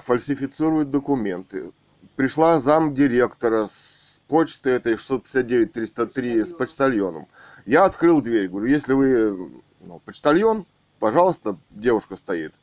фальсифицируют 0.05 0.91
документы. 0.91 1.72
Пришла 2.16 2.59
замдиректора 2.59 3.66
с 3.66 3.93
почты 4.29 4.70
этой 4.70 4.95
659-303 4.95 6.45
с 6.45 6.53
почтальоном. 6.53 7.29
Я 7.66 7.85
открыл 7.85 8.20
дверь, 8.20 8.49
говорю, 8.49 8.66
если 8.66 8.93
вы 8.93 9.62
ну, 9.81 10.01
почтальон, 10.05 10.66
пожалуйста, 10.99 11.57
девушка 11.70 12.16
стоит, 12.16 12.55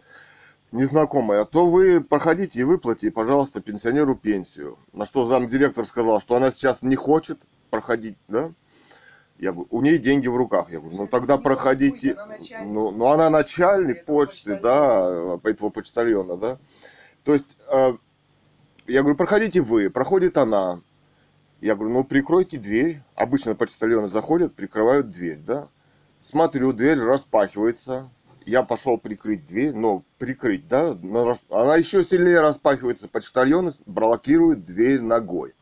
незнакомая, 0.71 1.45
то 1.45 1.65
вы 1.65 2.01
проходите 2.01 2.59
и 2.59 2.63
выплатите, 2.63 3.11
пожалуйста, 3.11 3.61
пенсионеру 3.61 4.15
пенсию. 4.15 4.77
На 4.93 5.05
что 5.05 5.25
замдиректор 5.25 5.85
сказал, 5.85 6.21
что 6.21 6.35
она 6.35 6.51
сейчас 6.51 6.81
не 6.81 6.95
хочет 6.95 7.39
проходить, 7.69 8.17
да? 8.27 8.51
Я 9.37 9.53
говорю, 9.53 9.67
у 9.71 9.81
нее 9.81 9.97
деньги 9.97 10.27
в 10.27 10.35
руках. 10.35 10.71
Я 10.71 10.79
говорю, 10.79 10.97
ну 10.97 11.07
тогда 11.07 11.37
Не 11.37 11.43
проходите. 11.43 12.09
пусть, 12.09 12.19
она 12.19 12.25
начальник. 12.27 12.73
Ну, 12.73 12.91
ну 12.91 13.07
она 13.07 13.29
начальник 13.31 14.05
почты, 14.05 14.59
да, 14.61 15.39
этого 15.43 15.69
почтальона, 15.69 16.37
да. 16.37 16.57
То 17.23 17.33
есть, 17.33 17.57
э, 17.71 17.93
я 18.85 19.01
говорю, 19.01 19.17
проходите 19.17 19.61
вы, 19.61 19.89
проходит 19.89 20.37
она. 20.37 20.81
Я 21.61 21.75
говорю, 21.75 21.93
ну 21.93 22.03
прикройте 22.03 22.57
дверь. 22.57 23.01
Обычно 23.15 23.55
почтальоны 23.55 24.07
заходят, 24.07 24.55
прикрывают 24.55 25.11
дверь, 25.11 25.37
да. 25.37 25.69
Смотрю, 26.19 26.73
дверь 26.73 26.99
распахивается. 26.99 28.09
Я 28.45 28.63
пошел 28.63 28.97
прикрыть 28.97 29.45
дверь, 29.45 29.73
но 29.73 30.03
прикрыть, 30.17 30.67
да. 30.67 30.97
Она 31.49 31.75
еще 31.75 32.01
сильнее 32.01 32.41
распахивается. 32.41 33.07
Почтальоны 33.07 33.71
блокируют 33.85 34.65
дверь 34.65 35.01
ногой. 35.01 35.53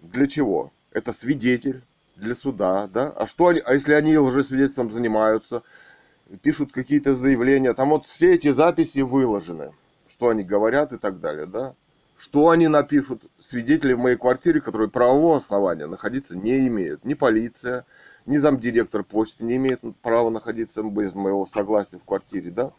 Для 0.00 0.26
чего? 0.26 0.72
Это 0.90 1.12
свидетель 1.12 1.82
для 2.16 2.34
суда, 2.34 2.86
да. 2.86 3.10
А 3.10 3.26
что 3.26 3.48
они, 3.48 3.60
а 3.64 3.74
если 3.74 3.92
они 3.92 4.16
лжесвидетельством 4.16 4.90
занимаются, 4.90 5.62
пишут 6.40 6.72
какие-то 6.72 7.14
заявления, 7.14 7.74
там 7.74 7.90
вот 7.90 8.06
все 8.06 8.32
эти 8.32 8.48
записи 8.48 9.00
выложены, 9.00 9.74
что 10.08 10.30
они 10.30 10.42
говорят 10.44 10.94
и 10.94 10.98
так 10.98 11.20
далее, 11.20 11.44
да. 11.44 11.74
Что 12.16 12.50
они 12.50 12.68
напишут? 12.68 13.22
Свидетели 13.38 13.92
в 13.92 13.98
моей 13.98 14.16
квартире, 14.16 14.60
которые 14.60 14.88
правового 14.88 15.36
основания 15.36 15.86
находиться 15.86 16.36
не 16.36 16.66
имеют. 16.68 17.04
Ни 17.04 17.14
полиция, 17.14 17.84
ни 18.26 18.36
замдиректор 18.36 19.02
почты 19.02 19.44
не 19.44 19.56
имеет 19.56 19.80
права 20.02 20.30
находиться 20.30 20.82
без 20.82 21.14
моего 21.14 21.46
согласия 21.46 21.98
в 21.98 22.04
квартире, 22.04 22.50
да. 22.50 22.72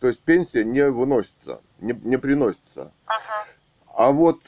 То 0.00 0.06
есть 0.06 0.20
пенсия 0.20 0.64
не 0.64 0.88
выносится, 0.88 1.60
не, 1.80 1.92
не 2.04 2.18
приносится. 2.18 2.92
Ага. 3.06 3.46
А 3.94 4.12
вот 4.12 4.40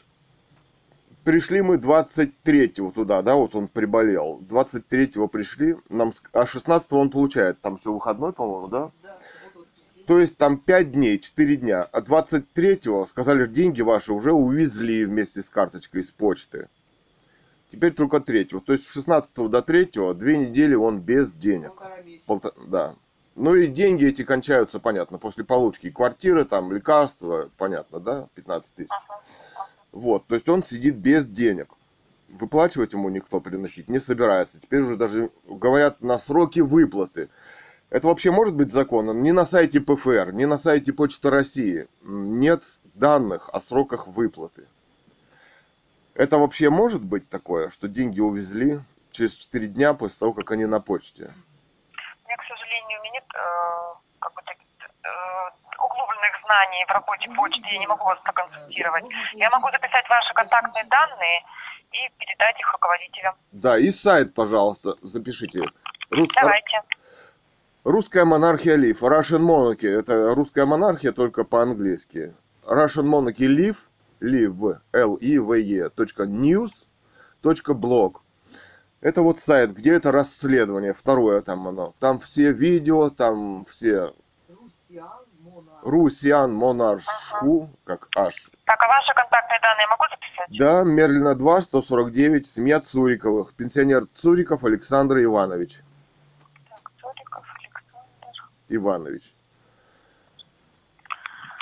пришли 1.25 1.61
мы 1.61 1.77
23-го 1.77 2.93
туда, 2.93 3.23
да, 3.23 3.35
вот 3.35 3.55
он 3.55 3.69
приболел. 3.69 4.41
23-го 4.49 5.29
пришли, 5.29 5.77
нам, 5.89 6.13
а 6.33 6.45
16-го 6.45 6.99
он 6.99 7.11
получает, 7.11 7.61
там 7.61 7.79
что, 7.79 7.93
выходной, 7.93 8.33
по-моему, 8.33 8.69
да? 8.69 8.91
Да. 9.03 9.17
То 10.07 10.19
есть 10.19 10.37
там 10.37 10.59
5 10.59 10.93
дней, 10.93 11.19
4 11.19 11.57
дня. 11.57 11.83
А 11.83 12.01
23-го 12.01 13.07
сказали, 13.07 13.47
деньги 13.47 13.83
ваши 13.83 14.13
уже 14.13 14.33
увезли 14.33 15.05
вместе 15.05 15.43
с 15.43 15.49
карточкой 15.49 16.03
из 16.03 16.11
почты. 16.11 16.69
Теперь 17.71 17.93
только 17.93 18.17
3-го. 18.19 18.61
То 18.61 18.73
есть 18.73 18.87
с 18.87 18.93
16 18.93 19.33
до 19.35 19.63
3 19.63 19.91
две 20.15 20.39
недели 20.39 20.75
он 20.75 21.01
без 21.01 21.31
денег. 21.31 21.73
Полтора 22.27 22.55
Да. 22.67 22.97
Ну 23.37 23.55
и 23.55 23.69
деньги 23.69 24.07
эти 24.07 24.23
кончаются, 24.23 24.81
понятно, 24.81 25.19
после 25.19 25.45
получки 25.45 25.91
квартиры, 25.91 26.45
там, 26.45 26.73
лекарства, 26.73 27.49
понятно, 27.57 28.01
да, 28.01 28.29
15 28.35 28.75
тысяч. 28.75 28.91
Вот, 29.93 30.27
то 30.27 30.35
есть 30.35 30.49
он 30.49 30.63
сидит 30.63 30.97
без 30.97 31.27
денег. 31.27 31.69
Выплачивать 32.29 32.93
ему 32.93 33.09
никто 33.09 33.41
приносить 33.41 33.89
не 33.89 33.99
собирается. 33.99 34.61
Теперь 34.61 34.83
уже 34.83 34.97
даже 34.97 35.31
говорят 35.49 36.01
на 36.01 36.19
сроки 36.19 36.61
выплаты. 36.61 37.29
Это 37.91 38.07
вообще 38.07 38.31
может 38.31 38.55
быть 38.55 38.73
законом? 38.73 39.23
Ни 39.23 39.33
на 39.33 39.45
сайте 39.45 39.81
ПФР, 39.81 40.33
ни 40.33 40.45
на 40.45 40.59
сайте 40.59 40.93
Почты 40.93 41.29
России 41.31 41.89
нет 42.03 42.63
данных 42.95 43.49
о 43.53 43.61
сроках 43.61 44.07
выплаты. 44.07 44.69
Это 46.15 46.39
вообще 46.39 46.71
может 46.71 47.03
быть 47.03 47.29
такое, 47.29 47.71
что 47.71 47.89
деньги 47.89 48.21
увезли 48.21 48.81
через 49.11 49.35
4 49.35 49.67
дня 49.69 49.95
после 49.95 50.19
того, 50.19 50.33
как 50.33 50.51
они 50.53 50.67
на 50.67 50.81
почте? 50.81 51.33
У 52.25 52.29
меня, 52.29 52.37
к 52.37 52.45
сожалению, 52.47 53.01
у 53.01 53.03
меня 53.03 53.13
нет 53.15 53.25
э, 53.35 53.95
как 54.21 54.35
бы, 54.35 54.43
таких, 54.43 54.67
э, 55.03 55.09
углубленных 55.79 56.35
знаний 56.45 56.85
в 56.87 56.91
работе 56.93 57.27
Ну, 57.29 57.35
почты, 57.37 57.61
я 57.73 57.79
не 57.79 57.87
могу 57.89 58.05
вас 58.05 58.19
проконсультировать. 58.23 59.05
Я 59.35 59.51
могу 59.51 59.69
записать 59.71 60.09
ваши 60.09 60.33
контактные 60.35 60.85
данные 60.85 61.43
и 61.91 62.09
передать 62.19 62.59
их 62.61 62.73
руководителям. 62.73 63.35
Да, 63.51 63.79
и 63.79 63.91
сайт, 63.91 64.33
пожалуйста, 64.35 64.95
запишите. 65.03 65.65
Рус- 66.11 66.29
Давайте. 66.41 66.83
Русская 67.85 68.27
монархия 68.27 68.77
Лив. 68.77 69.03
Russian 69.03 69.41
Monarchy. 69.41 69.89
Это 69.89 70.35
русская 70.35 70.67
монархия, 70.67 71.13
только 71.13 71.45
по-английски. 71.45 72.35
Russian 72.67 73.07
Monarchy 73.07 73.47
Live. 73.49 73.77
Live. 74.21 74.81
L 74.93 75.19
I 75.23 75.39
V 75.39 75.61
E. 75.63 75.89
точка 75.89 76.25
news. 76.25 76.73
точка 77.41 77.73
blog. 77.73 78.17
Это 79.01 79.23
вот 79.23 79.41
сайт, 79.41 79.73
где 79.73 79.95
это 79.95 80.13
расследование. 80.13 80.93
Второе 80.93 81.41
там 81.41 81.67
оно. 81.69 81.95
Там 82.01 82.21
все 82.21 82.53
видео, 82.53 83.09
там 83.09 83.65
все 83.65 84.13
Русиан. 84.47 85.09
Русиан 85.83 86.53
Монаршу, 86.53 87.71
как 87.85 88.09
аж. 88.15 88.51
Так, 88.67 88.79
а 88.83 88.89
ваши 88.89 89.15
контактные 89.15 89.59
данные 89.63 89.87
могу 89.89 90.05
записать? 90.11 90.59
Да, 90.59 90.83
Мерлина 90.83 91.35
2, 91.35 91.61
149, 91.63 92.47
семья 92.47 92.81
Цуриковых. 92.81 93.55
Пенсионер 93.55 94.05
Цуриков 94.15 94.65
Александр 94.65 95.23
Иванович. 95.23 95.81
Иванович. 98.71 99.23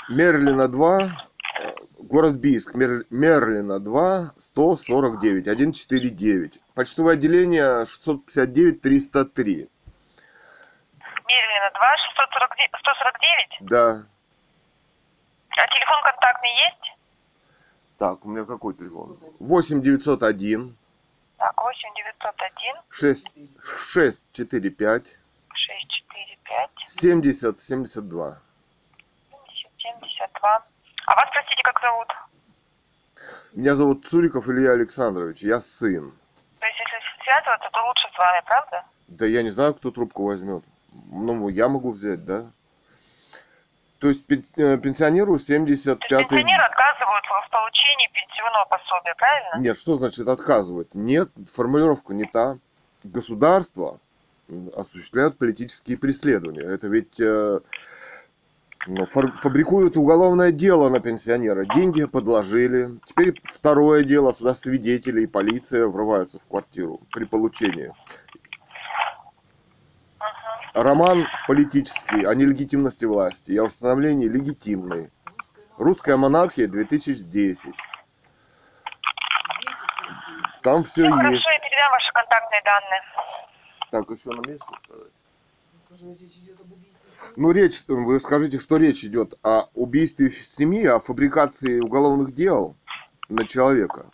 Мерлина 0.09 0.67
2, 0.67 1.01
э, 1.01 1.73
Город 1.99 2.35
Бийск, 2.35 2.73
Мер- 2.73 3.05
Мерлина 3.09 3.79
2, 3.79 4.31
149, 4.37 5.47
149. 5.47 6.59
Почтовое 6.73 7.13
отделение 7.13 7.85
659 7.85 8.81
303. 8.81 9.69
Мерлина 11.27 11.69
2, 11.73 11.97
649, 11.97 12.71
149. 12.79 13.69
Да. 13.69 14.05
А 15.51 15.67
телефон 15.67 16.03
контактный 16.03 16.49
есть? 16.67 16.97
Так, 17.97 18.25
у 18.25 18.29
меня 18.29 18.45
какой 18.45 18.73
телефон? 18.73 19.17
8 19.39 19.81
901 19.81 20.75
Так, 21.37 21.61
8 21.61 21.89
901 21.95 22.75
6, 22.89 23.27
645 23.93 25.17
645 25.53 26.38
70 26.85 27.61
72. 27.61 28.37
72. 29.77 30.63
А 31.05 31.15
вас, 31.15 31.29
простите, 31.31 31.61
как 31.63 31.81
зовут? 31.81 32.07
Меня 33.53 33.75
зовут 33.75 34.07
Цуриков 34.07 34.47
Илья 34.49 34.71
Александрович, 34.71 35.41
я 35.41 35.59
сын. 35.59 36.13
То 36.59 36.65
есть, 36.65 36.79
если 36.79 37.23
связываться, 37.23 37.69
то 37.71 37.85
лучше 37.87 38.07
с 38.13 38.17
вами, 38.17 38.41
правда? 38.45 38.83
Да 39.07 39.25
я 39.25 39.41
не 39.43 39.49
знаю, 39.49 39.73
кто 39.73 39.91
трубку 39.91 40.25
возьмет. 40.25 40.63
Ну, 41.11 41.49
я 41.49 41.67
могу 41.67 41.91
взять, 41.91 42.25
да? 42.25 42.51
То 43.99 44.07
есть 44.07 44.23
э, 44.29 44.77
пенсионеру 44.77 45.33
То 45.33 45.33
есть 45.33 45.47
75 45.47 46.29
пенсионеры 46.29 46.63
отказывают 46.63 47.25
в 47.25 47.49
получении 47.49 48.07
пенсионного 48.13 48.65
пособия, 48.65 49.15
правильно? 49.15 49.59
Нет, 49.59 49.77
что 49.77 49.95
значит 49.95 50.27
отказывать? 50.27 50.93
Нет, 50.93 51.29
формулировка 51.53 52.13
не 52.13 52.25
та. 52.25 52.57
Государство 53.03 53.99
осуществляют 54.75 55.37
политические 55.37 55.97
преследования. 55.97 56.61
Это 56.61 56.87
ведь 56.87 57.19
э, 57.19 57.59
ну, 58.87 59.05
фабрикуют 59.05 59.97
уголовное 59.97 60.51
дело 60.51 60.89
на 60.89 60.99
пенсионера. 60.99 61.65
Деньги 61.65 62.05
подложили. 62.05 62.99
Теперь 63.05 63.39
второе 63.51 64.03
дело. 64.03 64.31
Сюда 64.31 64.53
свидетели 64.53 65.21
и 65.21 65.27
полиция 65.27 65.87
врываются 65.87 66.39
в 66.39 66.45
квартиру 66.47 67.01
при 67.11 67.25
получении. 67.25 67.93
Роман 70.73 71.27
политический 71.47 72.25
о 72.25 72.33
нелегитимности 72.35 73.05
власти 73.05 73.51
и 73.51 73.57
о 73.57 73.65
установлении 73.65 74.27
легитимной. 74.27 75.09
Русская 75.77 76.15
монархия 76.15 76.67
2010. 76.67 77.73
Там 80.61 80.83
все 80.83 81.01
Ну, 81.01 81.15
есть. 81.15 81.21
хорошо, 81.21 81.49
я 81.51 81.59
передам 81.59 81.91
ваши 81.91 82.11
контактные 82.13 82.61
данные. 82.63 83.01
Так, 83.91 84.09
еще 84.09 84.29
на 84.29 84.47
месте 84.47 84.65
сказать. 84.83 85.11
Скажи, 85.87 86.05
речь 86.11 86.35
идет 86.37 86.59
об 86.61 86.71
убийстве 86.71 87.09
семьи? 87.09 87.33
Ну, 87.37 87.51
речь, 87.51 87.83
вы 87.87 88.19
скажите, 88.19 88.59
что 88.59 88.77
речь 88.77 89.03
идет 89.03 89.33
о 89.43 89.63
убийстве 89.73 90.29
семьи, 90.31 90.85
о 90.85 90.99
фабрикации 90.99 91.79
уголовных 91.79 92.33
дел 92.35 92.75
на 93.29 93.45
человека. 93.47 94.05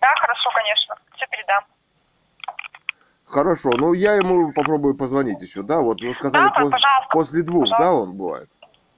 Да, 0.00 0.14
хорошо, 0.20 0.50
конечно. 0.54 0.94
Все 1.16 1.26
передам. 1.30 1.64
Хорошо, 3.24 3.70
ну 3.76 3.92
я 3.94 4.14
ему 4.14 4.52
попробую 4.52 4.94
позвонить 4.94 5.42
еще, 5.42 5.62
да? 5.62 5.80
Вот 5.80 6.00
вы 6.02 6.14
сказали, 6.14 6.48
Да, 6.54 6.62
пос- 6.64 6.80
после 7.10 7.42
двух, 7.42 7.64
Пожалуйста. 7.64 7.84
да, 7.84 7.92
он 7.94 8.12
бывает? 8.16 8.50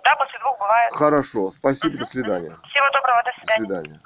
Да, 0.04 0.16
после 0.16 0.38
двух 0.40 0.58
бывает. 0.58 0.92
Хорошо, 0.94 1.50
спасибо, 1.50 1.98
до 1.98 2.04
свидания. 2.04 2.56
Всего 2.68 2.86
доброго, 2.92 3.22
до 3.24 3.30
До 3.46 3.52
свидания. 3.54 4.00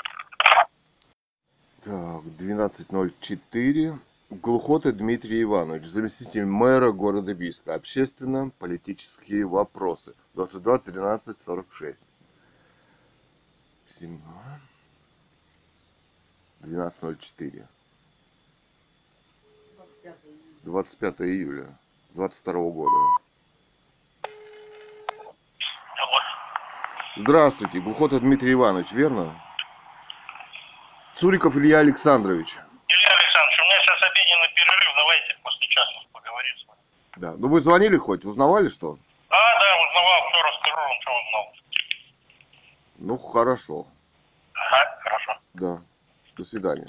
Так, 1.84 2.24
12.04. 2.24 3.98
Глухота 4.30 4.90
Дмитрий 4.90 5.42
Иванович, 5.42 5.84
заместитель 5.84 6.46
мэра 6.46 6.92
города 6.92 7.34
Бийска. 7.34 7.74
Общественно-политические 7.74 9.46
вопросы. 9.46 10.14
22 10.32 10.78
13 10.78 11.42
46. 11.42 12.02
7. 13.84 14.18
12.04. 16.62 17.66
25 19.82 20.16
июля. 20.24 20.48
25 20.62 21.20
июля 21.20 21.78
22 22.14 22.52
года. 22.70 22.96
Здравствуйте, 27.18 27.80
Глухота 27.80 28.18
Дмитрий 28.20 28.54
Иванович, 28.54 28.92
верно? 28.92 29.43
Цуриков 31.16 31.56
Илья 31.56 31.78
Александрович. 31.78 32.54
Илья 32.54 33.16
Александрович, 33.16 33.60
у 33.60 33.64
меня 33.64 33.80
сейчас 33.82 34.02
обеденный 34.02 34.48
перерыв, 34.54 34.96
давайте 34.96 35.36
после 35.42 35.68
часа 35.68 36.00
поговорим 36.12 36.56
с 36.58 36.66
вами. 36.66 36.80
Да. 37.16 37.34
Ну 37.38 37.48
вы 37.48 37.60
звонили 37.60 37.96
хоть, 37.96 38.24
узнавали 38.24 38.68
что? 38.68 38.98
А, 39.28 39.34
да, 39.36 39.76
узнавал, 39.86 40.28
все 40.28 40.42
расскажу 40.42 40.76
вам, 40.76 41.00
что 41.00 41.10
узнал. 41.12 41.52
Ну 42.98 43.18
хорошо. 43.18 43.86
Ага, 44.54 44.98
хорошо. 45.02 45.38
Да. 45.54 45.78
До 46.36 46.42
свидания. 46.42 46.88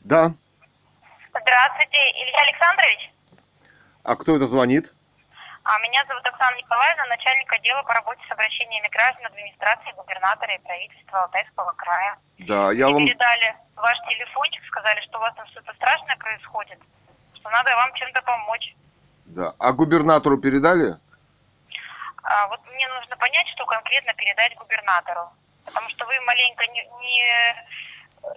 Да. 0.00 0.34
Здравствуйте, 1.30 1.98
Илья 2.16 2.42
Александрович. 2.42 3.13
А 4.04 4.16
кто 4.16 4.36
это 4.36 4.44
звонит? 4.44 4.92
А 5.64 5.78
меня 5.78 6.04
зовут 6.06 6.26
Оксана 6.26 6.54
Николаевна, 6.56 7.06
начальник 7.06 7.50
отдела 7.50 7.82
по 7.84 7.94
работе 7.94 8.20
с 8.28 8.32
обращениями 8.32 8.88
граждан 8.88 9.24
администрации 9.24 9.92
губернатора 9.96 10.54
и 10.54 10.58
правительства 10.58 11.22
Алтайского 11.22 11.72
края. 11.72 12.18
Да, 12.40 12.70
я 12.72 12.86
Мне 12.88 12.94
вам... 12.94 13.06
передали 13.06 13.56
ваш 13.76 13.98
телефончик, 14.06 14.62
сказали, 14.66 15.00
что 15.00 15.16
у 15.16 15.20
вас 15.22 15.34
там 15.34 15.46
что-то 15.46 15.72
страшное 15.72 16.16
происходит, 16.16 16.78
что 17.32 17.48
надо 17.48 17.74
вам 17.76 17.94
чем-то 17.94 18.20
помочь. 18.20 18.74
Да. 19.24 19.54
А 19.58 19.72
губернатору 19.72 20.36
передали? 20.36 20.96
А 22.24 22.46
вот 22.48 22.60
мне 22.66 22.86
нужно 22.88 23.16
понять, 23.16 23.48
что 23.48 23.64
конкретно 23.64 24.12
передать 24.12 24.54
губернатору. 24.56 25.32
Потому 25.64 25.88
что 25.88 26.04
вы 26.04 26.20
маленько 26.20 26.66
не, 26.66 26.84
не, 27.00 27.22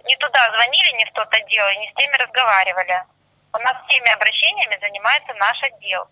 не 0.06 0.16
туда 0.16 0.50
звонили, 0.56 0.96
не 0.96 1.06
в 1.06 1.12
тот 1.12 1.28
отдел, 1.34 1.68
и 1.68 1.78
не 1.78 1.92
с 1.92 1.94
теми 1.96 2.16
разговаривали. 2.24 3.04
У 3.58 3.62
нас 3.62 3.76
всеми 3.88 4.14
обращениями 4.14 4.78
занимается 4.80 5.34
наш 5.40 5.64
отдел. 5.64 6.06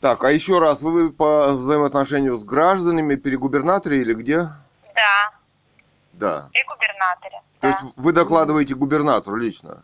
Так, 0.00 0.24
а 0.24 0.30
еще 0.30 0.58
раз, 0.58 0.80
вы 0.80 1.12
по 1.12 1.48
взаимоотношению 1.48 2.36
с 2.36 2.44
гражданами 2.44 3.14
при 3.16 3.36
губернаторе 3.36 3.98
или 3.98 4.14
где? 4.14 4.48
Да, 4.94 5.32
Да. 6.12 6.48
при 6.52 6.62
губернаторе. 6.64 7.40
То 7.60 7.62
да. 7.62 7.68
есть 7.68 7.80
вы 7.96 8.12
докладываете 8.12 8.74
губернатору 8.74 9.36
лично? 9.36 9.82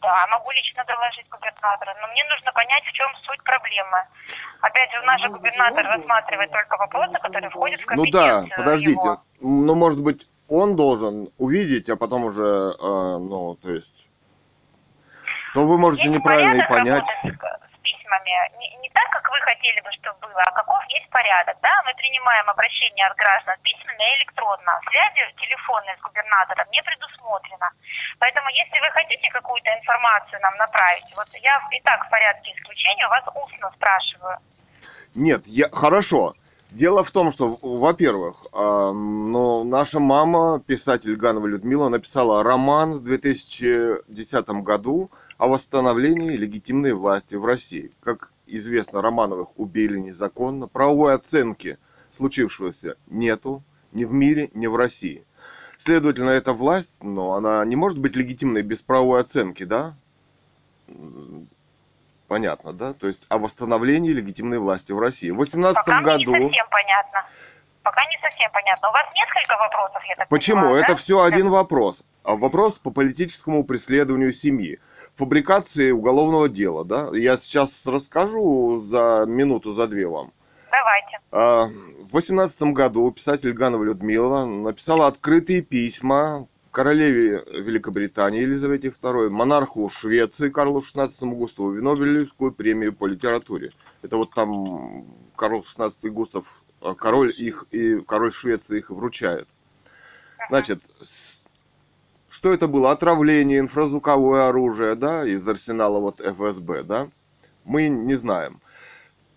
Да, 0.00 0.26
могу 0.32 0.50
лично 0.50 0.84
доложить 0.84 1.28
губернатору, 1.28 1.92
но 2.00 2.08
мне 2.08 2.24
нужно 2.24 2.52
понять, 2.52 2.82
в 2.84 2.92
чем 2.92 3.06
суть 3.24 3.42
проблемы. 3.44 3.98
Опять 4.60 4.90
же, 4.90 5.00
наш 5.02 5.20
же 5.22 5.28
губернатор 5.28 5.84
рассматривает 5.86 6.50
только 6.50 6.76
вопросы, 6.76 7.14
которые 7.20 7.50
входят 7.50 7.80
в 7.80 7.86
Ну 7.86 7.88
компетенцию 8.02 8.48
да, 8.50 8.56
подождите. 8.56 8.92
его. 8.92 9.22
Ну, 9.40 9.74
может 9.76 10.00
быть, 10.00 10.28
он 10.48 10.74
должен 10.76 11.30
увидеть, 11.38 11.88
а 11.88 11.96
потом 11.96 12.24
уже, 12.24 12.42
э, 12.42 12.82
ну, 12.82 13.54
то 13.62 13.70
есть... 13.70 14.08
То 15.54 15.66
вы 15.66 15.78
можете 15.78 16.08
Есть 16.08 16.16
неправильно 16.16 16.62
и 16.62 16.68
понять. 16.68 17.06
с, 17.06 17.76
письмами. 17.82 18.32
Не, 18.58 18.76
не 18.80 18.88
так, 18.90 19.08
как 19.10 19.28
вы 19.28 19.36
хотели 19.40 19.80
бы, 19.80 19.92
чтобы 20.00 20.18
было, 20.20 20.40
а 20.40 20.52
каков 20.52 20.80
есть 20.88 21.08
порядок. 21.10 21.56
Да, 21.62 21.72
мы 21.84 21.92
принимаем 21.94 22.48
обращения 22.48 23.06
от 23.06 23.16
граждан 23.16 23.54
письменно 23.62 24.00
и 24.00 24.16
электронно. 24.22 24.80
Связи 24.88 25.20
телефонной 25.36 25.96
с 25.98 26.00
губернатором 26.00 26.66
не 26.72 26.82
предусмотрено. 26.82 27.68
Поэтому, 28.18 28.48
если 28.50 28.80
вы 28.80 28.90
хотите 28.92 29.30
какую-то 29.30 29.68
информацию 29.76 30.40
нам 30.40 30.56
направить, 30.56 31.04
вот 31.16 31.28
я 31.42 31.60
и 31.70 31.80
так 31.82 32.06
в 32.06 32.10
порядке 32.10 32.52
исключения 32.56 33.08
вас 33.08 33.24
устно 33.34 33.70
спрашиваю. 33.76 34.38
Нет, 35.14 35.42
я... 35.46 35.68
хорошо. 35.70 36.34
Дело 36.70 37.04
в 37.04 37.10
том, 37.10 37.30
что, 37.30 37.58
во-первых, 37.60 38.46
а, 38.52 38.92
ну, 38.92 39.62
наша 39.62 40.00
мама, 40.00 40.58
писатель 40.58 41.16
Ганова 41.16 41.46
Людмила, 41.46 41.90
написала 41.90 42.42
роман 42.42 42.92
в 42.92 43.04
2010 43.04 44.48
году 44.62 45.10
о 45.42 45.48
восстановлении 45.48 46.36
легитимной 46.36 46.92
власти 46.92 47.34
в 47.34 47.44
России. 47.44 47.90
Как 48.00 48.30
известно, 48.46 49.02
Романовых 49.02 49.58
убили 49.58 49.98
незаконно. 49.98 50.68
Правовой 50.68 51.14
оценки 51.14 51.78
случившегося 52.12 52.94
нету 53.08 53.64
ни 53.90 54.04
в 54.04 54.12
мире, 54.12 54.50
ни 54.54 54.68
в 54.68 54.76
России. 54.76 55.26
Следовательно, 55.78 56.30
эта 56.30 56.52
власть, 56.52 56.90
ну, 57.00 57.32
она 57.32 57.64
не 57.64 57.74
может 57.74 57.98
быть 57.98 58.14
легитимной 58.14 58.62
без 58.62 58.82
правовой 58.82 59.20
оценки, 59.20 59.64
да? 59.64 59.96
Понятно, 62.28 62.72
да? 62.72 62.92
То 62.92 63.08
есть 63.08 63.26
о 63.28 63.38
восстановлении 63.38 64.12
легитимной 64.12 64.60
власти 64.60 64.92
в 64.92 65.00
России. 65.00 65.30
В 65.30 65.38
2018 65.38 65.74
Пока 65.74 65.98
мне 65.98 66.18
не 66.18 66.24
году... 66.24 66.44
совсем 66.46 66.66
понятно. 66.70 67.26
Пока 67.82 68.00
не 68.04 68.18
совсем 68.22 68.48
понятно. 68.52 68.90
У 68.90 68.92
вас 68.92 69.06
несколько 69.12 69.58
вопросов, 69.58 70.04
я 70.08 70.14
так 70.14 70.28
Почему? 70.28 70.60
понимаю, 70.60 70.82
Это 70.82 70.92
да? 70.92 70.94
все 70.94 71.20
один 71.20 71.48
вопрос. 71.48 72.04
А 72.24 72.36
вопрос 72.36 72.74
по 72.74 72.90
политическому 72.90 73.64
преследованию 73.64 74.32
семьи. 74.32 74.78
Фабрикации 75.16 75.90
уголовного 75.90 76.48
дела, 76.48 76.84
да? 76.84 77.10
Я 77.14 77.36
сейчас 77.36 77.82
расскажу 77.84 78.84
за 78.88 79.24
минуту, 79.26 79.72
за 79.72 79.86
две 79.88 80.06
вам. 80.06 80.32
Давайте. 80.70 81.18
А, 81.32 81.66
В 81.66 82.12
2018 82.12 82.62
году 82.72 83.10
писатель 83.10 83.52
Ганова 83.52 83.82
Людмила 83.84 84.44
написала 84.44 85.06
открытые 85.06 85.62
письма 85.62 86.46
королеве 86.70 87.44
Великобритании 87.52 88.40
Елизавете 88.42 88.88
II, 88.88 89.28
монарху 89.28 89.90
Швеции 89.90 90.48
Карлу 90.48 90.80
XVI 90.80 91.12
Густаву 91.20 91.76
и 91.76 91.80
Нобелевскую 91.82 92.52
премию 92.52 92.94
по 92.94 93.06
литературе. 93.06 93.72
Это 94.00 94.16
вот 94.16 94.32
там 94.34 95.04
Карл 95.36 95.60
XVI 95.60 95.92
Густав, 96.08 96.62
э, 96.80 96.94
король 96.96 97.32
их 97.36 97.66
и 97.72 98.00
король 98.00 98.32
Швеции 98.32 98.78
их 98.78 98.90
вручает. 98.90 99.46
Значит, 100.48 100.80
с- 101.00 101.41
что 102.32 102.52
это 102.52 102.66
было? 102.66 102.90
Отравление, 102.90 103.58
инфразвуковое 103.58 104.48
оружие, 104.48 104.94
да, 104.94 105.24
из 105.26 105.46
арсенала 105.46 105.98
вот 106.00 106.20
ФСБ, 106.20 106.82
да? 106.82 107.08
Мы 107.64 107.88
не 107.88 108.14
знаем. 108.14 108.60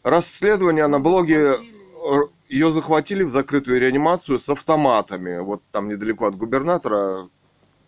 Расследование 0.04 0.88
на 0.88 1.00
блоге 1.00 1.56
ее 2.48 2.72
захватили 2.72 3.24
в 3.24 3.30
закрытую 3.30 3.82
реанимацию 3.82 4.40
с 4.40 4.48
автоматами. 4.48 5.40
Вот 5.40 5.62
там 5.72 5.90
недалеко 5.90 6.28
от 6.28 6.36
губернатора 6.36 7.28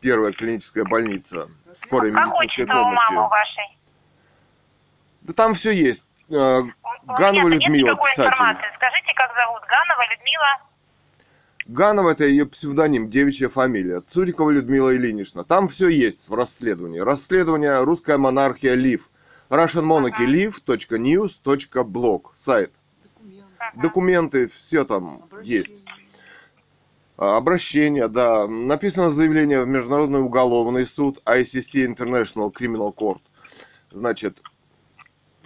первая 0.01 0.33
клиническая 0.33 0.83
больница 0.83 1.47
скорой 1.73 2.11
Как 2.11 2.25
медицинской 2.25 2.45
отчество 2.45 2.79
у 2.79 2.85
мамы 2.85 2.97
помощи. 3.15 3.31
вашей? 3.31 3.77
Да 5.21 5.33
там 5.33 5.53
все 5.53 5.71
есть. 5.71 6.05
Э, 6.29 6.61
Ганова 7.05 7.47
меня-то 7.47 7.65
Людмила, 7.65 7.87
нет 7.89 7.99
писатель. 8.01 8.23
информации. 8.33 8.67
Скажите, 8.75 9.13
как 9.15 9.31
зовут? 9.37 9.61
Ганова 9.61 10.03
Людмила? 10.11 10.66
Ганова 11.67 12.11
это 12.11 12.25
ее 12.25 12.45
псевдоним, 12.45 13.09
девичья 13.09 13.49
фамилия. 13.49 13.99
Цурикова 14.01 14.51
Людмила 14.51 14.95
Ильинична. 14.95 15.43
Там 15.43 15.67
все 15.67 15.89
есть 15.89 16.29
в 16.29 16.33
расследовании. 16.33 16.99
Расследование 16.99 17.83
«Русская 17.83 18.17
монархия 18.17 18.73
Лив». 18.73 19.09
russianmonarchylive.news.blog. 19.49 22.21
Сайт. 22.35 22.71
Документ. 23.03 23.47
Документы, 23.81 24.47
все 24.47 24.85
там 24.85 25.25
есть. 25.43 25.81
обращение. 25.81 25.97
А, 27.17 27.35
Обращение, 27.37 28.07
да. 28.07 28.47
Написано 28.47 29.09
заявление 29.09 29.63
в 29.63 29.67
Международный 29.67 30.21
уголовный 30.21 30.85
суд 30.85 31.21
ICC 31.25 31.85
International 31.95 32.53
Criminal 32.53 32.93
Court. 32.95 33.19
Значит, 33.91 34.39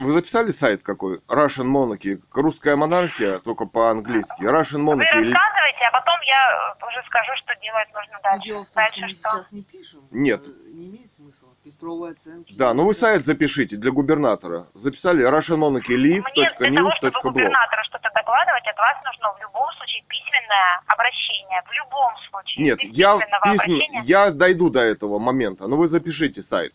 вы 0.02 0.12
записали 0.12 0.52
сайт 0.52 0.84
какой? 0.84 1.20
Russian 1.28 1.68
Monarchy. 1.68 2.22
Русская 2.34 2.76
монархия, 2.76 3.38
только 3.40 3.66
по-английски. 3.66 4.42
Russian 4.44 4.84
Вы 4.86 4.94
Monarchy. 4.94 5.20
ли- 5.22 5.34
рассказывайте, 5.34 5.84
а 5.88 5.92
потом 5.92 6.16
я 6.28 6.76
уже 6.88 7.04
скажу, 7.08 7.32
что 7.38 7.56
делать 7.62 7.88
нужно 7.94 8.14
Но 8.14 8.20
дальше. 8.24 8.48
дело 8.48 8.66
в 8.66 8.72
том, 8.72 8.72
что 8.72 8.76
Дальше 8.76 9.02
мы 9.02 9.14
что? 9.14 9.30
сейчас 9.30 9.52
не 9.52 9.62
пишем. 9.64 10.00
Нет. 10.12 10.42
э, 10.46 10.50
Не 10.74 10.90
имеет 10.90 11.12
смысла. 11.12 11.50
Без 11.64 11.76
правовой 11.76 12.12
оценки. 12.14 12.54
Да, 12.54 12.74
ну 12.74 12.86
вы 12.86 12.94
сайт 12.94 13.26
запишите 13.26 13.78
для 13.78 13.92
губернатора. 13.92 14.68
Записали 14.74 15.26
Russian 15.28 15.58
Monarchy 15.60 15.96
Мне 15.98 16.22
для 16.22 16.50
того, 16.78 16.92
чтобы 16.92 17.22
губернатору 17.22 17.84
что-то 17.86 18.10
докладывать, 18.16 18.66
от 18.68 18.78
вас 18.78 18.96
нужно 19.06 19.34
в 19.34 19.42
любом 19.42 19.70
случае 19.78 20.04
письменное 20.08 20.82
обращение. 20.88 21.62
В 21.68 21.72
любом 21.74 22.14
случае. 22.30 22.64
Нет, 22.66 22.80
я, 22.84 23.18
письменного 23.18 23.44
письм- 23.44 23.76
обращения- 23.76 24.02
я 24.06 24.32
дойду 24.32 24.70
до 24.70 24.80
этого 24.80 25.20
момента, 25.20 25.68
но 25.68 25.76
вы 25.76 25.88
запишите 25.88 26.42
сайт. 26.42 26.74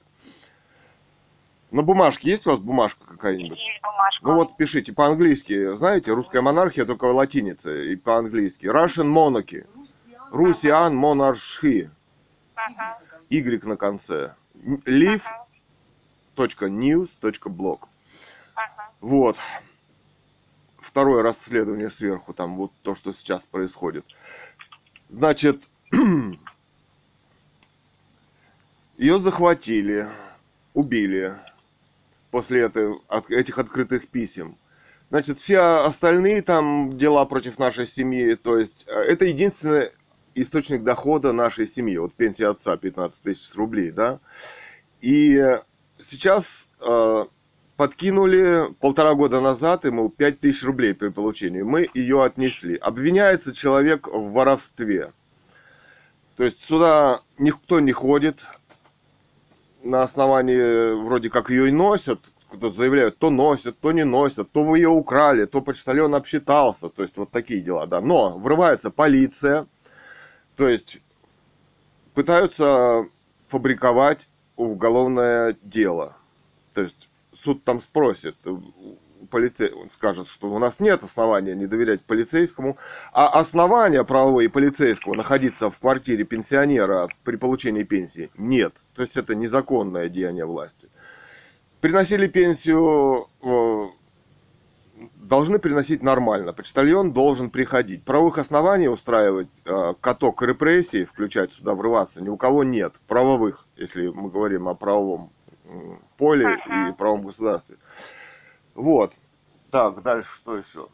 На 1.70 1.82
бумажке 1.82 2.30
есть 2.30 2.46
у 2.46 2.50
вас 2.50 2.60
бумажка 2.60 3.06
какая-нибудь? 3.06 3.58
Есть 3.58 3.82
бумажка. 3.82 4.24
Ну 4.24 4.34
вот 4.34 4.56
пишите 4.56 4.92
по-английски, 4.92 5.72
знаете, 5.74 6.12
русская 6.12 6.40
монархия 6.40 6.84
только 6.84 7.06
латиница 7.06 7.74
и 7.76 7.96
по-английски. 7.96 8.66
Russian 8.66 9.12
monarchy, 9.12 9.66
Русиан 10.30 10.94
монарши, 10.94 11.90
Ага, 12.54 12.98
Y 13.30 13.64
на 13.64 13.76
конце. 13.76 14.34
ага, 14.64 14.80
live.news.blog. 16.36 17.80
ага. 18.54 18.90
Вот. 19.00 19.36
Второе 20.78 21.22
расследование 21.22 21.90
сверху, 21.90 22.32
там 22.32 22.56
вот 22.56 22.72
то, 22.82 22.94
что 22.94 23.12
сейчас 23.12 23.42
происходит. 23.42 24.04
Значит, 25.08 25.68
ее 28.96 29.18
захватили, 29.18 30.08
убили 30.74 31.36
после 32.36 32.64
этой, 32.64 32.92
от- 33.08 33.30
этих 33.30 33.56
открытых 33.56 34.08
писем. 34.08 34.58
Значит, 35.08 35.38
все 35.38 35.58
остальные 35.86 36.42
там 36.42 36.98
дела 36.98 37.24
против 37.24 37.58
нашей 37.58 37.86
семьи, 37.86 38.34
то 38.34 38.58
есть 38.58 38.84
э, 38.86 38.92
это 38.92 39.24
единственный 39.24 39.88
источник 40.34 40.84
дохода 40.84 41.32
нашей 41.32 41.66
семьи. 41.66 41.96
Вот 41.96 42.12
пенсия 42.12 42.48
отца 42.48 42.76
15 42.76 43.22
тысяч 43.22 43.54
рублей, 43.54 43.90
да. 43.90 44.20
И 45.00 45.56
сейчас 45.98 46.68
э, 46.86 47.24
подкинули 47.78 48.64
полтора 48.80 49.14
года 49.14 49.40
назад 49.40 49.86
ему 49.86 50.10
5 50.10 50.38
тысяч 50.40 50.62
рублей 50.62 50.92
при 50.92 51.08
получении. 51.08 51.62
Мы 51.62 51.88
ее 51.94 52.22
отнесли. 52.22 52.76
Обвиняется 52.76 53.54
человек 53.54 54.08
в 54.08 54.32
воровстве. 54.32 55.14
То 56.36 56.44
есть 56.44 56.62
сюда 56.62 57.20
никто 57.38 57.80
не 57.80 57.92
ходит. 57.92 58.44
На 59.86 60.02
основании 60.02 60.94
вроде 61.00 61.30
как 61.30 61.48
ее 61.50 61.68
и 61.68 61.70
носят. 61.70 62.20
Кто-то 62.48 62.70
заявляют, 62.70 63.18
то 63.18 63.30
носят, 63.30 63.78
то 63.78 63.92
не 63.92 64.04
носят, 64.04 64.50
то 64.50 64.64
вы 64.64 64.78
ее 64.78 64.88
украли, 64.88 65.46
то 65.46 65.60
почтальон 65.60 66.14
обсчитался. 66.14 66.88
То 66.88 67.02
есть 67.02 67.16
вот 67.16 67.30
такие 67.30 67.60
дела, 67.60 67.86
да. 67.86 68.00
Но 68.00 68.36
врывается 68.38 68.90
полиция. 68.90 69.66
То 70.56 70.68
есть 70.68 71.00
пытаются 72.14 73.04
фабриковать 73.48 74.28
уголовное 74.56 75.56
дело. 75.62 76.16
То 76.74 76.82
есть 76.82 77.08
суд 77.32 77.62
там 77.62 77.80
спросит, 77.80 78.36
полицей, 79.26 79.72
он 79.72 79.90
скажет, 79.90 80.28
что 80.28 80.48
у 80.48 80.58
нас 80.58 80.80
нет 80.80 81.02
основания 81.02 81.54
не 81.54 81.66
доверять 81.66 82.02
полицейскому, 82.02 82.76
а 83.12 83.28
основания 83.28 84.04
правовые 84.04 84.48
полицейского 84.48 85.14
находиться 85.14 85.70
в 85.70 85.78
квартире 85.78 86.24
пенсионера 86.24 87.08
при 87.24 87.36
получении 87.36 87.82
пенсии 87.82 88.30
нет. 88.36 88.74
То 88.94 89.02
есть 89.02 89.16
это 89.16 89.34
незаконное 89.34 90.08
деяние 90.08 90.46
власти. 90.46 90.88
Приносили 91.80 92.26
пенсию, 92.26 93.28
э, 93.42 93.86
должны 95.16 95.58
приносить 95.58 96.02
нормально. 96.02 96.52
Почтальон 96.52 97.12
должен 97.12 97.50
приходить. 97.50 98.04
Правовых 98.04 98.38
оснований 98.38 98.88
устраивать 98.88 99.48
э, 99.64 99.94
каток 100.00 100.42
репрессий, 100.42 101.04
включать 101.04 101.52
сюда, 101.52 101.74
врываться, 101.74 102.22
ни 102.22 102.28
у 102.28 102.36
кого 102.36 102.64
нет. 102.64 102.94
Правовых, 103.06 103.66
если 103.76 104.08
мы 104.08 104.30
говорим 104.30 104.68
о 104.68 104.74
правовом 104.74 105.32
поле 106.16 106.58
и 106.66 106.92
правом 106.94 107.22
государстве. 107.22 107.76
Вот. 108.76 109.14
Так, 109.70 110.02
дальше 110.02 110.28
что 110.36 110.56
еще? 110.56 110.86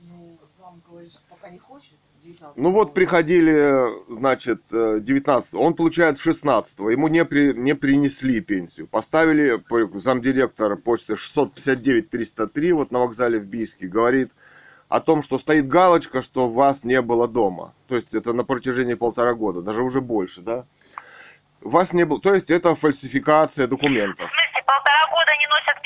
Ну, 0.00 0.38
зам 0.58 0.80
говорит, 0.88 1.10
что 1.10 1.20
пока 1.28 1.48
не 1.48 1.58
хочет. 1.58 1.94
19 2.22 2.56
Ну 2.56 2.70
вот 2.70 2.94
приходили, 2.94 3.90
значит, 4.08 4.62
19 4.70 5.54
он 5.54 5.74
получает 5.74 6.20
16 6.20 6.78
ему 6.78 7.08
не, 7.08 7.24
при, 7.24 7.52
не 7.52 7.74
принесли 7.74 8.40
пенсию. 8.40 8.86
Поставили, 8.86 9.56
по- 9.56 9.88
замдиректор 9.98 10.76
почты 10.76 11.14
659-303, 11.14 12.72
вот 12.74 12.92
на 12.92 13.00
вокзале 13.00 13.40
в 13.40 13.44
Бийске, 13.46 13.88
говорит 13.88 14.30
о 14.88 15.00
том, 15.00 15.22
что 15.24 15.36
стоит 15.38 15.66
галочка, 15.66 16.22
что 16.22 16.48
вас 16.48 16.84
не 16.84 17.02
было 17.02 17.26
дома. 17.26 17.74
То 17.88 17.96
есть 17.96 18.14
это 18.14 18.32
на 18.32 18.44
протяжении 18.44 18.94
полтора 18.94 19.34
года, 19.34 19.60
даже 19.60 19.82
уже 19.82 20.00
больше, 20.00 20.42
да? 20.42 20.64
Вас 21.60 21.92
не 21.92 22.04
было, 22.04 22.20
то 22.20 22.32
есть 22.34 22.52
это 22.52 22.76
фальсификация 22.76 23.66
В 23.66 23.70
документов. 23.70 24.30
смысле, 24.30 24.62
полтора 24.64 25.10
года 25.10 25.32
не 25.40 25.46
носят? 25.48 25.81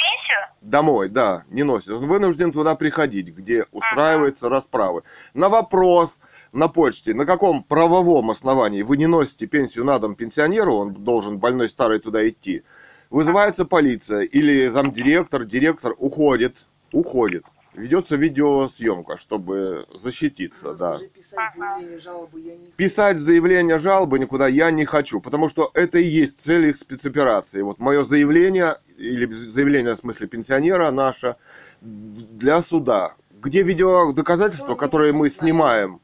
Домой, 0.60 1.08
да, 1.08 1.44
не 1.48 1.62
носит. 1.62 1.90
Он 1.90 2.06
вынужден 2.06 2.52
туда 2.52 2.74
приходить, 2.74 3.28
где 3.28 3.66
устраиваются 3.70 4.48
расправы. 4.48 5.02
На 5.32 5.48
вопрос 5.48 6.20
на 6.52 6.68
почте, 6.68 7.14
на 7.14 7.26
каком 7.26 7.62
правовом 7.62 8.30
основании 8.30 8.82
вы 8.82 8.96
не 8.96 9.06
носите 9.06 9.46
пенсию 9.46 9.84
на 9.84 9.98
дом 9.98 10.14
пенсионеру, 10.14 10.74
он 10.74 10.94
должен 10.94 11.38
больной 11.38 11.68
старый 11.68 11.98
туда 11.98 12.26
идти, 12.28 12.62
вызывается 13.10 13.64
полиция 13.64 14.22
или 14.22 14.66
замдиректор, 14.66 15.44
директор 15.44 15.94
уходит, 15.98 16.66
уходит. 16.92 17.44
Ведется 17.76 18.16
видеосъемка, 18.16 19.18
чтобы 19.18 19.86
защититься, 19.92 20.74
да. 20.74 20.98
Писать 21.14 21.54
заявление, 21.54 21.98
жалобы 21.98 22.40
я 22.40 22.56
не 22.56 22.66
Писать 22.68 23.18
заявление 23.18 23.78
жалобы 23.78 24.18
никуда 24.18 24.48
я 24.48 24.70
не 24.70 24.86
хочу, 24.86 25.20
потому 25.20 25.50
что 25.50 25.70
это 25.74 25.98
и 25.98 26.04
есть 26.04 26.40
цель 26.40 26.66
их 26.66 26.78
спецоперации. 26.78 27.60
Вот 27.60 27.78
мое 27.78 28.02
заявление, 28.02 28.76
или 28.96 29.30
заявление 29.30 29.94
в 29.94 29.98
смысле 29.98 30.26
пенсионера 30.26 30.90
наше, 30.90 31.36
для 31.82 32.62
суда. 32.62 33.14
Где 33.42 33.62
видео 33.62 34.12
доказательства, 34.12 34.74
которые 34.74 35.12
мы 35.12 35.28
снимаем, 35.28 36.00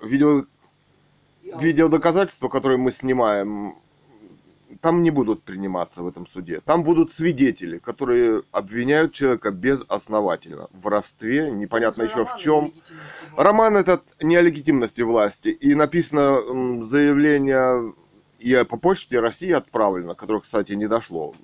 видео, 0.00 0.46
Я- 1.42 1.58
видеодоказательства, 1.58 2.48
которые 2.48 2.78
мы 2.78 2.92
снимаем, 2.92 3.74
там 4.84 5.02
не 5.02 5.10
будут 5.10 5.44
приниматься 5.44 6.02
в 6.02 6.08
этом 6.08 6.26
суде. 6.26 6.60
Там 6.60 6.84
будут 6.84 7.10
свидетели, 7.10 7.78
которые 7.78 8.42
обвиняют 8.52 9.14
человека 9.14 9.50
безосновательно 9.50 10.68
в 10.72 10.82
воровстве, 10.82 11.50
непонятно 11.50 12.02
еще 12.02 12.26
в 12.26 12.36
чем. 12.36 12.70
Роман 13.34 13.78
этот 13.78 14.02
не 14.22 14.36
о 14.36 14.42
легитимности 14.42 15.00
власти. 15.00 15.48
И 15.48 15.74
написано 15.74 16.82
заявление 16.82 17.94
и 18.38 18.62
по 18.68 18.76
почте 18.76 19.20
России 19.20 19.52
отправлено, 19.52 20.14
которое, 20.14 20.40
кстати, 20.40 20.74
не 20.74 20.86
дошло. 20.86 21.34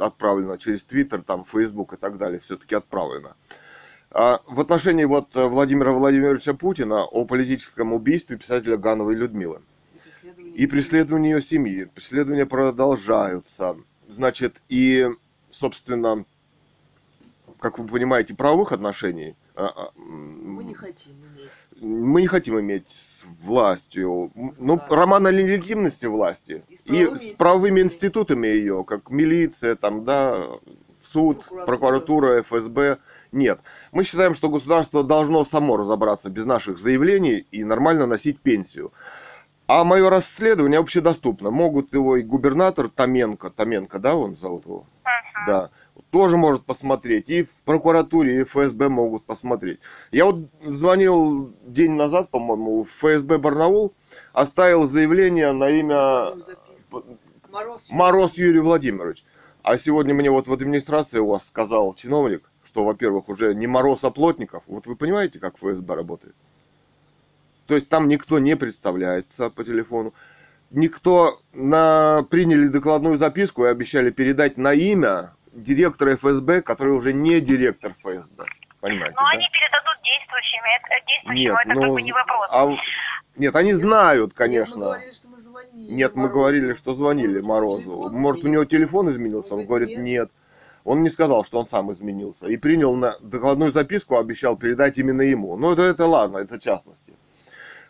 Отправлено 0.00 0.58
через 0.58 0.82
Твиттер, 0.82 1.22
там, 1.22 1.44
Фейсбук 1.44 1.92
и 1.92 1.96
так 1.96 2.18
далее. 2.18 2.40
Все-таки 2.40 2.74
отправлено. 2.74 3.36
А 4.10 4.40
в 4.48 4.58
отношении 4.58 5.04
вот 5.04 5.36
э, 5.36 5.46
Владимира 5.46 5.92
Владимировича 5.92 6.52
Путина 6.52 7.04
о 7.04 7.26
политическом 7.26 7.92
убийстве 7.92 8.38
писателя 8.38 8.76
Гановой 8.76 9.14
Людмилы. 9.14 9.60
И 10.58 10.66
преследование 10.66 11.34
ее 11.36 11.40
семьи. 11.40 11.84
Преследования 11.84 12.44
продолжаются. 12.44 13.76
Значит, 14.08 14.56
и, 14.68 15.06
собственно, 15.52 16.24
как 17.60 17.78
вы 17.78 17.86
понимаете, 17.86 18.34
правовых 18.34 18.72
отношений 18.72 19.36
а, 19.54 19.66
а, 19.66 19.90
Мы 19.96 20.64
не 20.64 20.74
хотим 20.74 21.12
иметь. 21.12 21.50
мы 21.80 22.20
не 22.22 22.26
хотим 22.26 22.58
иметь 22.58 22.90
с 22.90 23.22
властью, 23.44 24.32
м, 24.34 24.52
ну, 24.58 24.80
роман 24.90 25.28
о 25.28 25.30
легитимности 25.30 26.06
власти 26.06 26.64
И 26.68 26.74
с 26.76 26.80
и 26.80 26.84
правовыми 26.86 27.16
с 27.16 27.36
правовыми 27.36 27.80
институтами. 27.82 27.82
институтами 27.82 28.46
ее, 28.48 28.84
как 28.84 29.10
милиция, 29.10 29.76
там, 29.76 30.04
да, 30.04 30.44
суд, 31.00 31.38
Прокуратура. 31.44 31.66
прокуратура, 31.66 32.42
ФСБ. 32.42 32.98
Нет. 33.30 33.60
Мы 33.92 34.02
считаем, 34.02 34.34
что 34.34 34.48
государство 34.48 35.04
должно 35.04 35.44
само 35.44 35.76
разобраться 35.76 36.30
без 36.30 36.46
наших 36.46 36.78
заявлений 36.78 37.46
и 37.52 37.62
нормально 37.62 38.06
носить 38.06 38.40
пенсию. 38.40 38.92
А 39.68 39.84
мое 39.84 40.08
расследование 40.08 40.80
общедоступно. 40.80 41.50
Могут 41.50 41.92
его 41.92 42.16
и 42.16 42.22
губернатор 42.22 42.88
Томенко, 42.88 43.50
Томенко, 43.50 43.98
да, 43.98 44.16
он 44.16 44.34
зовут 44.34 44.64
его? 44.64 44.86
Мгм. 45.04 45.46
Да. 45.46 45.70
Тоже 46.10 46.38
может 46.38 46.64
посмотреть. 46.64 47.28
И 47.28 47.42
в 47.42 47.54
прокуратуре, 47.64 48.40
и 48.40 48.44
в 48.44 48.48
ФСБ 48.48 48.88
могут 48.88 49.26
посмотреть. 49.26 49.80
Я 50.10 50.24
вот 50.24 50.48
звонил 50.64 51.52
день 51.66 51.92
назад, 51.92 52.30
по-моему, 52.30 52.82
в 52.82 52.88
ФСБ 52.88 53.36
Барнаул, 53.36 53.92
оставил 54.32 54.86
заявление 54.86 55.52
на 55.52 55.68
имя. 55.68 56.32
Мороз. 57.52 57.90
Мороз 57.90 58.34
Юрий 58.38 58.60
Владимирович. 58.60 59.22
А 59.62 59.76
сегодня 59.76 60.14
мне 60.14 60.30
вот 60.30 60.48
в 60.48 60.52
администрации 60.52 61.18
у 61.18 61.26
вас 61.26 61.46
сказал 61.46 61.92
чиновник, 61.92 62.50
что, 62.64 62.84
во-первых, 62.84 63.28
уже 63.28 63.54
не 63.54 63.66
Мороз, 63.66 64.02
а 64.02 64.10
Плотников. 64.10 64.62
Вот 64.66 64.86
вы 64.86 64.96
понимаете, 64.96 65.38
как 65.38 65.58
ФСБ 65.58 65.94
работает? 65.94 66.34
То 67.68 67.74
есть 67.74 67.90
там 67.90 68.08
никто 68.08 68.38
не 68.38 68.56
представляется 68.56 69.50
по 69.50 69.62
телефону. 69.62 70.14
Никто 70.70 71.38
на... 71.52 72.24
приняли 72.30 72.66
докладную 72.66 73.16
записку 73.16 73.66
и 73.66 73.68
обещали 73.68 74.10
передать 74.10 74.56
на 74.56 74.72
имя 74.72 75.34
директора 75.52 76.16
ФСБ, 76.16 76.62
который 76.62 76.94
уже 76.94 77.12
не 77.12 77.40
директор 77.42 77.92
ФСБ. 77.92 78.46
Понимаете, 78.80 79.14
Но 79.16 79.22
да? 79.22 79.30
они 79.32 79.46
передадут 79.52 80.02
действующими, 80.02 80.76
это, 80.76 81.06
действующему, 81.06 81.52
Нет, 81.52 81.56
это 81.62 81.74
ну, 81.74 81.80
как 81.82 81.90
бы 81.92 82.02
не 82.02 82.12
вопрос. 82.12 82.48
а- 82.50 82.76
Нет, 83.36 83.54
они 83.54 83.72
знают, 83.74 84.30
Нет, 84.30 84.32
мы 84.32 84.36
конечно. 84.36 84.84
говорили, 84.86 85.12
что 85.12 85.28
мы 85.28 85.36
звонили. 85.36 85.92
Нет, 85.92 86.14
мы 86.14 86.22
Морозу. 86.22 86.38
говорили, 86.38 86.72
что 86.72 86.92
звонили 86.94 87.40
Морозу. 87.40 87.90
телефон 87.90 88.14
Может, 88.14 88.44
у 88.44 88.48
него 88.48 88.64
телефон 88.64 89.10
изменился? 89.10 89.54
Он 89.54 89.60
Он 89.60 89.66
говорит, 89.66 89.98
нет. 89.98 90.30
Он 90.84 91.02
не 91.02 91.10
сказал, 91.10 91.44
что 91.44 91.58
он 91.58 91.66
сам 91.66 91.92
изменился. 91.92 92.46
И 92.46 92.56
принял 92.56 92.94
на 92.94 93.14
докладную 93.20 93.72
записку, 93.72 94.16
обещал 94.16 94.56
передать 94.56 94.96
именно 94.96 95.20
ему. 95.20 95.54
Ну, 95.58 95.72
это, 95.72 95.82
это 95.82 96.06
ладно, 96.06 96.38
это 96.38 96.58
частности. 96.58 97.12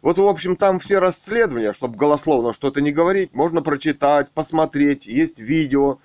Вот, 0.02 0.18
в 0.18 0.26
общем, 0.26 0.56
там 0.56 0.78
все 0.78 0.98
расследования, 0.98 1.72
чтобы 1.72 1.96
голословно 1.96 2.52
что-то 2.52 2.80
не 2.80 2.92
говорить, 2.92 3.34
можно 3.34 3.62
прочитать, 3.62 4.30
посмотреть, 4.30 5.06
есть 5.06 5.38
видео. 5.40 5.98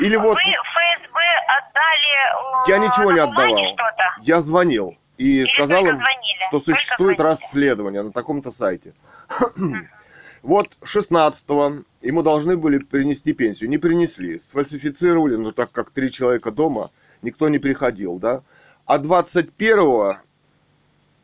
Или 0.00 0.16
вот 0.16 0.34
Вы 0.34 0.40
ФСБ 0.40 1.20
отдали 1.58 2.66
э, 2.66 2.70
Я 2.70 2.78
ничего 2.78 3.12
не 3.12 3.20
отдавал. 3.20 3.76
я 4.22 4.40
звонил 4.40 4.96
и 5.18 5.40
Или 5.40 5.46
сказал 5.46 5.80
им, 5.86 5.96
звонили? 5.96 6.36
что 6.48 6.50
Только 6.58 6.64
существует 6.64 7.18
звонили. 7.18 7.36
расследование 7.42 8.02
на 8.02 8.12
таком-то 8.12 8.50
сайте. 8.50 8.94
Вот 10.42 10.76
16-го 10.82 11.84
ему 12.02 12.22
должны 12.22 12.58
были 12.58 12.76
принести 12.76 13.32
пенсию. 13.32 13.70
Не 13.70 13.78
принесли. 13.78 14.38
Сфальсифицировали, 14.38 15.36
но 15.36 15.52
так 15.52 15.72
как 15.72 15.90
три 15.90 16.10
человека 16.12 16.50
дома, 16.50 16.90
никто 17.22 17.48
не 17.48 17.58
приходил, 17.58 18.18
да. 18.18 18.42
А 18.84 18.98
21-го 18.98 20.16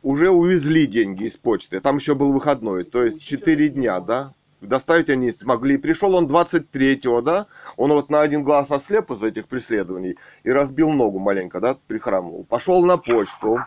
уже 0.01 0.29
увезли 0.29 0.87
деньги 0.87 1.25
из 1.25 1.37
почты. 1.37 1.79
Там 1.79 1.97
еще 1.97 2.15
был 2.15 2.31
выходной, 2.33 2.83
то 2.83 3.03
есть 3.03 3.23
4 3.23 3.69
дня, 3.69 3.99
да. 3.99 4.33
Доставить 4.61 5.09
они 5.09 5.31
смогли. 5.31 5.77
Пришел 5.77 6.13
он 6.13 6.27
23-го, 6.27 7.21
да. 7.21 7.47
Он 7.77 7.91
вот 7.93 8.11
на 8.11 8.21
один 8.21 8.43
глаз 8.43 8.71
ослеп 8.71 9.09
из 9.09 9.23
этих 9.23 9.47
преследований 9.47 10.17
и 10.43 10.51
разбил 10.51 10.91
ногу 10.91 11.17
маленько, 11.17 11.59
да, 11.59 11.77
прихрамывал. 11.87 12.43
Пошел 12.43 12.85
на 12.85 12.97
почту. 12.97 13.59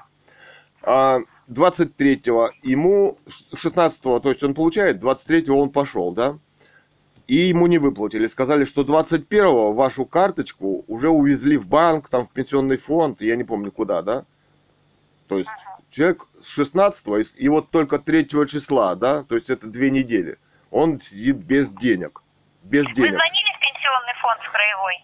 А 0.82 1.18
23-го 1.48 2.50
ему, 2.62 3.18
16-го, 3.26 4.20
то 4.20 4.28
есть 4.28 4.42
он 4.44 4.54
получает, 4.54 5.02
23-го 5.02 5.58
он 5.58 5.70
пошел, 5.70 6.12
да? 6.12 6.38
И 7.26 7.36
ему 7.36 7.66
не 7.66 7.78
выплатили. 7.78 8.26
Сказали, 8.26 8.64
что 8.64 8.82
21-го 8.82 9.72
вашу 9.72 10.04
карточку 10.04 10.84
уже 10.86 11.08
увезли 11.08 11.56
в 11.56 11.66
банк, 11.66 12.08
там 12.08 12.26
в 12.28 12.30
пенсионный 12.30 12.76
фонд, 12.76 13.20
я 13.22 13.34
не 13.34 13.44
помню 13.44 13.72
куда, 13.72 14.02
да? 14.02 14.24
То 15.26 15.38
есть 15.38 15.50
человек 15.94 16.26
с 16.40 16.58
16-го, 16.58 17.18
и 17.18 17.48
вот 17.48 17.70
только 17.70 17.98
3 17.98 18.28
числа, 18.48 18.94
да, 18.94 19.22
то 19.22 19.34
есть 19.36 19.50
это 19.50 19.66
две 19.66 19.90
недели, 19.90 20.38
он 20.70 21.00
сидит 21.00 21.36
без 21.36 21.68
денег. 21.68 22.22
Без 22.64 22.84
Вы 22.84 22.94
денег. 22.94 23.14
звонили 23.14 23.50
в 23.56 23.60
пенсионный 23.60 24.14
фонд 24.20 24.40
в 24.42 24.52
Краевой? 24.52 24.94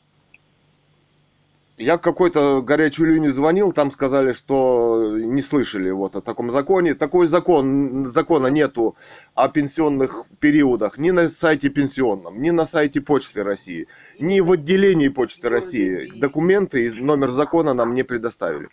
Я 1.76 1.96
какой-то 1.96 2.60
горячую 2.60 3.14
линию 3.14 3.32
звонил, 3.32 3.72
там 3.72 3.90
сказали, 3.90 4.32
что 4.32 5.16
не 5.16 5.40
слышали 5.40 5.90
вот 5.90 6.16
о 6.16 6.20
таком 6.20 6.50
законе. 6.50 6.94
Такой 6.94 7.26
закон, 7.26 8.04
закона 8.06 8.48
нету 8.48 8.96
о 9.34 9.48
пенсионных 9.48 10.26
периодах 10.40 10.98
ни 10.98 11.10
на 11.10 11.30
сайте 11.30 11.70
пенсионном, 11.70 12.42
ни 12.42 12.50
на 12.50 12.66
сайте 12.66 13.00
Почты 13.00 13.42
России, 13.44 13.86
ни 14.18 14.40
в 14.40 14.52
отделении 14.52 15.08
Почты 15.08 15.48
России. 15.48 16.10
Документы 16.18 16.86
и 16.86 16.90
номер 16.90 17.30
закона 17.30 17.72
нам 17.72 17.94
не 17.94 18.02
предоставили. 18.02 18.68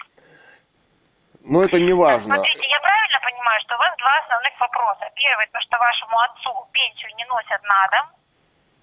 Но 1.48 1.64
это 1.64 1.80
не 1.80 1.94
важно. 1.94 2.36
Смотрите, 2.36 2.68
я 2.68 2.80
правильно 2.80 3.20
понимаю, 3.24 3.60
что 3.62 3.76
у 3.76 3.78
вас 3.80 3.96
два 3.98 4.14
основных 4.20 4.60
вопроса. 4.60 5.10
Первый, 5.16 5.48
то, 5.48 5.60
что 5.62 5.78
вашему 5.78 6.20
отцу 6.20 6.52
пенсию 6.74 7.16
не 7.16 7.26
носят 7.26 7.64
на 7.64 7.88
дом. 7.92 8.06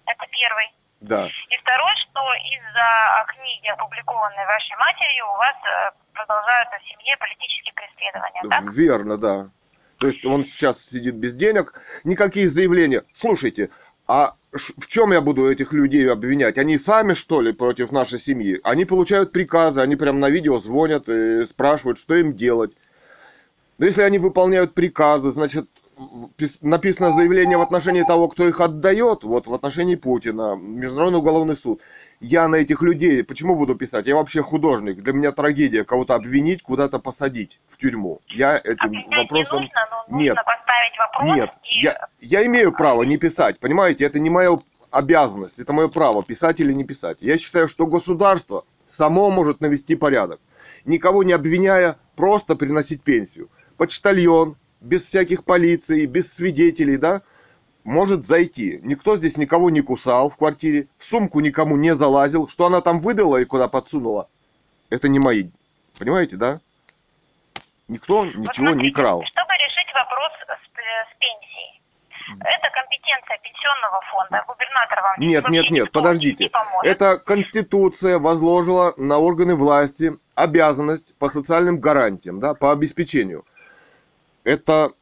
Это 0.07 0.27
первый. 0.33 0.73
Да. 1.01 1.27
И 1.27 1.57
второй, 1.59 1.93
что 2.09 2.21
из-за 2.35 3.27
книги, 3.37 3.69
опубликованной 3.69 4.47
вашей 4.47 4.77
матерью, 4.77 5.27
у 5.29 5.37
вас 5.37 5.57
э, 5.65 5.91
продолжаются 6.15 6.79
в 6.79 6.89
семье 6.89 7.17
политические 7.19 7.75
преследования, 7.75 8.43
так? 8.49 8.63
Верно, 8.73 9.19
да. 9.19 9.51
То 9.99 10.07
есть 10.07 10.25
он 10.25 10.45
сейчас 10.45 10.83
сидит 10.83 11.17
без 11.17 11.35
денег, 11.35 11.75
никакие 12.05 12.49
заявления. 12.49 13.05
Слушайте, 13.15 13.71
а 14.07 14.37
в 14.53 14.87
чем 14.87 15.13
я 15.13 15.21
буду 15.21 15.51
этих 15.51 15.73
людей 15.73 16.09
обвинять? 16.11 16.59
Они 16.59 16.79
сами, 16.79 17.15
что 17.15 17.41
ли, 17.41 17.53
против 17.53 17.91
нашей 17.91 18.19
семьи? 18.19 18.61
Они 18.63 18.85
получают 18.85 19.33
приказы, 19.33 19.81
они 19.81 19.97
прям 19.97 20.21
на 20.21 20.31
видео 20.31 20.59
звонят 20.59 21.09
и 21.09 21.45
спрашивают, 21.45 21.99
что 21.99 22.15
им 22.15 22.33
делать. 22.33 22.73
Но 23.79 23.87
если 23.87 24.03
они 24.03 24.19
выполняют 24.19 24.75
приказы, 24.75 25.31
значит, 25.31 25.69
пис- 26.39 26.59
написано 26.61 27.11
заявление 27.11 27.59
в 27.59 27.63
отношении 27.63 28.03
того, 28.03 28.29
кто 28.29 28.47
их 28.47 28.61
отдает, 28.61 29.25
вот 29.25 29.47
в 29.47 29.55
отношении 29.55 29.97
Путина, 29.97 30.55
Международный 30.55 31.19
уголовный 31.19 31.57
суд. 31.57 31.81
Я 32.21 32.49
на 32.49 32.57
этих 32.57 32.83
людей, 32.83 33.23
почему 33.25 33.57
буду 33.57 33.75
писать? 33.75 34.07
Я 34.07 34.17
вообще 34.17 34.43
художник. 34.43 35.03
Для 35.03 35.13
меня 35.13 35.33
трагедия 35.33 35.85
кого-то 35.85 36.15
обвинить, 36.15 36.63
куда-то 36.63 36.99
посадить 36.99 37.61
в 37.69 37.77
тюрьму. 37.77 38.21
Я 38.29 38.57
этим 38.57 38.87
Обвинять 38.87 39.31
вопросом... 39.31 39.59
не 39.59 39.65
нужно, 39.65 39.89
но 39.91 40.19
Нет. 40.19 40.35
нужно 40.37 40.43
поставить 40.45 40.99
вопрос. 40.99 41.37
Нет, 41.37 41.51
и 41.65 41.85
я, 41.85 42.09
я 42.21 42.47
имею 42.47 42.73
право 42.73 43.03
не 43.03 43.19
писать, 43.19 43.59
понимаете? 43.61 44.05
Это 44.05 44.19
не 44.19 44.31
моя 44.31 44.59
обязанность, 44.91 45.59
это 45.59 45.73
мое 45.73 45.89
право, 45.89 46.23
писать 46.23 46.61
или 46.61 46.73
не 46.73 46.85
писать. 46.85 47.19
Я 47.21 47.37
считаю, 47.37 47.69
что 47.69 47.87
государство 47.87 48.65
само 48.87 49.31
может 49.31 49.61
навести 49.61 49.97
порядок, 49.97 50.41
никого 50.85 51.23
не 51.25 51.33
обвиняя, 51.33 51.97
просто 52.17 52.55
приносить 52.55 53.03
пенсию. 53.03 53.51
Почтальон, 53.77 54.57
без 54.81 55.05
всяких 55.05 55.45
полиции, 55.45 56.07
без 56.07 56.33
свидетелей, 56.33 56.97
да, 56.97 57.23
может 57.85 58.27
зайти. 58.27 58.81
Никто 58.83 59.17
здесь 59.17 59.37
никого 59.37 59.71
не 59.71 59.83
кусал 59.83 60.31
в 60.31 60.37
квартире, 60.37 60.89
в 60.97 61.05
сумку 61.05 61.41
никому 61.41 61.77
не 61.77 61.95
залазил. 61.95 62.49
Что 62.49 62.67
она 62.67 62.81
там 62.81 62.99
выдала 62.99 63.37
и 63.37 63.45
куда 63.45 63.69
подсунула, 63.69 64.29
это 64.91 65.09
не 65.09 65.19
мои. 65.19 65.51
Понимаете, 65.99 66.37
да? 66.37 66.61
Никто 67.87 68.23
Вот 68.23 68.35
ничего 68.35 68.69
не 68.69 68.73
смотрите, 68.73 68.95
крал. 68.95 69.23
Чтобы 69.25 69.53
решить 69.55 69.95
вопрос 69.95 70.33
с, 70.33 70.55
с 70.55 71.19
пенсией, 71.19 71.83
это 72.41 72.71
компетенция 72.71 73.39
пенсионного 73.43 74.01
фонда. 74.11 74.45
Губернатор 74.49 75.03
вам 75.03 75.15
Нет, 75.19 75.49
нет, 75.51 75.71
нет, 75.71 75.93
подождите. 75.93 76.45
не 76.45 76.51
поможет. 76.51 76.85
Это 76.85 77.19
Конституция 77.19 78.19
возложила 78.19 78.95
на 78.97 79.19
органы 79.19 79.55
власти 79.55 80.15
обязанность 80.35 81.17
по 81.19 81.29
социальным 81.29 81.79
гарантиям, 81.79 82.41
да, 82.41 82.55
по 82.55 82.73
обеспечению. 82.73 83.45
Это, 84.43 84.93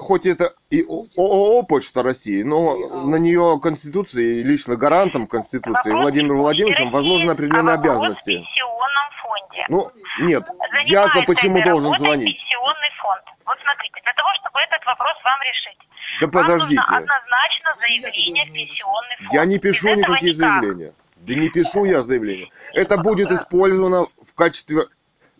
хоть 0.00 0.26
это 0.26 0.54
и 0.70 0.82
ООО 0.82 1.62
«Почта 1.62 2.02
России», 2.02 2.42
но 2.42 2.76
на 3.04 3.16
нее 3.16 3.60
Конституцией, 3.62 4.42
лично 4.42 4.76
гарантом 4.76 5.26
Конституции 5.26 5.92
Владимиром 5.92 6.38
Владимировичем 6.38 6.90
возложены 6.90 7.32
определенные 7.32 7.76
а 7.76 7.78
обязанности. 7.78 8.44
фонде. 9.22 9.66
Ну, 9.68 9.90
нет, 10.20 10.42
я-то 10.86 11.22
почему 11.22 11.62
должен 11.62 11.96
звонить? 11.98 12.36
пенсионный 12.38 12.90
фонд. 13.00 13.22
Вот 13.44 13.58
смотрите, 13.60 14.00
для 14.02 14.12
того, 14.14 14.28
чтобы 14.40 14.60
этот 14.60 14.84
вопрос 14.86 15.14
вам 15.24 15.38
решить, 15.42 15.78
Да 16.20 16.26
вам 16.26 16.30
подождите, 16.30 16.80
нужно 16.80 16.96
однозначно 16.96 17.68
Я 17.68 17.74
заявление 17.74 18.44
в 18.44 18.52
пенсионный 18.52 19.16
фонд. 19.18 19.32
я 19.32 19.44
не 19.44 19.54
Без 19.56 19.62
пишу 19.62 19.88
этого 19.88 20.00
никакие 20.00 20.32
никак. 20.32 20.48
заявления. 20.62 20.92
Да 21.16 21.34
не 21.34 21.48
пишу 21.50 21.84
я 21.84 22.02
заявления. 22.02 22.48
Это 22.72 22.96
будет 22.96 23.30
использовано 23.30 24.06
в 24.24 24.34
качестве... 24.34 24.86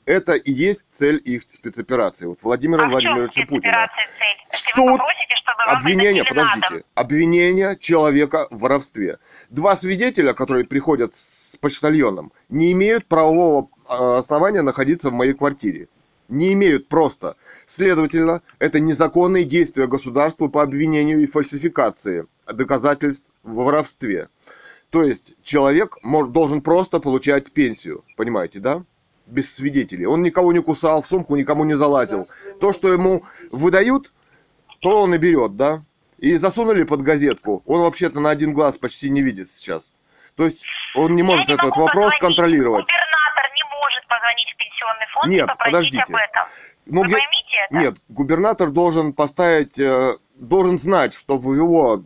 Это 0.06 0.34
и 0.34 0.50
есть 0.52 0.82
цель 0.90 1.20
их 1.24 1.42
спецоперации. 1.42 2.26
Вот 2.26 2.38
Владимира 2.42 2.84
А 2.84 2.88
Владимировича 2.88 3.46
Путина. 3.46 3.88
цель? 4.18 4.72
Суд. 4.74 4.98
попросите, 4.98 5.30
обвинение, 5.66 6.24
подождите, 6.24 6.84
обвинение 6.94 7.76
человека 7.78 8.48
в 8.50 8.60
воровстве. 8.60 9.18
Два 9.50 9.76
свидетеля, 9.76 10.32
которые 10.32 10.64
приходят 10.64 11.14
с 11.16 11.56
почтальоном, 11.56 12.32
не 12.48 12.72
имеют 12.72 13.06
правового 13.06 13.68
э, 13.88 14.16
основания 14.18 14.62
находиться 14.62 15.10
в 15.10 15.12
моей 15.12 15.34
квартире. 15.34 15.88
Не 16.28 16.52
имеют 16.52 16.88
просто. 16.88 17.36
Следовательно, 17.66 18.42
это 18.60 18.78
незаконные 18.78 19.44
действия 19.44 19.88
государства 19.88 20.46
по 20.46 20.62
обвинению 20.62 21.20
и 21.20 21.26
фальсификации 21.26 22.26
доказательств 22.46 23.24
в 23.42 23.54
воровстве. 23.54 24.28
То 24.90 25.02
есть 25.02 25.34
человек 25.42 25.98
должен 26.02 26.62
просто 26.62 27.00
получать 27.00 27.52
пенсию, 27.52 28.04
понимаете, 28.16 28.60
да? 28.60 28.84
Без 29.30 29.54
свидетелей. 29.54 30.06
Он 30.06 30.22
никого 30.22 30.52
не 30.52 30.60
кусал, 30.60 31.02
в 31.02 31.06
сумку 31.06 31.36
никому 31.36 31.64
не 31.64 31.74
залазил. 31.76 32.28
То, 32.60 32.72
что 32.72 32.92
ему 32.92 33.22
выдают, 33.52 34.12
то 34.80 35.02
он 35.02 35.14
и 35.14 35.18
берет, 35.18 35.56
да? 35.56 35.84
И 36.18 36.34
засунули 36.36 36.82
под 36.84 37.02
газетку. 37.02 37.62
Он 37.66 37.80
вообще-то 37.82 38.20
на 38.20 38.30
один 38.30 38.52
глаз 38.52 38.76
почти 38.76 39.08
не 39.08 39.22
видит 39.22 39.50
сейчас. 39.52 39.92
То 40.36 40.44
есть 40.44 40.64
он 40.96 41.14
не 41.14 41.22
может 41.22 41.48
Я 41.48 41.54
этот 41.54 41.76
вопрос 41.76 42.12
позвонить. 42.12 42.20
контролировать. 42.20 42.84
Губернатор 42.86 43.44
не 43.54 43.64
может 43.78 44.08
позвонить 44.08 44.48
в 44.52 44.56
пенсионный 44.58 45.06
фонд 45.14 45.26
Нет, 45.32 45.44
и 45.44 45.48
попросить 45.48 45.72
подождите. 45.72 46.02
об 46.02 46.14
этом. 46.16 46.46
Ну, 46.86 47.00
Вы 47.02 47.08
поймите 47.12 47.56
это? 47.70 47.78
Нет, 47.78 47.94
губернатор 48.08 48.70
должен 48.70 49.12
поставить, 49.12 49.78
э, 49.78 50.16
должен 50.34 50.78
знать, 50.78 51.14
что 51.14 51.38
в 51.38 51.54
его 51.54 52.02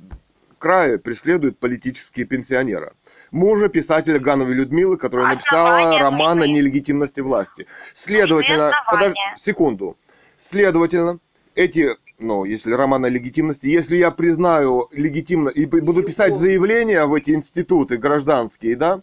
крае 0.59 0.99
преследуют 0.99 1.59
политические 1.59 2.27
пенсионеры. 2.27 2.93
Мужа 3.35 3.69
писателя 3.69 4.21
Гановой 4.21 4.55
Людмилы, 4.55 4.97
которая 4.97 5.35
написала 5.35 5.99
роман 5.99 6.41
о 6.41 6.47
нелегитимности 6.47 7.21
власти. 7.21 7.67
Следовательно, 7.93 8.71
подожди, 8.89 9.19
секунду. 9.35 9.97
Следовательно, 10.37 11.19
эти, 11.57 11.97
ну, 12.21 12.45
если 12.45 12.71
роман 12.71 13.05
о 13.05 13.09
легитимности, 13.09 13.67
если 13.67 13.97
я 13.97 14.13
признаю 14.13 14.89
легитимно 14.93 15.49
и 15.49 15.67
буду 15.67 16.05
писать 16.05 16.37
заявления 16.37 17.07
в 17.07 17.15
эти 17.15 17.33
институты 17.33 17.97
гражданские, 17.99 18.77
да, 18.77 19.03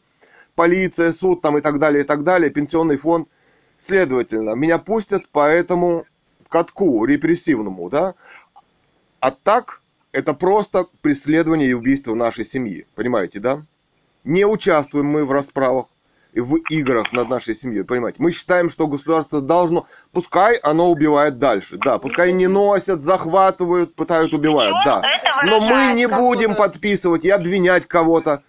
полиция, 0.56 1.12
суд 1.12 1.42
там 1.42 1.58
и 1.58 1.62
так 1.62 1.78
далее, 1.78 2.04
и 2.04 2.06
так 2.06 2.24
далее, 2.24 2.50
пенсионный 2.52 2.96
фонд, 2.96 3.28
следовательно, 3.78 4.52
меня 4.52 4.78
пустят 4.78 5.28
по 5.28 5.46
этому 5.50 6.06
катку 6.48 7.04
репрессивному, 7.04 7.90
да, 7.90 8.16
а 9.20 9.32
так 9.32 9.82
это 10.14 10.34
просто 10.34 10.86
преследование 11.02 11.72
и 11.72 11.74
убийство 11.74 12.16
нашей 12.16 12.46
семьи, 12.46 12.88
понимаете, 12.96 13.42
да? 13.42 13.66
Не 14.24 14.46
участвуем 14.46 15.08
мы 15.08 15.26
в 15.26 15.32
расправах 15.32 15.88
и 16.34 16.40
в 16.40 16.56
играх 16.70 17.12
над 17.12 17.28
нашей 17.30 17.56
семьей, 17.56 17.84
понимаете? 17.84 18.22
Мы 18.22 18.32
считаем, 18.32 18.70
что 18.70 18.88
государство 18.88 19.42
должно, 19.42 19.88
пускай 20.14 20.56
оно 20.58 20.90
убивает 20.90 21.40
дальше, 21.40 21.78
да, 21.78 21.98
пускай 21.98 22.32
не 22.32 22.48
носят, 22.48 23.02
захватывают, 23.02 23.96
пытают, 23.96 24.34
убивают, 24.34 24.76
да. 24.86 25.02
Но 25.44 25.60
мы 25.60 25.94
не 25.94 26.08
будем 26.08 26.56
подписывать 26.56 27.26
и 27.26 27.30
обвинять 27.30 27.86
кого-то. 27.86 28.44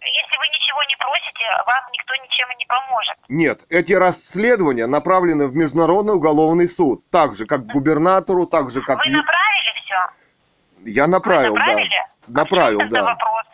Если 0.00 0.38
вы 0.38 0.46
ничего 0.48 0.82
не 0.88 0.96
просите, 0.96 1.44
вам 1.66 1.84
никто 1.92 2.14
ничем 2.16 2.50
и 2.52 2.56
не 2.56 2.66
поможет. 2.66 3.16
Нет, 3.28 3.60
эти 3.68 3.92
расследования 3.92 4.86
направлены 4.86 5.48
в 5.48 5.54
Международный 5.54 6.14
уголовный 6.14 6.66
суд, 6.66 7.04
так 7.10 7.34
же, 7.34 7.46
как 7.46 7.66
губернатору, 7.66 8.46
так 8.46 8.70
же, 8.70 8.80
как... 8.80 9.04
Вы 9.04 9.10
направили 9.10 9.72
все? 9.84 10.90
Я 10.90 11.06
направил, 11.06 11.54
да. 11.54 11.60
направили? 11.60 12.06
Направил, 12.28 12.80
а 12.80 12.86
да. 12.86 13.02
вопрос? 13.04 13.44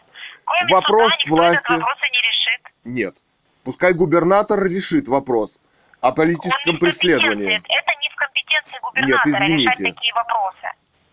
Кроме 0.59 0.75
Вопрос 0.75 1.13
суда 1.13 1.25
к 1.25 1.31
власти. 1.31 1.73
не 1.73 2.19
решит. 2.21 2.61
Нет. 2.85 3.17
Пускай 3.65 3.93
губернатор 3.95 4.63
решит 4.65 5.09
вопрос 5.09 5.57
о 6.01 6.13
политическом 6.13 6.79
преследовании. 6.79 7.57
Это 7.57 7.93
не 8.01 8.09
в 8.11 8.17
компетенции 8.17 8.79
губернатора 8.83 9.31
извините. 9.31 9.63
решать 9.71 9.77
такие 9.79 10.15
вопросы. 10.15 10.67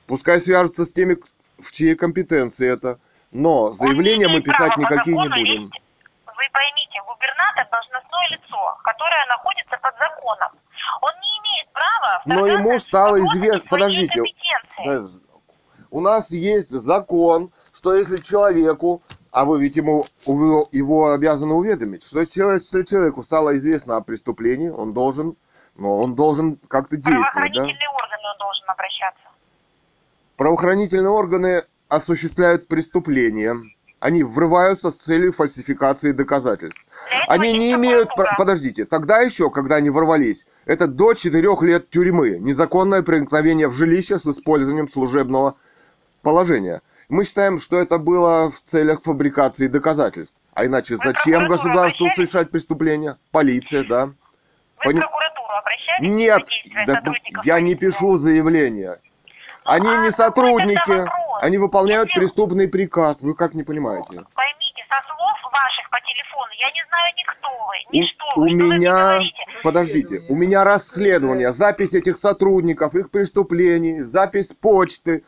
Пускай 0.08 0.40
свяжется 0.40 0.86
с 0.86 0.92
теми, 0.94 1.18
в 1.60 1.72
чьей 1.72 1.96
компетенции 1.96 2.68
это. 2.70 3.00
Но 3.32 3.72
заявления 3.72 4.28
мы 4.28 4.42
писать 4.42 4.76
никакие 4.78 5.16
не 5.16 5.28
будем. 5.30 5.46
лезть. 5.46 5.74
Вы 6.26 6.44
поймите, 6.52 7.00
губернатор 7.08 7.68
должностное 7.72 8.28
лицо, 8.32 8.78
которое 8.84 9.26
находится 9.28 9.78
под 9.78 9.94
законом. 10.00 10.52
Он 11.02 11.12
не 11.22 11.30
имеет 11.40 11.72
права 11.72 12.22
Но 12.26 12.48
ему 12.48 12.78
стало 12.80 13.20
известно- 13.22 13.70
подождите. 13.70 14.24
У 15.92 16.02
нас 16.02 16.32
есть 16.32 16.70
закон, 16.70 17.52
что 17.74 17.96
если 17.96 18.18
человеку, 18.18 19.02
а 19.32 19.46
вы 19.46 19.62
ведь 19.62 19.76
ему 19.76 20.06
его, 20.26 21.12
обязаны 21.12 21.54
уведомить, 21.54 22.04
что 22.04 22.20
если 22.20 22.42
если 22.54 22.84
человеку 22.84 23.24
стало 23.24 23.56
известно 23.58 23.96
о 23.98 24.02
преступлении, 24.02 24.70
он 24.70 24.94
должен, 24.94 25.36
ну, 25.76 25.96
он 25.98 26.16
должен 26.16 26.58
как-то 26.68 26.98
действовать, 26.98 27.54
да? 27.54 27.64
Правоохранительные 27.64 27.90
органы 27.90 28.24
он 28.34 28.38
должен 28.40 28.64
обращаться. 28.70 29.24
Правоохранительные 30.38 31.10
органы 31.10 31.64
осуществляют 31.90 32.68
преступления. 32.68 33.56
Они 34.00 34.24
врываются 34.24 34.92
с 34.92 34.96
целью 34.96 35.34
фальсификации 35.34 36.14
доказательств. 36.14 36.80
Они 37.28 37.52
не 37.52 37.74
имеют... 37.74 38.08
пра- 38.16 38.34
Подождите, 38.38 38.86
тогда 38.86 39.20
еще, 39.20 39.50
когда 39.50 39.76
они 39.76 39.90
ворвались, 39.90 40.46
это 40.66 40.88
до 40.88 41.14
4 41.14 41.46
лет 41.62 41.90
тюрьмы. 41.90 42.38
Незаконное 42.40 43.04
проникновение 43.04 43.68
в 43.68 43.74
жилище 43.74 44.18
с 44.18 44.26
использованием 44.26 44.88
служебного 44.88 45.56
положения. 46.22 46.82
Мы 47.10 47.26
считаем, 47.26 47.58
что 47.58 47.80
это 47.80 47.98
было 47.98 48.52
в 48.52 48.62
целях 48.62 49.02
фабрикации 49.02 49.68
доказательств. 49.68 50.36
А 50.54 50.66
иначе 50.66 50.96
Вы 50.96 51.02
зачем 51.06 51.48
государству 51.48 52.08
совершать 52.16 52.52
преступления? 52.52 53.18
Полиция, 53.32 53.84
да. 53.84 54.06
Вы 54.06 54.14
Пони- 54.84 54.98
в 54.98 55.02
прокуратуру 55.02 55.48
обращались? 55.60 56.08
Нет, 56.10 56.44
да, 56.86 57.02
я 57.44 57.60
не 57.60 57.74
пишу 57.76 58.16
заявления. 58.18 59.00
Они 59.66 59.90
а 59.90 59.98
не 59.98 60.12
сотрудники, 60.12 61.06
они 61.42 61.58
выполняют 61.58 62.10
Если- 62.10 62.20
преступный 62.20 62.68
приказ. 62.68 63.22
Вы 63.22 63.34
как 63.34 63.56
не 63.56 63.64
понимаете? 63.64 64.08
Поймите, 64.08 64.84
со 64.88 65.02
слов 65.08 65.52
ваших 65.52 65.90
по 65.90 66.00
телефону, 66.02 66.52
я 66.60 66.72
не 66.72 66.86
знаю 66.90 67.14
ни 67.18 67.24
кто 67.24 67.50
вы, 67.50 67.98
ни 67.98 68.04
У, 68.04 68.08
что 68.08 68.26
у 68.36 68.42
вы, 68.42 68.50
что 68.50 68.58
вы 68.58 68.66
мне 68.68 68.76
меня, 68.78 68.92
говорите. 68.94 69.46
подождите, 69.64 70.22
у 70.30 70.36
меня 70.36 70.64
расследование, 70.64 71.52
запись 71.52 71.94
этих 71.94 72.18
сотрудников, 72.18 72.94
их 72.96 73.10
преступлений, 73.10 74.02
запись 74.02 74.54
почты. 74.54 75.24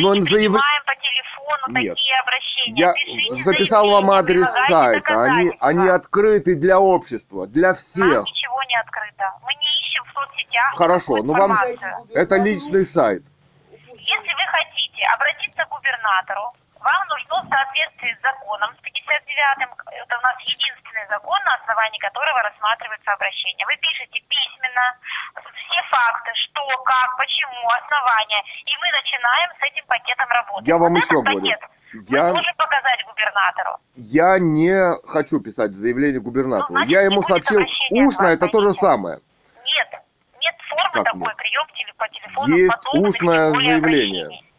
Мы 0.00 0.08
Но 0.08 0.14
не 0.14 0.20
он 0.20 0.26
заяв- 0.26 0.52
по 0.86 0.94
телефону 0.96 1.78
Нет. 1.80 1.94
такие 1.94 2.16
обращения. 2.20 2.80
Я 2.80 2.92
Пишите 2.92 3.42
записал 3.44 3.90
вам 3.90 4.10
адрес 4.10 4.48
сайта. 4.68 5.22
Они, 5.24 5.52
они 5.60 5.88
открыты 5.88 6.56
для 6.56 6.78
общества, 6.80 7.46
для 7.46 7.68
Нам 7.68 7.76
всех. 7.76 8.24
ничего 8.24 8.62
не 8.64 8.76
открыто. 8.80 9.32
Мы 9.42 9.52
не 9.54 9.66
ищем 9.82 10.04
в 10.04 10.12
соцсетях 10.12 10.74
Хорошо, 10.76 11.18
никакую 11.18 11.24
ну 11.24 11.32
вам-. 11.34 12.08
Это 12.14 12.36
личный 12.36 12.84
сайт. 12.84 13.22
Если 13.70 14.32
вы 14.34 14.46
хотите 14.50 15.02
обратиться 15.14 15.64
к 15.64 15.68
губернатору, 15.68 16.52
вам 16.80 17.02
нужно 17.08 17.42
в 17.42 17.48
соответствии 17.48 18.12
с 18.16 18.20
законом, 18.22 18.70
с 18.76 18.80
59-м, 18.84 19.70
это 19.92 20.12
у 20.18 20.22
нас 20.22 20.36
единственный 20.44 21.06
закон, 21.08 21.38
на 21.44 21.54
основании 21.54 21.98
которого 21.98 22.42
рассматривается 22.42 23.12
обращение. 23.12 23.64
Вы 23.66 23.76
пишете 23.76 24.20
письменно 24.28 24.96
все 25.36 25.80
факты, 25.90 26.30
что, 26.48 26.62
как, 26.84 27.16
почему, 27.16 27.60
основания, 27.68 28.42
и 28.64 28.72
мы 28.80 28.88
начинаем 28.92 29.48
с 29.58 29.62
этим 29.62 29.84
пакетом 29.86 30.28
работать. 30.30 30.68
Я 30.68 30.78
вам 30.78 30.92
Вот 30.94 31.02
еще 31.02 31.14
этот 31.14 31.24
говорю, 31.24 31.40
пакет 31.40 31.60
я- 32.10 32.22
мы 32.24 32.32
можем 32.34 32.54
показать 32.56 33.00
губернатору. 33.06 33.72
Я 33.94 34.38
не 34.38 34.74
хочу 35.08 35.40
писать 35.40 35.72
заявление 35.72 36.20
губернатору. 36.20 36.72
Ну, 36.74 36.78
значит, 36.86 36.92
Я 36.92 37.02
ему 37.02 37.22
сообщил 37.22 37.60
устно, 37.90 38.26
это 38.28 38.46
то 38.48 38.60
же 38.60 38.72
самое. 38.72 39.18
Нет, 39.64 39.88
нет 40.40 40.54
формы 40.68 40.90
Как 40.92 41.04
такой, 41.04 41.20
нет? 41.28 41.36
прием 41.36 41.66
по 41.96 42.08
телефону. 42.08 42.56
Есть 42.56 42.86
устное 42.94 43.50
заявление. 43.50 44.24
обращений. 44.26 44.49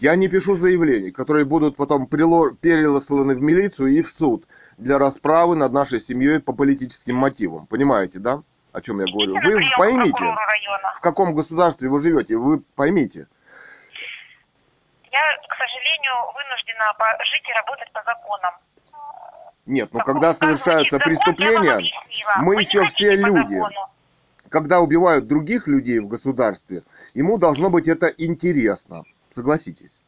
Я 0.00 0.14
не 0.14 0.28
пишу 0.28 0.54
заявлений, 0.54 1.10
которые 1.10 1.46
будут 1.46 1.76
потом 1.76 2.06
перелосланы 2.06 3.34
в 3.34 3.40
милицию 3.40 3.88
и 3.88 4.02
в 4.02 4.08
суд 4.10 4.46
для 4.76 4.98
расправы 4.98 5.56
над 5.56 5.72
нашей 5.72 6.00
семьей 6.00 6.40
по 6.40 6.52
политическим 6.52 7.16
мотивам. 7.16 7.66
Понимаете, 7.66 8.18
да? 8.18 8.42
О 8.72 8.80
чем 8.82 9.00
я 9.00 9.06
говорю? 9.10 9.34
Вы 9.40 9.64
поймите, 9.78 10.34
в 10.96 11.00
каком 11.00 11.34
государстве 11.34 11.88
вы 11.88 12.00
живете, 12.02 12.36
вы 12.36 12.60
поймите. 12.74 13.26
Я, 15.10 15.22
к 15.48 15.56
сожалению, 15.56 16.14
вынуждена 16.34 16.92
жить 17.24 17.48
и 17.48 17.52
работать 17.54 17.90
по 17.92 18.02
законам. 18.04 18.52
Нет, 19.64 19.88
но 19.94 20.00
Как- 20.00 20.08
когда 20.08 20.34
совершаются 20.34 20.98
преступления, 20.98 21.80
мы 22.40 22.56
еще 22.56 22.84
все 22.84 23.16
люди. 23.16 23.58
когда 24.50 24.80
убивают 24.80 25.26
других 25.26 25.66
людей 25.66 26.00
в 26.00 26.06
государстве, 26.06 26.82
ему 27.14 27.38
должно 27.38 27.70
быть 27.70 27.88
это 27.88 28.08
интересно. 28.08 29.04
Согласитесь. 29.36 30.00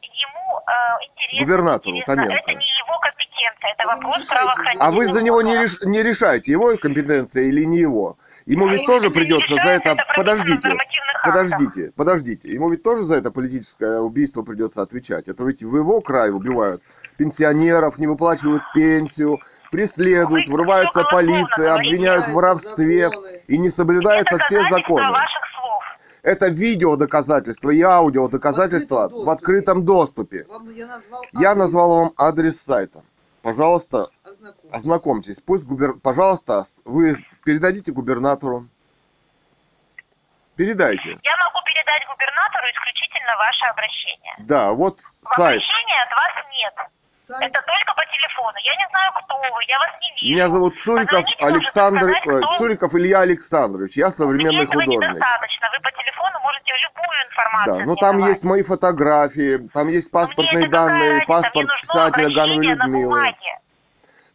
Ему 0.00 0.60
э, 0.60 0.72
интересно. 1.10 1.44
Губернатору 1.44 1.96
интересно. 1.96 2.14
Томенко. 2.14 2.34
Это 2.34 2.50
не 2.52 2.66
его 2.86 2.98
компетенция, 3.00 3.70
это 3.76 3.86
вопрос 3.88 4.18
решаете 4.18 4.28
правоохранительных 4.28 4.88
А 4.88 4.90
вы 4.92 5.06
за 5.06 5.22
него 5.22 5.42
не, 5.42 5.56
реш- 5.56 5.84
не 5.84 6.02
решаете, 6.04 6.52
его 6.52 6.76
компетенция 6.76 7.42
или 7.46 7.64
не 7.64 7.78
его. 7.78 8.16
Ему 8.46 8.68
ведь 8.68 8.86
тоже 8.86 9.10
придется 9.10 9.54
за 9.56 9.70
это... 9.70 9.90
это 9.90 10.04
Подождите, 10.14 10.72
подождите, 11.24 11.92
подождите. 11.96 12.48
Ему 12.52 12.70
ведь 12.70 12.84
тоже 12.84 13.02
за 13.02 13.16
это 13.16 13.32
политическое 13.32 13.98
убийство 13.98 14.42
придется 14.42 14.82
отвечать. 14.82 15.26
Это 15.26 15.42
ведь 15.42 15.64
в 15.64 15.76
его 15.76 16.00
крае 16.00 16.32
убивают 16.32 16.80
пенсионеров, 17.16 17.98
не 17.98 18.06
выплачивают 18.06 18.62
пенсию, 18.72 19.40
преследуют, 19.72 20.46
врывается 20.48 21.00
голословно 21.00 21.32
полиция, 21.34 21.74
обвиняют 21.74 22.28
в 22.28 22.34
воровстве, 22.34 23.10
и 23.48 23.58
не 23.58 23.68
соблюдаются 23.70 24.38
все 24.46 24.62
законы. 24.70 25.10
ваших? 25.10 25.45
Это 26.26 26.48
видео 26.48 26.96
доказательства 26.96 27.70
и 27.70 27.80
аудио 27.82 28.26
доказательства 28.26 29.08
В 29.08 29.26
в 29.26 29.30
открытом 29.30 29.84
доступе. 29.84 30.44
Вам 30.48 30.68
я 30.72 30.86
назвал... 30.88 31.24
Я 31.32 31.54
назвал 31.54 31.96
вам 32.00 32.12
адрес 32.16 32.60
сайта. 32.60 33.04
Пожалуйста, 33.42 34.10
Ознакомьтесь. 34.24 34.74
ознакомьтесь. 34.74 35.36
Пусть 35.40 35.64
губер... 35.66 35.92
Пожалуйста, 36.02 36.64
вы 36.84 37.14
передадите 37.44 37.92
губернатору. 37.92 38.66
Передайте. 40.56 41.10
Я 41.10 41.36
могу 41.36 41.58
передать 41.64 42.02
губернатору 42.10 42.66
исключительно 42.74 43.36
ваше 43.38 43.64
обращение. 43.66 44.34
Да, 44.40 44.72
вот 44.72 44.98
сайт. 45.36 45.62
обращении 45.62 46.02
от 46.02 46.10
вас 46.10 46.34
нет. 46.50 46.90
Сайт 47.26 47.42
Это 47.50 47.60
только 47.66 47.94
по 47.96 48.04
телефону. 48.06 48.56
Я 48.64 48.74
не 48.76 48.86
знаю, 48.90 49.10
кто 49.24 49.34
вы, 49.36 49.64
я 49.66 49.78
вас 49.78 49.88
не 50.00 50.10
вижу. 50.22 50.34
Меня 50.34 50.48
зовут 50.48 50.78
Цуриков 50.78 51.10
Позвоните, 51.22 51.44
Александр, 51.44 52.00
сказать, 52.02 52.26
э, 52.26 52.38
кто- 52.40 52.58
Цуриков 52.58 52.94
Илья 52.94 53.20
Александрович. 53.20 53.96
Я 53.96 54.06
Мне 54.06 54.10
современный 54.12 54.62
этого 54.64 54.82
художник. 54.82 55.00
недостаточно. 55.10 55.66
Вы 55.74 55.82
по 55.82 55.90
телефону 55.90 56.38
можете 56.42 56.72
любую 56.86 57.16
информацию 57.28 57.78
Да, 57.78 57.84
ну 57.84 57.96
там 57.96 58.16
давать. 58.18 58.32
есть 58.32 58.44
мои 58.44 58.62
фотографии, 58.62 59.68
там 59.74 59.88
есть 59.88 60.06
мне 60.06 60.12
паспортные 60.12 60.68
данные, 60.68 61.24
паспорт 61.26 61.68
писателя 61.82 62.34
Гановой 62.34 62.66
Людмилы. 62.66 63.34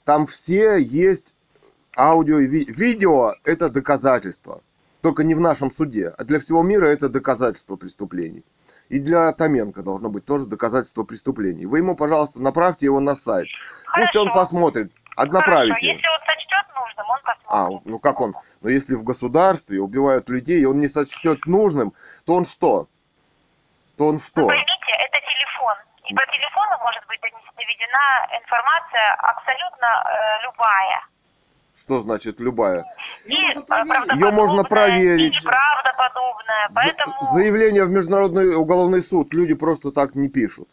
Там 0.04 0.26
все 0.28 0.76
есть 0.78 1.34
аудио 1.98 2.40
и 2.40 2.48
ви- 2.48 2.66
видео– 2.68 3.34
это 3.46 3.70
доказательство. 3.70 4.62
Только 5.02 5.24
не 5.24 5.34
в 5.34 5.40
нашем 5.40 5.72
суде, 5.72 6.14
а 6.18 6.24
для 6.26 6.40
всего 6.40 6.62
мира 6.62 6.88
это 6.88 7.08
доказательство 7.10 7.76
преступлений. 7.78 8.44
И 8.92 9.00
для 9.00 9.32
Томенко 9.32 9.84
должно 9.84 10.10
быть 10.10 10.26
тоже 10.26 10.48
доказательство 10.48 11.04
преступлений. 11.04 11.66
Вы 11.66 11.78
ему, 11.78 11.96
пожалуйста, 11.96 12.42
направьте 12.42 12.88
его 12.88 13.00
на 13.00 13.16
сайт. 13.16 13.48
Пусть 13.96 14.16
он 14.18 14.28
Хорошо. 14.28 14.40
посмотрит. 14.42 14.92
Хорошо, 15.16 15.32
Направите. 15.32 15.88
если 15.88 16.08
он 16.10 16.20
сочтет 16.28 16.66
нужным, 16.76 17.06
он 17.10 17.20
А, 17.24 17.64
посмотрит. 17.68 17.86
ну 17.86 18.00
как 18.00 18.20
он? 18.20 18.36
Но 18.60 18.70
если 18.70 18.96
в 18.96 19.04
государстве 19.04 19.80
убивают 19.80 20.28
людей, 20.28 20.60
и 20.62 20.66
он 20.66 20.82
не 20.82 20.90
сочтет 20.90 21.46
нужным, 21.46 21.94
то 22.26 22.34
он 22.36 22.44
что? 22.44 22.88
То 23.98 24.08
он 24.08 24.18
Вы 24.18 24.22
что? 24.24 24.46
поймите, 24.48 24.92
это 25.00 25.18
телефон. 25.24 25.76
И 26.10 26.14
по 26.14 26.26
телефону 26.28 26.78
может 26.84 27.08
быть 27.08 27.22
доведена 27.22 28.28
информация 28.44 29.14
абсолютно 29.24 29.88
э, 29.88 30.44
любая. 30.44 31.00
Что 31.76 32.00
значит 32.00 32.40
любая? 32.40 32.86
Её 33.26 33.62
И, 33.62 34.32
можно 34.32 34.64
проверить. 34.64 35.42
Правдоподобная. 35.44 36.70
Поэтому... 36.76 37.14
За- 37.22 37.34
Заявление 37.36 37.86
в 37.86 37.90
Международный 37.90 38.56
уголовный 38.56 39.02
суд 39.02 39.34
люди 39.34 39.54
просто 39.54 39.92
так 39.92 40.16
не 40.16 40.30
пишут. 40.30 40.68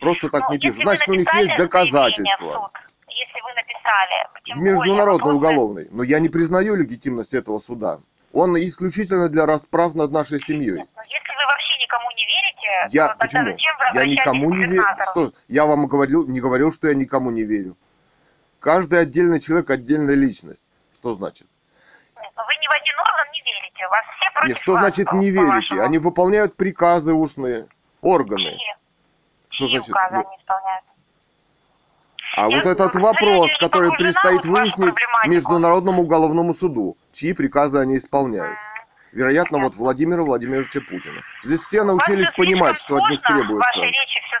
Просто 0.00 0.28
так 0.30 0.48
ну, 0.48 0.54
не 0.54 0.58
пишут. 0.60 0.80
Значит, 0.82 1.08
у 1.08 1.14
них 1.14 1.32
есть 1.34 1.56
доказательства. 1.56 2.44
суд, 2.52 2.70
Если 3.08 3.40
вы 3.42 3.50
написали, 3.54 4.54
В 4.54 4.58
более, 4.58 4.72
Международный 4.72 5.32
вопросы- 5.32 5.36
уголовный. 5.36 5.88
Но 5.90 6.02
я 6.02 6.18
не 6.18 6.28
признаю 6.28 6.76
легитимность 6.76 7.34
этого 7.34 7.58
суда. 7.58 7.98
Он 8.32 8.56
исключительно 8.58 9.28
для 9.28 9.46
расправ 9.46 9.94
над 9.94 10.12
нашей 10.12 10.38
семьей. 10.38 10.76
Ну, 10.78 11.02
Если 11.08 11.32
вы 11.32 11.44
вообще 11.46 11.78
никому 11.82 12.10
не 12.16 12.24
верите, 12.24 12.96
Я 12.96 13.08
то 13.08 13.14
тогда 13.18 13.24
почему? 13.24 13.44
зачем 13.52 13.74
вы 13.78 14.00
Я 14.00 14.06
никому 14.06 14.54
не 14.54 14.64
верю. 14.66 14.84
Что? 15.10 15.32
Я 15.48 15.66
вам 15.66 15.86
говорил, 15.86 16.26
не 16.26 16.40
говорил, 16.40 16.72
что 16.72 16.88
я 16.88 16.94
никому 16.94 17.30
не 17.30 17.42
верю. 17.42 17.76
Каждый 18.60 19.00
отдельный 19.00 19.40
человек 19.40 19.70
отдельная 19.70 20.14
личность. 20.14 20.64
Что 20.94 21.14
значит? 21.14 21.46
Нет, 22.16 22.32
ну 22.36 22.42
вы 22.44 22.54
ни 22.60 22.66
в 22.66 22.70
один 22.70 22.98
орган 22.98 23.32
не 23.32 23.40
верите. 23.42 23.86
У 23.86 23.90
вас 23.90 24.04
все 24.18 24.30
против 24.32 24.48
Нет, 24.48 24.58
что 24.58 24.72
вас, 24.72 24.80
значит 24.82 25.12
не 25.12 25.30
верите? 25.30 25.48
по-вашему. 25.50 25.82
Они 25.82 25.98
выполняют 25.98 26.56
приказы 26.56 27.12
устные, 27.14 27.68
органы. 28.00 28.50
Чьи? 28.50 28.74
Что 29.48 29.66
Чьи 29.66 29.78
значит? 29.78 29.90
указы 29.90 30.14
Ну, 30.14 30.20
они 30.20 30.36
исполняют? 30.36 30.84
А 32.36 32.42
Я 32.42 32.56
вот 32.56 32.66
этот 32.66 32.92
говорю, 32.92 33.06
вопрос, 33.06 33.56
который 33.58 33.90
предстоит 33.92 34.44
выяснить. 34.44 34.94
Международному 35.26 36.02
уголовному 36.02 36.52
суду, 36.52 36.96
чьи 37.12 37.32
приказы 37.32 37.78
они 37.78 37.96
исполняют. 37.96 38.56
Вероятно, 39.12 39.58
вот 39.58 39.74
Владимира 39.74 40.22
Владимировича 40.22 40.80
Путина. 40.80 41.22
Здесь 41.42 41.60
все 41.60 41.82
научились 41.82 42.30
понимать, 42.36 42.76
что 42.78 42.96
от 42.96 43.10
них 43.10 43.22
требуется. 43.22 43.56
вашей 43.56 43.86
речи 43.88 44.20
все 44.26 44.38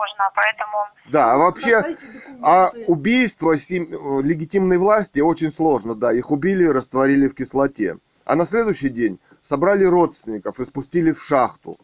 сложно, 0.00 0.30
поэтому... 0.34 0.76
Да, 1.10 1.32
а 1.32 1.38
вообще, 1.38 1.96
а 2.42 2.70
убийство 2.86 3.52
легитимной 3.52 4.78
власти 4.78 5.20
очень 5.20 5.50
сложно, 5.50 5.94
да. 5.94 6.12
Их 6.12 6.30
убили 6.30 6.64
и 6.64 6.68
растворили 6.68 7.28
в 7.28 7.34
кислоте. 7.34 7.98
А 8.24 8.34
на 8.36 8.44
следующий 8.44 8.88
день 8.88 9.18
собрали 9.40 9.84
родственников 9.84 10.60
и 10.60 10.64
спустили 10.64 11.12
в 11.12 11.22
шахту. 11.22 11.76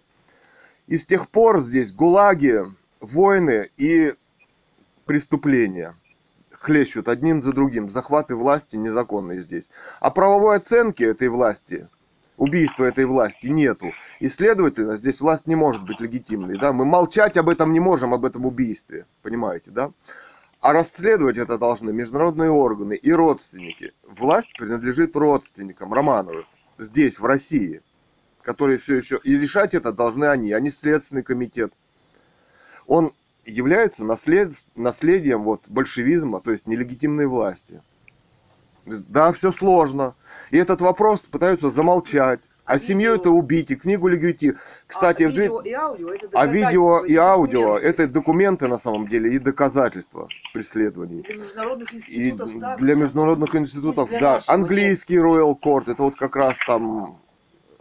И 0.86 0.96
с 0.96 1.04
тех 1.04 1.28
пор 1.28 1.58
здесь 1.58 1.92
гулаги, 1.92 2.62
войны 3.00 3.70
и 3.76 4.14
преступления 5.04 5.94
хлещут 6.52 7.08
одним 7.08 7.42
за 7.42 7.52
другим. 7.52 7.88
Захваты 7.88 8.36
власти 8.36 8.76
незаконные 8.76 9.40
здесь. 9.40 9.70
А 10.00 10.10
правовой 10.10 10.56
оценки 10.56 11.02
этой 11.02 11.28
власти, 11.28 11.88
убийства 12.36 12.84
этой 12.84 13.04
власти 13.04 13.46
нету. 13.46 13.92
И, 14.20 14.28
следовательно, 14.28 14.96
здесь 14.96 15.20
власть 15.20 15.46
не 15.46 15.56
может 15.56 15.82
быть 15.84 16.00
легитимной. 16.00 16.58
Да? 16.58 16.72
Мы 16.72 16.84
молчать 16.84 17.36
об 17.36 17.48
этом 17.48 17.72
не 17.72 17.80
можем, 17.80 18.14
об 18.14 18.24
этом 18.24 18.46
убийстве. 18.46 19.06
Понимаете, 19.22 19.70
да? 19.70 19.92
А 20.60 20.72
расследовать 20.72 21.38
это 21.38 21.58
должны 21.58 21.92
международные 21.92 22.50
органы 22.50 22.94
и 22.94 23.12
родственники. 23.12 23.92
Власть 24.04 24.52
принадлежит 24.58 25.14
родственникам 25.14 25.92
Романовых 25.92 26.46
здесь, 26.78 27.18
в 27.18 27.24
России, 27.24 27.82
которые 28.42 28.78
все 28.78 28.96
еще... 28.96 29.20
И 29.22 29.36
решать 29.36 29.74
это 29.74 29.92
должны 29.92 30.24
они, 30.26 30.52
а 30.52 30.60
не 30.60 30.70
Следственный 30.70 31.22
комитет. 31.22 31.72
Он 32.86 33.12
является 33.44 34.04
наслед... 34.04 34.52
наследием 34.74 35.42
вот, 35.42 35.62
большевизма, 35.68 36.40
то 36.40 36.50
есть 36.50 36.66
нелегитимной 36.66 37.26
власти. 37.26 37.82
Да, 38.86 39.32
все 39.32 39.50
сложно. 39.52 40.14
И 40.50 40.56
этот 40.58 40.80
вопрос 40.80 41.20
пытаются 41.20 41.70
замолчать. 41.70 42.40
А, 42.64 42.72
А 42.74 42.78
семью 42.78 43.12
видео? 43.12 43.22
это 43.22 43.30
убить, 43.30 43.70
и 43.70 43.76
книгу 43.76 44.08
легити. 44.08 44.54
Кстати, 44.88 45.22
а 45.22 45.28
видео 45.28 45.60
и 45.60 45.72
аудио 45.72 46.12
это 46.12 46.28
а 46.32 46.46
видео 46.46 47.04
и 47.04 47.14
аудио 47.16 47.60
документы. 47.60 47.86
это 47.88 48.06
документы 48.08 48.66
на 48.68 48.76
самом 48.78 49.06
деле 49.08 49.32
и 49.34 49.38
доказательства 49.38 50.28
преследований. 50.52 51.22
для 51.22 51.36
международных 51.36 51.92
И 51.92 51.96
институтов 51.98 52.60
также. 52.60 52.84
для 52.84 52.94
международных 52.96 53.54
институтов, 53.56 54.08
для 54.08 54.20
да, 54.20 54.40
английский 54.48 55.16
Royal 55.18 55.54
Court, 55.60 55.90
это 55.92 56.02
вот 56.02 56.16
как 56.16 56.34
раз 56.34 56.56
там 56.66 57.20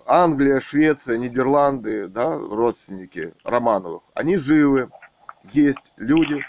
Англия, 0.05 0.59
Швеция, 0.59 1.17
Нидерланды, 1.17 2.05
да, 2.07 2.37
родственники 2.37 3.33
Романовых, 3.43 4.03
они 4.13 4.37
живы, 4.37 4.89
есть 5.51 5.93
люди, 5.97 6.43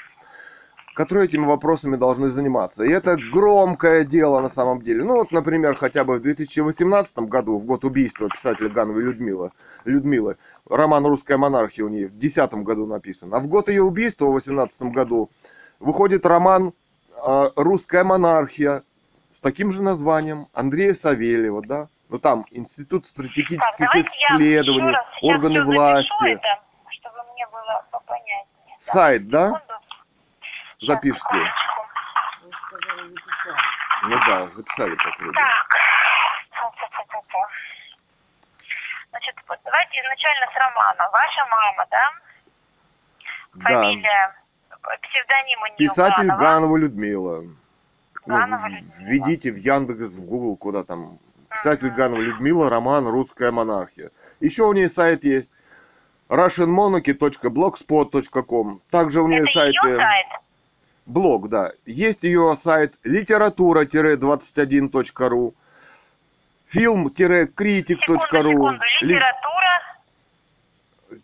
которые 0.97 1.26
этими 1.26 1.44
вопросами 1.44 1.97
должны 1.97 2.28
заниматься. 2.28 2.82
И 2.82 2.90
это 2.90 3.16
громкое 3.30 4.03
дело 4.03 4.40
на 4.40 4.49
самом 4.49 4.80
деле. 4.80 5.05
Ну 5.05 5.16
вот, 5.16 5.30
например, 5.30 5.76
хотя 5.76 6.05
бы 6.05 6.14
в 6.16 6.22
2018 6.22 7.18
году, 7.18 7.59
в 7.59 7.66
год 7.66 7.84
убийства 7.84 8.30
писателя 8.30 8.70
Гановой 8.70 9.03
Людмилы, 9.03 9.53
Людмилы, 9.84 10.38
роман 10.68 11.05
«Русская 11.05 11.36
монархия» 11.36 11.84
у 11.84 11.88
нее 11.88 12.07
в 12.07 12.18
2010 12.18 12.55
году 12.64 12.86
написан. 12.86 13.34
А 13.34 13.40
в 13.40 13.47
год 13.47 13.68
ее 13.68 13.82
убийства 13.82 14.24
в 14.24 14.30
2018 14.30 14.82
году 14.84 15.30
выходит 15.80 16.24
роман 16.24 16.72
э, 17.26 17.44
«Русская 17.57 18.03
монархия» 18.03 18.82
с 19.32 19.38
таким 19.38 19.72
же 19.72 19.82
названием 19.82 20.49
Андрея 20.55 20.94
Савельева, 20.94 21.61
да? 21.61 21.88
Ну 22.09 22.18
там 22.18 22.47
Институт 22.51 23.03
Так, 23.03 23.11
стратегических 23.11 23.94
я 23.94 24.01
исследований, 24.01 24.92
сейчас 24.92 25.05
органы 25.22 25.57
запишу 25.57 25.72
власти. 25.72 26.28
это, 26.28 26.61
чтобы 26.88 27.16
мне 27.34 27.47
было 27.53 27.84
попонятнее. 27.90 28.47
Так, 28.66 28.80
Сайт, 28.80 29.28
да? 29.28 29.49
секунду. 29.49 29.76
Запишите. 30.81 31.20
секундочку. 31.20 31.83
Вы 32.43 32.53
сказали, 32.53 33.09
записали. 33.09 33.57
Ну 34.03 34.18
да, 34.27 34.47
записали 34.49 34.95
как 34.97 35.18
вроде. 35.18 35.39
Так. 35.39 35.66
Значит, 39.11 39.35
вот 39.49 39.59
давайте 39.64 40.01
изначально 40.01 40.47
с 40.53 40.57
романа. 40.57 41.09
Ваша 41.11 41.47
мама, 41.51 41.87
да? 41.91 42.11
Да. 43.55 43.64
Фамилия, 43.64 44.35
псевдоним 45.03 45.62
у 45.62 45.66
нее 45.66 45.77
Писатель 45.79 46.27
Ганова. 46.27 46.39
Ганова 46.39 46.77
Людмила. 46.77 47.41
Ну, 47.41 47.57
Ганова 48.27 48.68
Людмила. 48.68 48.95
введите 48.99 49.51
в 49.53 49.57
Яндекс, 49.57 50.12
в 50.12 50.20
Google, 50.27 50.57
куда 50.57 50.85
там. 50.85 51.18
Писатель 51.51 51.89
Ганова 51.91 52.20
Людмила, 52.20 52.68
роман 52.68 53.09
«Русская 53.09 53.51
монархия». 53.51 54.11
Еще 54.41 54.64
у 54.64 54.72
нее 54.74 54.91
сайт 54.91 55.24
есть 55.24 55.51
russianmonarchy.blogspot.com. 56.29 58.81
Также 58.91 59.22
у 59.22 59.29
нее 59.29 59.43
Это 59.45 59.53
сайт... 59.53 59.74
ее 59.83 59.97
сайт? 59.97 60.27
Блог, 61.07 61.48
да. 61.48 61.72
Есть 61.86 62.24
ее 62.24 62.54
сайт 62.57 62.94
литература-21.ру, 63.04 65.54
Секунду, 66.68 67.14
фильм-критик.ру, 67.14 68.18
секунду. 68.20 68.80
Литература. 69.02 69.80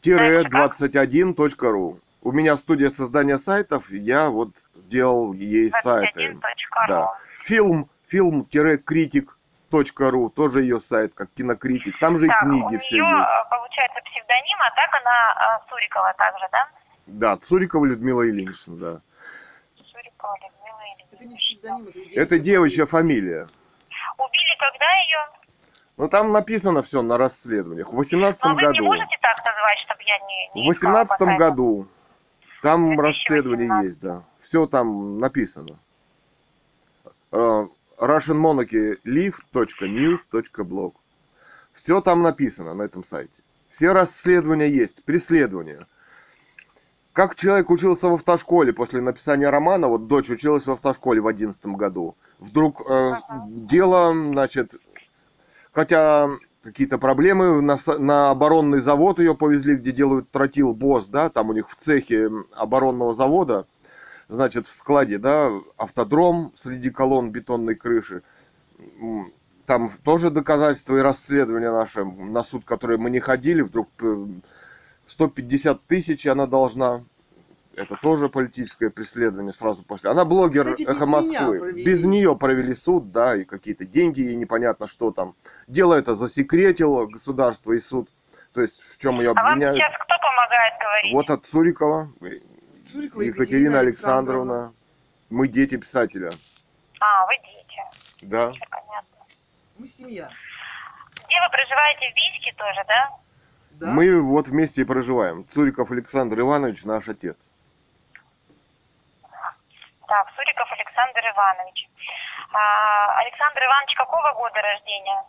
21.ру. 0.04 1.98
У 2.22 2.30
меня 2.30 2.56
студия 2.56 2.90
создания 2.90 3.38
сайтов, 3.38 3.90
я 3.90 4.28
вот 4.30 4.50
делал 4.74 5.32
ей 5.32 5.72
сайты. 5.72 6.28
21.ру. 6.30 6.38
Да. 6.88 7.12
Фильм, 7.42 7.88
фильм-критик.ру, 8.06 10.30
тоже 10.30 10.62
ее 10.62 10.78
сайт, 10.80 11.12
как 11.14 11.28
кинокритик. 11.36 11.98
Там 11.98 12.16
же 12.16 12.26
и 12.26 12.28
Так, 12.28 12.44
у 12.44 12.46
книги 12.46 12.64
нее, 12.68 12.78
все 12.78 12.98
есть. 12.98 13.30
получается, 13.50 14.00
псевдоним, 14.04 14.58
а 14.60 14.70
так 14.76 14.94
она 15.02 15.58
Сурикова 15.68 16.14
также, 16.16 16.46
да? 16.52 16.68
Да, 17.06 17.36
Цурикова 17.36 17.84
Людмила 17.84 18.22
Ильинична, 18.22 18.76
да. 18.76 19.00
Сурикова 20.22 20.36
Людмила 20.36 20.80
Это 20.98 21.16
не 21.16 21.24
Ильинична. 21.26 21.38
псевдоним, 21.38 21.86
это 21.88 21.92
девичья 21.98 22.22
Это 22.22 22.38
девичья 22.38 22.86
фамилия. 22.86 23.46
Убили 24.18 24.56
когда 24.58 24.90
ее? 25.00 25.18
Ну 25.96 26.08
там 26.08 26.32
написано 26.32 26.82
все 26.82 27.02
на 27.02 27.16
расследованиях. 27.18 27.88
В 27.88 27.92
Но 27.92 27.98
18 27.98 28.42
вы 28.44 28.50
не 28.54 28.60
году. 28.62 28.84
можете 28.84 29.18
так 29.20 29.36
назвать, 29.44 29.78
чтобы 29.84 30.00
я 30.04 30.18
не, 30.18 30.50
не 30.62 30.68
В 30.68 30.72
искала 30.72 30.92
18 31.04 31.18
по 31.18 31.24
сайту? 31.24 31.38
году. 31.38 31.86
Там 32.62 32.96
2018. 32.96 33.04
расследование 33.04 33.84
есть, 33.84 34.00
да. 34.00 34.22
Все 34.40 34.66
там 34.66 35.18
написано. 35.18 35.78
Э, 37.32 37.66
russianmonarchylive.news.blog 37.98 40.94
Все 41.72 42.00
там 42.00 42.22
написано 42.22 42.74
на 42.74 42.82
этом 42.82 43.02
сайте. 43.04 43.42
Все 43.70 43.92
расследования 43.92 44.68
есть, 44.68 45.02
преследования. 45.04 45.86
Как 47.12 47.34
человек 47.34 47.68
учился 47.68 48.08
в 48.08 48.14
автошколе 48.14 48.72
после 48.72 49.02
написания 49.02 49.50
романа, 49.50 49.88
вот 49.88 50.06
дочь 50.06 50.30
училась 50.30 50.66
в 50.66 50.70
автошколе 50.72 51.20
в 51.20 51.26
11 51.26 51.66
году, 51.66 52.16
вдруг 52.38 52.82
э, 52.88 53.14
с- 53.14 53.24
дело, 53.48 54.12
значит, 54.12 54.76
хотя 55.72 56.30
какие-то 56.62 56.96
проблемы, 56.96 57.60
на, 57.60 57.76
на 57.98 58.30
оборонный 58.30 58.78
завод 58.78 59.18
ее 59.18 59.34
повезли, 59.34 59.76
где 59.76 59.92
делают 59.92 60.30
тротил 60.30 60.72
БОС, 60.72 61.06
да, 61.06 61.28
там 61.28 61.50
у 61.50 61.52
них 61.52 61.68
в 61.68 61.76
цехе 61.76 62.30
оборонного 62.56 63.12
завода, 63.12 63.66
значит, 64.28 64.66
в 64.66 64.70
складе, 64.70 65.18
да, 65.18 65.50
автодром 65.76 66.52
среди 66.54 66.88
колонн 66.88 67.30
бетонной 67.30 67.74
крыши. 67.74 68.22
Там 69.66 69.90
тоже 70.02 70.30
доказательства 70.30 70.96
и 70.96 71.00
расследования 71.00 71.70
наши, 71.70 72.04
на 72.04 72.42
суд, 72.42 72.64
которые 72.64 72.98
мы 72.98 73.10
не 73.10 73.20
ходили, 73.20 73.62
вдруг 73.62 73.88
э, 74.00 74.26
150 75.12 75.86
тысяч 75.86 76.26
она 76.26 76.46
должна. 76.46 77.04
Это 77.76 77.96
тоже 77.96 78.28
политическое 78.28 78.90
преследование 78.90 79.52
сразу 79.52 79.82
после. 79.82 80.10
Она 80.10 80.24
блогер 80.24 80.64
Кстати, 80.64 80.82
без 80.82 80.88
«Эхо 80.88 81.06
меня 81.06 81.12
Москвы». 81.12 81.58
провели. 81.58 81.84
Без 81.84 82.04
нее 82.04 82.36
провели 82.36 82.74
суд, 82.74 83.12
да, 83.12 83.36
и 83.36 83.44
какие-то 83.44 83.84
деньги, 83.86 84.20
и 84.20 84.36
непонятно 84.36 84.86
что 84.86 85.10
там. 85.10 85.34
Дело 85.66 85.94
это 85.94 86.14
засекретило 86.14 87.06
государство 87.06 87.72
и 87.72 87.78
суд. 87.78 88.10
То 88.52 88.60
есть 88.60 88.80
в 88.80 88.98
чем 88.98 89.20
ее 89.20 89.30
А 89.30 89.34
вам 89.34 89.52
обвиняют? 89.52 89.76
сейчас 89.76 89.92
кто 89.94 90.14
помогает 90.18 90.72
говорить? 90.80 91.14
Вот 91.14 91.30
от 91.30 91.46
Цурикова, 91.46 92.12
Цурикова 92.90 93.22
Екатерина 93.22 93.80
Александровна. 93.80 94.74
Мы 95.30 95.48
дети 95.48 95.76
писателя. 95.76 96.30
А, 97.00 97.26
вы 97.26 97.32
дети. 97.38 98.26
Да. 98.30 98.50
Всё 98.52 98.64
понятно. 98.70 99.16
Мы 99.78 99.88
семья. 99.88 100.28
Где 101.14 101.36
вы 101.40 101.50
проживаете? 101.50 102.00
В 102.10 102.14
Бийске 102.14 102.52
тоже, 102.56 102.84
да? 102.86 103.21
Да? 103.82 103.88
Мы 103.90 104.20
вот 104.22 104.46
вместе 104.46 104.82
и 104.82 104.84
проживаем. 104.84 105.44
Цуриков 105.48 105.90
Александр 105.90 106.40
Иванович 106.40 106.84
наш 106.84 107.08
отец. 107.08 107.50
Так, 110.06 110.28
Суриков 110.36 110.70
Александр 110.70 111.20
Иванович. 111.34 111.88
А, 112.52 113.18
Александр 113.20 113.64
Иванович 113.64 113.94
какого 113.96 114.32
года 114.34 114.62
рождения? 114.62 115.24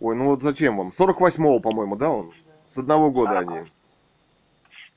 Ой, 0.00 0.16
ну 0.16 0.24
вот 0.30 0.42
зачем 0.42 0.76
вам? 0.78 0.88
48-го, 0.88 1.60
по-моему, 1.60 1.94
да, 1.94 2.10
он? 2.10 2.32
С 2.66 2.78
одного 2.78 3.10
года 3.12 3.38
они. 3.38 3.58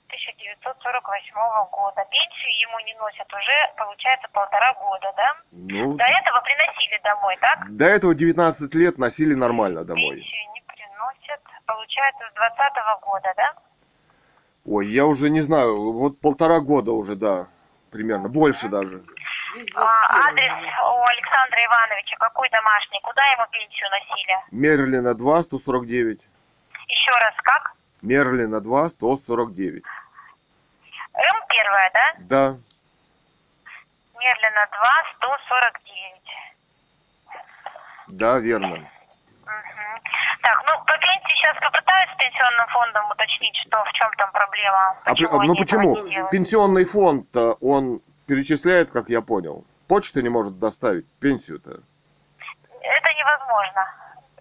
1948 0.07 1.35
года. 1.71 2.05
Пенсию 2.09 2.51
ему 2.67 2.79
не 2.79 2.95
носят 2.95 3.31
уже, 3.31 3.73
получается, 3.77 4.27
полтора 4.33 4.73
года, 4.73 5.13
да? 5.15 5.33
Ну, 5.51 5.93
До 5.95 6.03
этого 6.03 6.41
приносили 6.41 6.99
домой, 7.03 7.37
так? 7.39 7.75
до 7.75 7.85
этого 7.85 8.15
19 8.15 8.73
лет 8.75 8.97
носили 8.97 9.33
нормально 9.35 9.83
домой. 9.85 10.15
Пенсию 10.15 10.50
получается, 11.76 12.24
с 12.32 12.36
20 12.36 12.57
года, 13.01 13.34
да? 13.38 13.53
Ой, 14.65 14.88
я 14.88 15.05
уже 15.05 15.30
не 15.30 15.41
знаю, 15.41 15.91
вот 15.93 16.19
полтора 16.19 16.59
года 16.59 16.91
уже, 16.91 17.15
да, 17.15 17.47
примерно, 17.91 18.30
больше 18.30 18.67
даже. 18.67 19.03
Весь 19.55 19.65
21 19.67 19.76
А, 19.76 20.28
адрес 20.30 20.51
у 20.53 21.03
Александра 21.03 21.59
Ивановича 21.65 22.15
какой 22.19 22.49
домашний? 22.49 22.99
Куда 23.03 23.26
ему 23.32 23.43
пенсию 23.51 23.89
носили? 23.89 24.36
Мерлина 24.51 25.13
2, 25.13 25.41
149. 25.41 26.22
Еще 26.88 27.11
раз, 27.11 27.34
как? 27.43 27.74
Мерлина 28.01 28.61
2, 28.61 28.89
149. 28.89 29.84
М 31.13 31.43
первая, 31.49 31.91
да? 31.93 32.13
Да, 32.19 32.57
Мерлина 34.19 34.67
2, 34.72 34.88
149. 35.17 36.22
да, 38.07 38.39
верно. 38.39 38.89
Так, 40.41 40.61
ну 40.65 40.73
по 40.85 40.97
пенсии 40.97 41.35
сейчас 41.37 41.55
попытаюсь 41.61 42.09
с 42.11 42.17
пенсионным 42.17 42.67
фондом 42.69 43.11
уточнить, 43.11 43.55
что 43.67 43.83
в 43.83 43.91
чем 43.93 44.09
там 44.17 44.31
проблема. 44.31 44.95
А, 45.03 45.09
Почему 45.11 45.31
ну 45.31 45.39
они 45.41 45.55
почему? 45.55 45.95
Пенсионный 46.31 46.85
фонд-то 46.85 47.53
он 47.61 48.01
перечисляет, 48.27 48.91
как 48.91 49.09
я 49.09 49.21
понял. 49.21 49.65
Почта 49.87 50.21
не 50.21 50.29
может 50.29 50.57
доставить 50.59 51.05
пенсию-то. 51.19 51.69
Это 52.81 53.09
невозможно. 53.13 53.85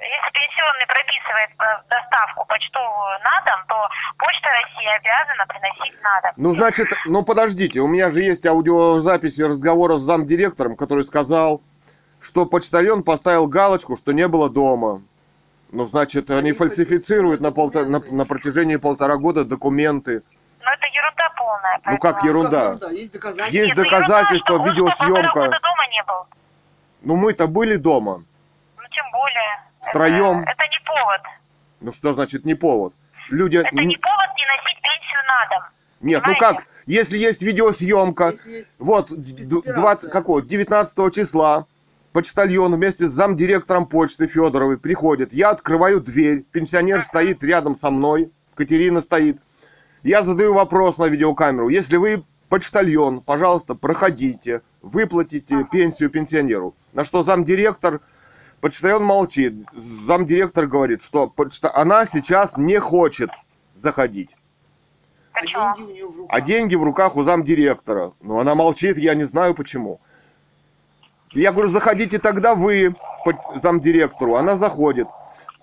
Если 0.00 0.30
пенсионный 0.32 0.86
прописывает 0.86 1.50
э, 1.58 1.88
доставку 1.90 2.46
почтовую 2.46 3.18
на 3.20 3.40
дом, 3.44 3.60
то 3.68 3.88
Почта 4.16 4.48
России 4.48 4.96
обязана 4.96 5.46
приносить 5.46 6.02
на 6.02 6.20
дом. 6.22 6.32
Ну, 6.36 6.52
значит, 6.52 6.88
ну 7.04 7.22
подождите, 7.22 7.80
у 7.80 7.86
меня 7.86 8.08
же 8.10 8.22
есть 8.22 8.46
аудиозаписи 8.46 9.42
разговора 9.42 9.96
с 9.96 10.00
замдиректором, 10.00 10.76
который 10.76 11.04
сказал, 11.04 11.62
что 12.20 12.46
почтальон 12.46 13.02
поставил 13.02 13.46
галочку, 13.46 13.96
что 13.96 14.12
не 14.12 14.28
было 14.28 14.50
дома. 14.50 15.02
Ну, 15.72 15.86
значит, 15.86 16.30
они 16.30 16.38
Они 16.40 16.52
фальсифицируют 16.52 17.40
на, 17.40 17.48
полта- 17.48 17.84
на, 17.86 18.00
на 18.00 18.24
протяжении 18.26 18.76
полтора 18.76 19.16
года 19.16 19.44
документы. 19.44 20.22
Но 20.60 20.70
это 20.72 20.86
ерунда 20.86 21.30
полная. 21.36 21.80
Ну, 21.86 21.98
как 21.98 22.20
поэтому- 22.20 22.28
ерунда? 22.28 22.74
Как 22.78 22.90
Есть 22.92 23.12
доказательства. 23.12 23.56
Есть 23.58 23.76
ну, 23.76 23.82
ерунда, 23.82 23.98
доказательства, 24.00 24.36
что 24.38 24.54
он 24.54 24.60
что, 24.60 24.70
видеосъемка. 24.70 25.22
полтора 25.22 25.46
года 25.46 25.60
дома 25.62 25.88
не 25.90 26.02
был. 26.02 26.26
Ну, 27.02 27.16
мы-то 27.16 27.46
были 27.46 27.76
дома. 27.76 28.24
Ну, 28.76 28.82
тем 28.90 29.04
более. 29.12 29.62
Втроем. 29.82 30.40
Это, 30.40 30.50
это 30.50 30.62
не 30.64 30.84
повод. 30.84 31.20
Ну, 31.80 31.92
что 31.92 32.12
значит 32.12 32.44
не 32.44 32.54
повод? 32.54 32.92
Люди... 33.30 33.56
Это 33.58 33.68
не 33.74 33.96
повод 33.96 34.28
не 34.36 34.46
носить 34.46 34.82
пенсию 34.82 35.20
на 35.28 35.48
дом. 35.48 35.68
Нет, 36.00 36.22
ну 36.26 36.34
понимаете? 36.34 36.58
как? 36.58 36.66
Если 36.86 37.16
есть 37.16 37.42
видеосъемка, 37.42 38.30
Если 38.30 38.50
есть 38.50 38.70
вот 38.80 39.10
спецоперация. 39.10 39.74
20, 39.74 40.10
какого, 40.10 40.42
19 40.42 41.14
числа 41.14 41.66
почтальон 42.12 42.74
вместе 42.74 43.06
с 43.06 43.10
замдиректором 43.10 43.86
почты 43.86 44.26
Федоровой 44.26 44.78
приходит. 44.78 45.32
Я 45.32 45.50
открываю 45.50 46.00
дверь, 46.00 46.44
пенсионер 46.50 47.02
стоит 47.02 47.42
рядом 47.42 47.74
со 47.74 47.90
мной, 47.90 48.30
Катерина 48.54 49.00
стоит. 49.00 49.38
Я 50.02 50.22
задаю 50.22 50.54
вопрос 50.54 50.98
на 50.98 51.04
видеокамеру. 51.04 51.68
Если 51.68 51.96
вы 51.96 52.24
почтальон, 52.48 53.20
пожалуйста, 53.20 53.74
проходите, 53.74 54.62
выплатите 54.82 55.64
пенсию 55.70 56.10
пенсионеру. 56.10 56.74
На 56.92 57.04
что 57.04 57.22
замдиректор, 57.22 58.00
почтальон 58.60 59.04
молчит. 59.04 59.54
Замдиректор 60.06 60.66
говорит, 60.66 61.02
что 61.02 61.26
почта- 61.26 61.70
она 61.74 62.04
сейчас 62.04 62.56
не 62.56 62.78
хочет 62.78 63.30
заходить. 63.76 64.36
А 65.32 65.42
деньги 65.46 65.82
у 65.82 65.92
нее 65.94 66.06
в 66.08 66.16
руках. 66.16 66.36
А 66.36 66.40
деньги 66.40 66.74
в 66.74 66.82
руках 66.82 67.16
у 67.16 67.22
замдиректора. 67.22 68.12
Но 68.20 68.40
она 68.40 68.54
молчит, 68.54 68.98
я 68.98 69.14
не 69.14 69.24
знаю 69.24 69.54
почему. 69.54 70.00
Я 71.32 71.52
говорю, 71.52 71.68
заходите 71.68 72.18
тогда 72.18 72.54
вы, 72.54 72.94
замдиректору. 73.62 74.36
Она 74.36 74.56
заходит. 74.56 75.06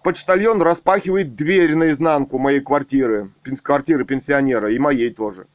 Почтальон 0.03 0.61
распахивает 0.61 1.35
дверь 1.35 1.75
наизнанку 1.75 2.37
моей 2.37 2.61
квартиры, 2.61 3.31
квартиры 3.61 4.05
пенсионера 4.05 4.71
и 4.71 4.79
моей 4.79 5.13
тоже. 5.13 5.47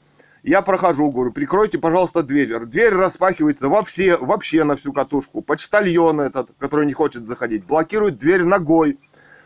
Я 0.42 0.60
прохожу, 0.60 1.10
говорю, 1.10 1.32
прикройте, 1.32 1.78
пожалуйста, 1.78 2.22
дверь. 2.22 2.58
Дверь 2.66 2.94
распахивается 2.94 3.68
во 3.68 3.84
все, 3.84 4.16
вообще 4.16 4.64
на 4.64 4.76
всю 4.76 4.92
катушку. 4.92 5.40
Почтальон 5.40 6.20
этот, 6.20 6.50
который 6.58 6.84
не 6.84 6.92
хочет 6.92 7.26
заходить, 7.26 7.64
блокирует 7.64 8.18
дверь 8.18 8.42
ногой. 8.44 8.98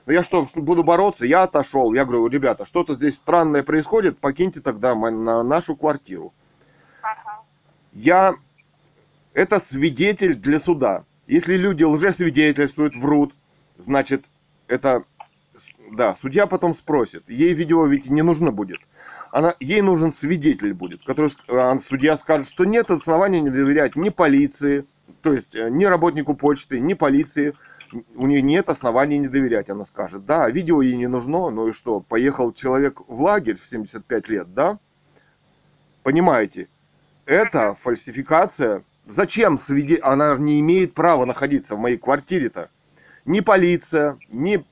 Ну 0.06 0.12
я 0.12 0.22
что, 0.22 0.46
буду 0.54 0.82
бороться? 0.82 1.26
Я 1.26 1.42
отошел. 1.42 1.92
Я 1.92 2.04
говорю, 2.04 2.26
ребята, 2.28 2.64
что-то 2.64 2.94
здесь 2.94 3.14
странное 3.14 3.62
происходит, 3.62 4.18
покиньте 4.18 4.60
тогда 4.60 4.94
на 4.94 5.42
нашу 5.42 5.76
квартиру. 5.76 6.32
Ага. 7.02 7.42
Я... 7.92 8.34
Это 9.36 9.58
свидетель 9.58 10.34
для 10.34 10.58
суда. 10.58 11.04
Если 11.26 11.58
люди 11.58 11.84
лжесвидетельствуют, 11.84 12.96
врут, 12.96 13.34
значит, 13.76 14.24
это... 14.66 15.04
Да, 15.92 16.14
судья 16.14 16.46
потом 16.46 16.72
спросит. 16.72 17.22
Ей 17.28 17.52
видео 17.52 17.84
ведь 17.84 18.08
не 18.08 18.22
нужно 18.22 18.50
будет. 18.50 18.78
Она, 19.30 19.54
ей 19.60 19.82
нужен 19.82 20.14
свидетель 20.14 20.72
будет, 20.72 21.04
который 21.04 21.30
а, 21.48 21.78
судья 21.86 22.16
скажет, 22.16 22.46
что 22.48 22.64
нет 22.64 22.90
оснований 22.90 23.42
не 23.42 23.50
доверять 23.50 23.94
ни 23.94 24.08
полиции, 24.08 24.86
то 25.20 25.34
есть 25.34 25.54
э, 25.54 25.68
ни 25.68 25.84
работнику 25.84 26.34
почты, 26.34 26.80
ни 26.80 26.94
полиции. 26.94 27.52
У 28.14 28.26
нее 28.26 28.40
нет 28.40 28.70
оснований 28.70 29.18
не 29.18 29.28
доверять, 29.28 29.68
она 29.68 29.84
скажет. 29.84 30.24
Да, 30.24 30.48
видео 30.48 30.80
ей 30.80 30.96
не 30.96 31.08
нужно, 31.08 31.50
ну 31.50 31.68
и 31.68 31.72
что, 31.72 32.00
поехал 32.00 32.54
человек 32.54 33.02
в 33.06 33.20
лагерь 33.20 33.60
в 33.60 33.66
75 33.66 34.28
лет, 34.30 34.54
да? 34.54 34.78
Понимаете, 36.02 36.68
это 37.26 37.74
фальсификация. 37.74 38.82
Зачем 39.06 39.56
свидетель? 39.56 40.02
Она 40.02 40.36
не 40.36 40.58
имеет 40.60 40.92
права 40.92 41.24
находиться 41.24 41.76
в 41.76 41.78
моей 41.78 41.96
квартире-то. 41.96 42.70
Ни 43.24 43.40
полиция, 43.40 44.18
ни... 44.28 44.64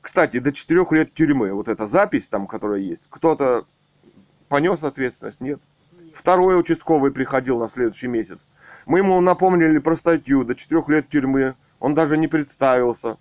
Кстати, 0.00 0.38
до 0.38 0.52
4 0.52 0.86
лет 0.92 1.12
тюрьмы. 1.12 1.52
Вот 1.52 1.68
эта 1.68 1.86
запись 1.86 2.26
там, 2.28 2.46
которая 2.46 2.80
есть. 2.80 3.08
Кто-то 3.10 3.66
понес 4.48 4.82
ответственность? 4.82 5.40
Нет. 5.40 5.60
Второй 6.14 6.58
участковый 6.58 7.10
приходил 7.10 7.58
на 7.58 7.68
следующий 7.68 8.06
месяц. 8.06 8.48
Мы 8.86 8.98
ему 8.98 9.20
напомнили 9.20 9.78
про 9.78 9.96
статью 9.96 10.44
до 10.44 10.54
4 10.54 10.84
лет 10.88 11.08
тюрьмы. 11.08 11.54
Он 11.80 11.94
даже 11.94 12.16
не 12.16 12.28
представился. 12.28 13.18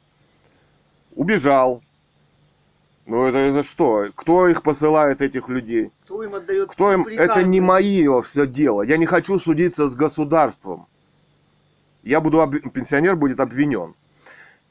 убежал. 1.15 1.81
Ну 3.10 3.26
это, 3.26 3.40
это 3.40 3.64
что? 3.64 4.06
Кто 4.14 4.48
их 4.48 4.61
посылает, 4.61 5.19
этих 5.22 5.49
людей? 5.49 5.91
Кто 6.03 6.23
им 6.23 6.36
отдает 6.36 6.69
Кто 6.69 6.94
им... 6.94 7.03
приказы? 7.03 7.31
Это 7.31 7.44
не 7.44 7.60
мое 7.60 8.22
все 8.22 8.45
дело. 8.45 8.84
Я 8.84 8.98
не 8.98 9.07
хочу 9.07 9.40
судиться 9.40 9.90
с 9.90 9.95
государством. 9.95 10.86
Я 12.03 12.22
буду... 12.22 12.40
об- 12.40 12.69
Пенсионер 12.69 13.15
будет 13.15 13.40
обвинен. 13.40 13.95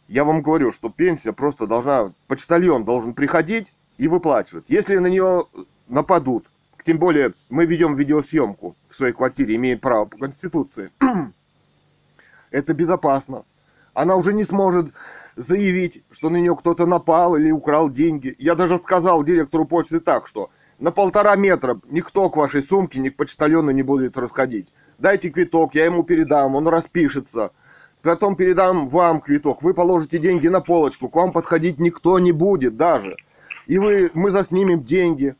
Я 0.06 0.23
вам 0.23 0.40
говорю, 0.40 0.70
что 0.70 0.89
пенсия 0.89 1.32
просто 1.32 1.66
должна... 1.66 2.12
Почтальон 2.28 2.85
должен 2.85 3.12
приходить 3.12 3.74
и 3.97 4.06
выплачивать. 4.06 4.66
Если 4.69 4.97
на 4.98 5.09
нее 5.09 5.47
нападут, 5.89 6.47
тем 6.85 6.98
более 6.98 7.35
мы 7.51 7.66
ведем 7.66 7.97
видеосъемку 7.97 8.77
в 8.89 8.94
своей 8.94 9.15
квартире, 9.15 9.56
имеем 9.56 9.81
право 9.81 10.05
по 10.05 10.16
Конституции, 10.16 10.93
это 12.52 12.73
безопасно. 12.73 13.44
Она 13.98 14.14
уже 14.14 14.32
не 14.32 14.44
сможет 14.44 14.92
заявить, 15.34 16.04
что 16.12 16.30
на 16.30 16.36
нее 16.36 16.54
кто-то 16.54 16.86
напал 16.86 17.34
или 17.34 17.50
украл 17.50 17.90
деньги. 17.90 18.32
Я 18.38 18.54
даже 18.54 18.78
сказал 18.78 19.24
директору 19.24 19.64
почты 19.64 19.98
так, 19.98 20.28
что 20.28 20.50
на 20.78 20.92
полтора 20.92 21.34
метра 21.34 21.80
никто 21.90 22.30
к 22.30 22.36
вашей 22.36 22.62
сумке, 22.62 23.00
ни 23.00 23.08
к 23.08 23.16
почтальону 23.16 23.72
не 23.72 23.82
будет 23.82 24.16
расходить. 24.16 24.68
Дайте 24.98 25.30
квиток, 25.30 25.74
я 25.74 25.86
ему 25.86 26.04
передам, 26.04 26.54
он 26.54 26.68
распишется. 26.68 27.50
Потом 28.02 28.36
передам 28.36 28.86
вам 28.86 29.20
квиток, 29.20 29.64
вы 29.64 29.74
положите 29.74 30.18
деньги 30.18 30.46
на 30.46 30.60
полочку, 30.60 31.08
к 31.08 31.16
вам 31.16 31.32
подходить 31.32 31.80
никто 31.80 32.20
не 32.20 32.30
будет 32.30 32.76
даже. 32.76 33.16
И 33.66 33.78
вы, 33.78 34.12
мы 34.14 34.30
заснимем 34.30 34.84
деньги, 34.84 35.34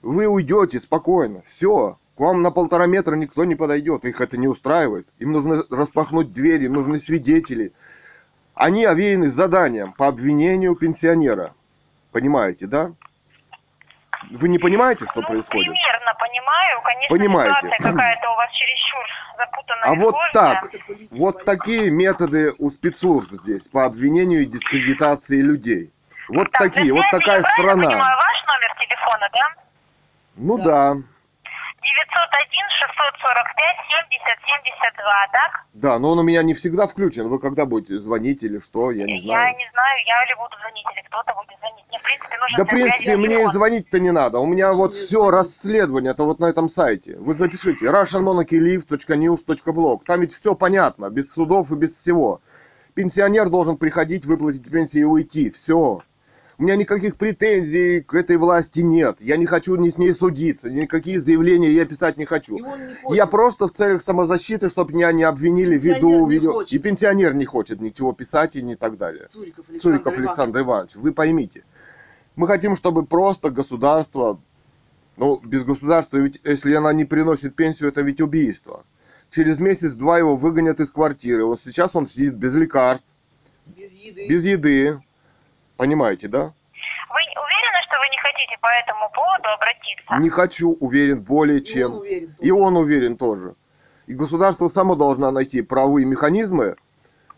вы 0.00 0.28
уйдете 0.28 0.78
спокойно, 0.78 1.42
все. 1.44 1.98
К 2.16 2.20
вам 2.20 2.40
на 2.40 2.50
полтора 2.50 2.86
метра 2.86 3.14
никто 3.14 3.44
не 3.44 3.56
подойдет, 3.56 4.04
их 4.06 4.20
это 4.22 4.38
не 4.38 4.48
устраивает. 4.48 5.06
Им 5.18 5.32
нужно 5.32 5.62
распахнуть 5.70 6.32
двери, 6.32 6.64
им 6.64 6.72
нужны 6.72 6.98
свидетели. 6.98 7.72
Они 8.54 8.86
овеяны 8.86 9.26
заданием 9.26 9.92
по 9.92 10.06
обвинению 10.08 10.76
пенсионера. 10.76 11.52
Понимаете, 12.12 12.66
да? 12.66 12.92
Вы 14.30 14.48
не 14.48 14.58
понимаете, 14.58 15.04
что 15.04 15.20
ну, 15.20 15.26
происходит? 15.26 15.70
примерно 15.70 16.14
понимаю. 16.18 16.80
Конечно, 16.82 17.16
Понимаете. 17.16 17.68
какая-то 17.78 18.30
у 18.30 18.34
вас 18.36 18.50
чересчур 18.52 19.04
запутанная 19.36 19.84
А 19.84 19.94
вот 19.94 20.14
так, 20.32 20.70
вот 21.10 21.44
такие 21.44 21.90
методы 21.90 22.54
у 22.58 22.70
спецслужб 22.70 23.30
здесь 23.42 23.68
по 23.68 23.84
обвинению 23.84 24.40
и 24.40 24.46
дискредитации 24.46 25.42
людей. 25.42 25.92
Вот 26.30 26.50
Так, 26.50 26.62
такие, 26.72 26.92
вот 26.94 27.04
такая 27.10 27.42
страна. 27.42 27.84
понимаю, 27.88 28.16
ваш 28.16 28.44
номер 28.46 28.74
телефона, 28.80 29.28
да? 29.32 29.62
Ну 30.36 30.58
Да. 30.58 30.64
да, 30.64 31.02
901 31.96 32.68
645 32.76 33.88
70 33.88 34.36
72, 34.44 35.32
так? 35.32 35.64
да, 35.72 35.98
но 35.98 36.10
он 36.12 36.18
у 36.18 36.22
меня 36.22 36.42
не 36.42 36.52
всегда 36.54 36.86
включен. 36.86 37.28
Вы 37.28 37.38
когда 37.38 37.64
будете 37.64 37.98
звонить 37.98 38.42
или 38.44 38.58
что, 38.58 38.90
я 38.90 39.06
не 39.06 39.14
Я 39.14 39.20
знаю. 39.20 39.56
не 39.56 39.68
знаю, 39.72 39.98
я 40.06 40.24
ли 40.26 40.34
буду 40.36 40.56
звонить, 40.60 40.84
или 40.94 41.02
кто-то 41.08 41.32
будет 41.34 41.58
звонить. 41.58 41.84
Мне, 41.88 41.98
в 41.98 42.02
принципе, 42.02 42.36
нужен 42.38 42.56
Да, 42.56 42.64
в 42.64 42.68
принципе, 42.68 43.16
мне 43.16 43.42
и 43.42 43.46
звонить-то 43.46 43.98
не 44.00 44.10
надо. 44.12 44.38
У 44.40 44.46
меня 44.46 44.72
вот 44.72 44.94
все 44.94 45.30
расследование, 45.30 46.12
это 46.12 46.24
вот 46.24 46.38
на 46.38 46.46
этом 46.46 46.68
сайте. 46.68 47.16
Вы 47.18 47.34
запишите 47.34 47.86
russianmonarchylive.news.blog. 47.86 50.00
Там 50.06 50.20
ведь 50.20 50.32
все 50.32 50.54
понятно, 50.54 51.10
без 51.10 51.32
судов 51.32 51.70
и 51.72 51.76
без 51.76 51.96
всего. 51.96 52.40
Пенсионер 52.94 53.48
должен 53.48 53.76
приходить, 53.76 54.24
выплатить 54.24 54.70
пенсию 54.70 55.02
и 55.02 55.06
уйти. 55.06 55.50
Все. 55.50 56.02
У 56.58 56.62
меня 56.62 56.76
никаких 56.76 57.16
претензий 57.16 58.00
к 58.00 58.14
этой 58.14 58.38
власти 58.38 58.80
нет. 58.80 59.18
Я 59.20 59.36
не 59.36 59.44
хочу 59.44 59.76
ни 59.76 59.90
с 59.90 59.98
ней 59.98 60.14
судиться, 60.14 60.70
никакие 60.70 61.18
заявления 61.18 61.70
я 61.70 61.84
писать 61.84 62.16
не 62.16 62.24
хочу. 62.24 62.56
Не. 62.56 63.14
Я 63.16 63.26
просто 63.26 63.68
в 63.68 63.72
целях 63.72 64.00
самозащиты, 64.00 64.70
чтобы 64.70 64.94
меня 64.94 65.12
не 65.12 65.24
обвинили, 65.24 65.76
веду 65.76 66.26
не 66.26 66.34
видео. 66.34 66.62
И 66.62 66.78
пенсионер 66.78 67.34
не 67.34 67.44
хочет 67.44 67.80
ничего 67.82 68.12
писать 68.14 68.56
и 68.56 68.62
не 68.62 68.74
так 68.74 68.96
далее. 68.96 69.28
Цуриков 69.30 69.68
Александр, 69.68 69.82
Цуриков 69.82 70.12
Иванович. 70.14 70.28
Александр 70.28 70.60
Иванович, 70.60 70.96
вы 70.96 71.12
поймите, 71.12 71.64
мы 72.36 72.46
хотим, 72.46 72.74
чтобы 72.74 73.04
просто 73.04 73.50
государство, 73.50 74.40
ну, 75.18 75.38
без 75.44 75.62
государства, 75.62 76.16
ведь 76.16 76.40
если 76.42 76.72
она 76.72 76.92
не 76.94 77.04
приносит 77.04 77.54
пенсию, 77.54 77.90
это 77.90 78.00
ведь 78.00 78.22
убийство. 78.22 78.84
Через 79.30 79.58
месяц-два 79.58 80.18
его 80.18 80.36
выгонят 80.36 80.80
из 80.80 80.90
квартиры. 80.90 81.44
Вот 81.44 81.60
сейчас 81.62 81.94
он 81.96 82.08
сидит 82.08 82.34
без 82.34 82.54
лекарств, 82.54 83.06
Без 83.66 83.92
еды. 83.92 84.26
без 84.28 84.44
еды. 84.44 85.00
Понимаете, 85.76 86.28
да? 86.28 86.40
Вы 86.44 87.20
уверены, 87.20 87.78
что 87.88 87.98
вы 87.98 88.08
не 88.10 88.18
хотите 88.18 88.56
по 88.60 88.66
этому 88.68 89.10
поводу 89.14 89.48
обратиться? 89.54 90.18
Не 90.18 90.30
хочу, 90.30 90.72
уверен, 90.80 91.20
более 91.22 91.58
И 91.60 91.64
чем. 91.64 91.92
он 91.92 91.98
уверен. 92.00 92.36
И 92.40 92.50
он 92.50 92.76
уверен 92.76 93.16
тоже. 93.16 93.54
И 94.06 94.14
государство 94.14 94.68
само 94.68 94.94
должно 94.94 95.30
найти 95.30 95.62
правовые 95.62 96.06
механизмы, 96.06 96.76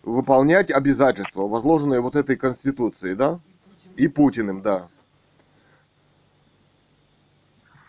выполнять 0.03 0.71
обязательства, 0.71 1.43
возложенные 1.49 2.01
вот 2.01 2.15
этой 2.17 2.37
Конституцией, 2.37 3.15
да? 3.15 3.41
И 3.97 4.07
Путиным, 4.07 4.63
да. 4.63 4.89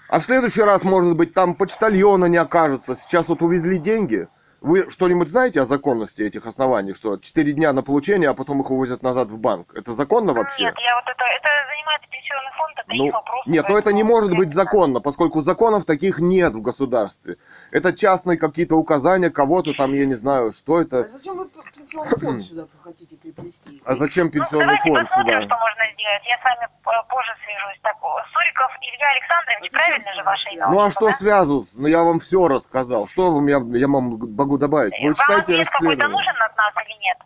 А 0.10 0.20
в 0.20 0.24
следующий 0.24 0.64
раз, 0.64 0.84
может 0.84 1.16
быть, 1.16 1.36
там 1.36 1.54
почтальона 1.54 2.26
не 2.26 2.38
окажется. 2.38 2.96
Сейчас 2.96 3.28
вот 3.28 3.44
увезли 3.44 3.78
деньги. 3.78 4.28
Вы 4.62 4.90
что-нибудь 4.92 5.30
знаете 5.30 5.62
о 5.62 5.66
законности 5.66 6.22
этих 6.22 6.46
оснований, 6.46 6.94
что 6.94 7.18
4 7.18 7.54
дня 7.54 7.72
на 7.72 7.82
получение, 7.82 8.30
а 8.30 8.34
потом 8.34 8.60
их 8.62 8.70
увозят 8.72 9.02
назад 9.04 9.30
в 9.32 9.38
банк? 9.40 9.74
Это 9.74 9.94
законно 9.94 10.34
вообще? 10.34 10.64
Нет, 10.64 10.76
я 10.86 10.96
вот 10.96 11.04
это, 11.06 11.24
это 11.24 11.50
занимается 11.70 12.10
пенсионный 12.12 12.52
фонд, 12.58 12.74
это 12.78 12.86
Ну, 12.96 13.08
их 13.08 13.14
вопрос. 13.14 13.46
нет, 13.48 13.66
но 13.70 13.78
это 13.78 13.94
не 13.94 14.04
может 14.04 14.36
быть 14.36 14.54
законно, 14.54 15.00
поскольку 15.00 15.40
законов 15.40 15.86
таких 15.86 16.20
нет 16.20 16.54
в 16.54 16.62
государстве. 16.62 17.38
Это 17.72 17.94
частные 17.94 18.38
какие-то 18.38 18.76
указания 18.76 19.30
кого-то 19.30 19.74
там, 19.74 19.94
я 19.94 20.06
не 20.06 20.16
знаю, 20.16 20.52
что 20.52 20.76
А 20.76 20.82
это. 20.82 21.04
зачем 21.08 21.38
вы 21.38 21.48
пенсионный 21.78 22.20
фонд 22.20 22.44
сюда 22.44 22.66
хотите 22.84 23.16
приплести? 23.16 23.82
А 23.86 23.96
зачем 23.96 24.26
Ну, 24.26 24.32
пенсионный 24.34 24.66
давайте 24.66 24.90
фонд 24.90 25.10
сюда? 25.10 25.42
что 25.42 25.58
можно 25.58 25.84
сделать. 26.10 26.24
Я 26.26 26.38
с 26.40 26.44
вами 26.44 26.66
э, 26.66 27.04
позже 27.10 27.32
свяжусь. 27.44 27.80
Так, 27.82 27.96
Суриков 28.34 28.72
Илья 28.82 29.08
Александрович, 29.12 29.72
правильно 29.72 30.14
же 30.16 30.24
ваше 30.24 30.50
имя? 30.54 30.68
Ну 30.70 30.80
а 30.82 30.90
что 30.90 31.10
да? 31.10 31.18
связываться? 31.18 31.76
Ну 31.78 31.88
я 31.88 32.04
вам 32.04 32.20
все 32.20 32.48
рассказал. 32.48 33.08
Что 33.08 33.32
вы 33.32 33.42
меня, 33.42 33.60
я 33.78 33.88
вам 33.88 34.20
могу 34.36 34.58
добавить? 34.58 34.94
Вы 35.00 35.08
Вам 35.08 35.16
читайте 35.16 35.54
ответ 35.54 35.70
какой-то 35.70 36.04
расследование. 36.04 36.18
нужен 36.18 36.42
от 36.42 36.58
нас 36.58 36.74
или 36.86 36.98
нет? 37.00 37.18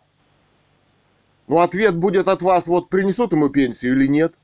Ну 1.46 1.60
ответ 1.60 1.96
будет 1.96 2.28
от 2.28 2.42
вас, 2.42 2.66
вот 2.66 2.88
принесут 2.88 3.32
ему 3.32 3.50
пенсию 3.50 3.94
или 3.94 4.06
нет? 4.06 4.34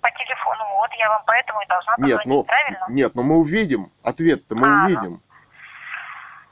По 0.00 0.10
телефону. 0.10 0.64
Вот, 0.76 0.90
я 0.98 1.08
вам 1.08 1.22
поэтому 1.26 1.60
и 1.60 1.66
должна 1.66 1.94
Нет, 1.98 2.18
позвонить, 2.18 2.26
ну, 2.26 2.44
правильно? 2.44 2.86
нет, 2.88 3.14
но 3.16 3.22
мы 3.24 3.36
увидим. 3.38 3.90
Ответ-то 4.04 4.54
мы 4.54 4.66
А, 4.68 4.70
ну. 4.70 4.84
увидим. 4.84 5.22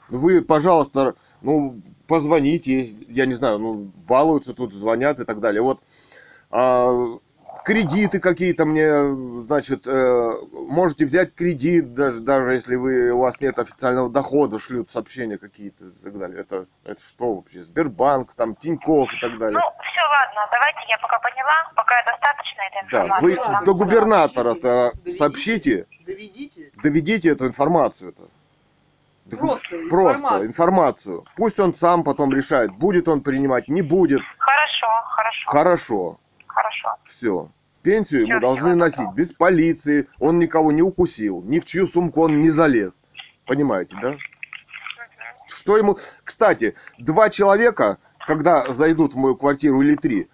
Вы, 0.09 0.41
пожалуйста, 0.41 1.15
ну, 1.41 1.81
позвоните, 2.07 2.81
я 2.81 3.25
не 3.25 3.33
знаю, 3.35 3.59
ну, 3.59 3.75
балуются 3.95 4.53
тут, 4.53 4.73
звонят 4.73 5.19
и 5.19 5.25
так 5.25 5.39
далее. 5.39 5.61
Вот 5.61 5.81
кредиты 7.63 8.19
какие-то 8.19 8.65
мне, 8.65 9.41
значит, 9.41 9.85
э, 9.85 10.31
можете 10.53 11.05
взять 11.05 11.35
кредит, 11.35 11.93
даже, 11.93 12.21
даже 12.21 12.53
если 12.53 12.75
вы, 12.75 13.11
у 13.11 13.19
вас 13.19 13.41
нет 13.41 13.59
официального 13.59 14.09
дохода, 14.09 14.57
шлют 14.57 14.89
сообщения 14.89 15.37
какие-то 15.37 15.85
и 15.85 16.03
так 16.03 16.17
далее. 16.17 16.39
Это, 16.39 16.65
это 16.85 17.01
что 17.01 17.35
вообще? 17.35 17.61
Сбербанк, 17.61 18.33
там, 18.35 18.55
Тинькофф 18.55 19.13
и 19.13 19.19
так 19.19 19.37
далее. 19.37 19.59
Ну, 19.59 19.83
все, 19.83 20.01
ладно, 20.09 20.47
давайте 20.51 20.79
я 20.87 20.97
пока 20.99 21.19
поняла, 21.19 21.71
пока 21.75 21.95
достаточно 22.03 22.61
этой 22.61 22.89
Да, 22.89 22.97
информации. 23.03 23.25
вы 23.25 23.37
Ладно, 23.37 23.59
до 23.65 23.73
да, 23.73 23.77
губернатора-то 23.85 24.91
доведите. 24.93 25.17
сообщите, 25.17 25.85
Доведите. 26.05 26.71
доведите 26.81 27.29
эту 27.31 27.47
информацию-то. 27.47 28.29
Да 29.25 29.35
Просто 29.35 29.67
Просто 29.89 30.15
информацию. 30.21 30.47
информацию. 30.47 31.25
Пусть 31.35 31.59
он 31.59 31.75
сам 31.75 32.05
потом 32.05 32.33
решает, 32.33 32.71
будет 32.71 33.09
он 33.09 33.19
принимать, 33.19 33.67
не 33.67 33.81
будет. 33.81 34.21
Хорошо, 34.37 34.87
хорошо, 35.09 35.49
Хорошо, 35.51 36.19
хорошо. 36.57 36.95
все. 37.05 37.49
Пенсию 37.83 38.21
ему 38.21 38.31
Всё, 38.31 38.39
должны 38.41 38.75
носить 38.75 39.11
без 39.13 39.31
полиции. 39.31 40.07
Он 40.19 40.39
никого 40.39 40.71
не 40.71 40.81
укусил, 40.81 41.41
ни 41.43 41.59
в 41.59 41.65
чью 41.65 41.87
сумку 41.87 42.21
он 42.21 42.41
не 42.41 42.49
залез. 42.49 42.93
Понимаете, 43.45 43.95
да? 44.01 44.15
Что 45.47 45.77
ему... 45.77 45.97
Кстати, 46.23 46.75
два 46.97 47.29
человека, 47.29 47.99
когда 48.25 48.67
зайдут 48.73 49.13
в 49.13 49.17
мою 49.17 49.37
квартиру 49.37 49.81
или 49.81 49.95
три, 49.95 50.29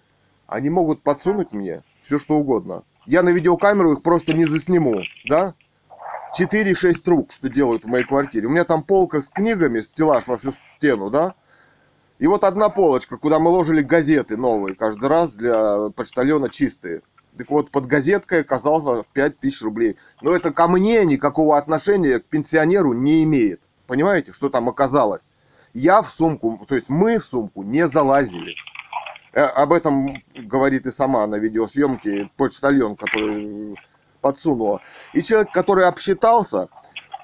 они 0.48 0.70
могут 0.70 1.02
подсунуть 1.02 1.52
мне 1.52 1.82
все 2.02 2.18
что 2.18 2.34
угодно. 2.36 2.84
Я 3.06 3.22
на 3.22 3.30
видеокамеру 3.30 3.92
их 3.92 4.02
просто 4.02 4.32
не 4.32 4.44
засниму, 4.44 5.02
да? 5.28 5.54
4-6 6.38 6.94
рук, 7.06 7.32
что 7.32 7.48
делают 7.48 7.84
в 7.84 7.88
моей 7.88 8.04
квартире. 8.04 8.48
У 8.48 8.50
меня 8.50 8.64
там 8.64 8.82
полка 8.82 9.20
с 9.20 9.28
книгами, 9.28 9.80
стеллаж 9.80 10.26
во 10.26 10.36
всю 10.36 10.52
стену, 10.76 11.10
да? 11.10 11.34
И 12.18 12.26
вот 12.26 12.44
одна 12.44 12.68
полочка, 12.68 13.16
куда 13.16 13.38
мы 13.38 13.50
ложили 13.50 13.82
газеты 13.82 14.36
новые 14.36 14.76
каждый 14.76 15.08
раз 15.08 15.36
для 15.36 15.90
почтальона 15.90 16.48
чистые. 16.48 17.02
Так 17.36 17.50
вот, 17.50 17.70
под 17.70 17.86
газеткой 17.86 18.42
оказалось 18.42 19.04
5000 19.12 19.62
рублей. 19.62 19.96
Но 20.22 20.34
это 20.34 20.52
ко 20.52 20.68
мне 20.68 21.04
никакого 21.04 21.58
отношения 21.58 22.20
к 22.20 22.24
пенсионеру 22.26 22.92
не 22.92 23.24
имеет. 23.24 23.60
Понимаете, 23.88 24.32
что 24.32 24.48
там 24.48 24.68
оказалось? 24.68 25.28
Я 25.72 26.02
в 26.02 26.08
сумку, 26.08 26.64
то 26.68 26.76
есть 26.76 26.88
мы 26.88 27.18
в 27.18 27.24
сумку 27.24 27.64
не 27.64 27.88
залазили. 27.88 28.54
Э, 29.32 29.46
Об 29.46 29.72
этом 29.72 30.22
говорит 30.34 30.86
и 30.86 30.92
сама 30.92 31.26
на 31.26 31.34
видеосъемке 31.36 32.30
почтальон, 32.36 32.94
который 32.94 33.76
подсунула. 34.20 34.80
И 35.12 35.22
человек, 35.22 35.50
который 35.52 35.86
обсчитался, 35.86 36.68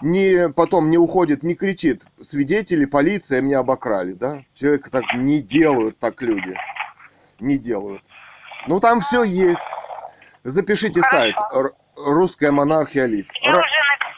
не, 0.02 0.48
потом 0.50 0.90
не 0.90 0.98
уходит, 0.98 1.42
не 1.42 1.54
кричит, 1.54 2.02
свидетели, 2.20 2.84
полиция 2.84 3.40
меня 3.40 3.58
обокрали, 3.60 4.12
да? 4.12 4.42
Человек 4.54 4.88
так 4.90 5.04
не 5.14 5.40
делают, 5.42 5.98
так 5.98 6.20
люди. 6.22 6.56
Не 7.38 7.58
делают. 7.58 8.02
Ну 8.66 8.80
там 8.80 9.00
все 9.00 9.22
есть. 9.24 9.60
Запишите 10.42 11.00
Хорошо. 11.02 11.16
сайт 11.18 11.34
Р- 11.54 11.72
Русская 11.96 12.50
монархия 12.50 13.06
Лив. 13.06 13.28
Я 13.42 13.52
Ра- 13.52 13.58
уже 13.58 13.66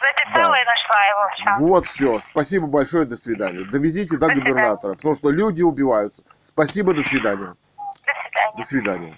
написала 0.03 0.53
Да. 0.53 0.61
и 0.61 0.65
нашла 0.65 1.05
его. 1.07 1.29
Всё. 1.59 1.67
Вот 1.67 1.87
все. 1.87 2.21
Спасибо 2.31 2.67
большое. 2.67 3.05
До 3.07 3.17
свидания. 3.17 3.65
Довезите 3.65 4.17
до 4.17 4.21
До 4.21 4.27
свидания. 4.27 4.41
губернатора, 4.51 4.95
потому 4.95 5.15
что 5.15 5.31
люди 5.31 5.63
убиваются. 5.63 6.23
Спасибо. 6.41 6.95
До 6.95 7.03
свидания. 7.03 7.55
До 7.77 7.83
свидания. 8.05 8.57
До 8.57 8.63
свидания. 8.63 9.17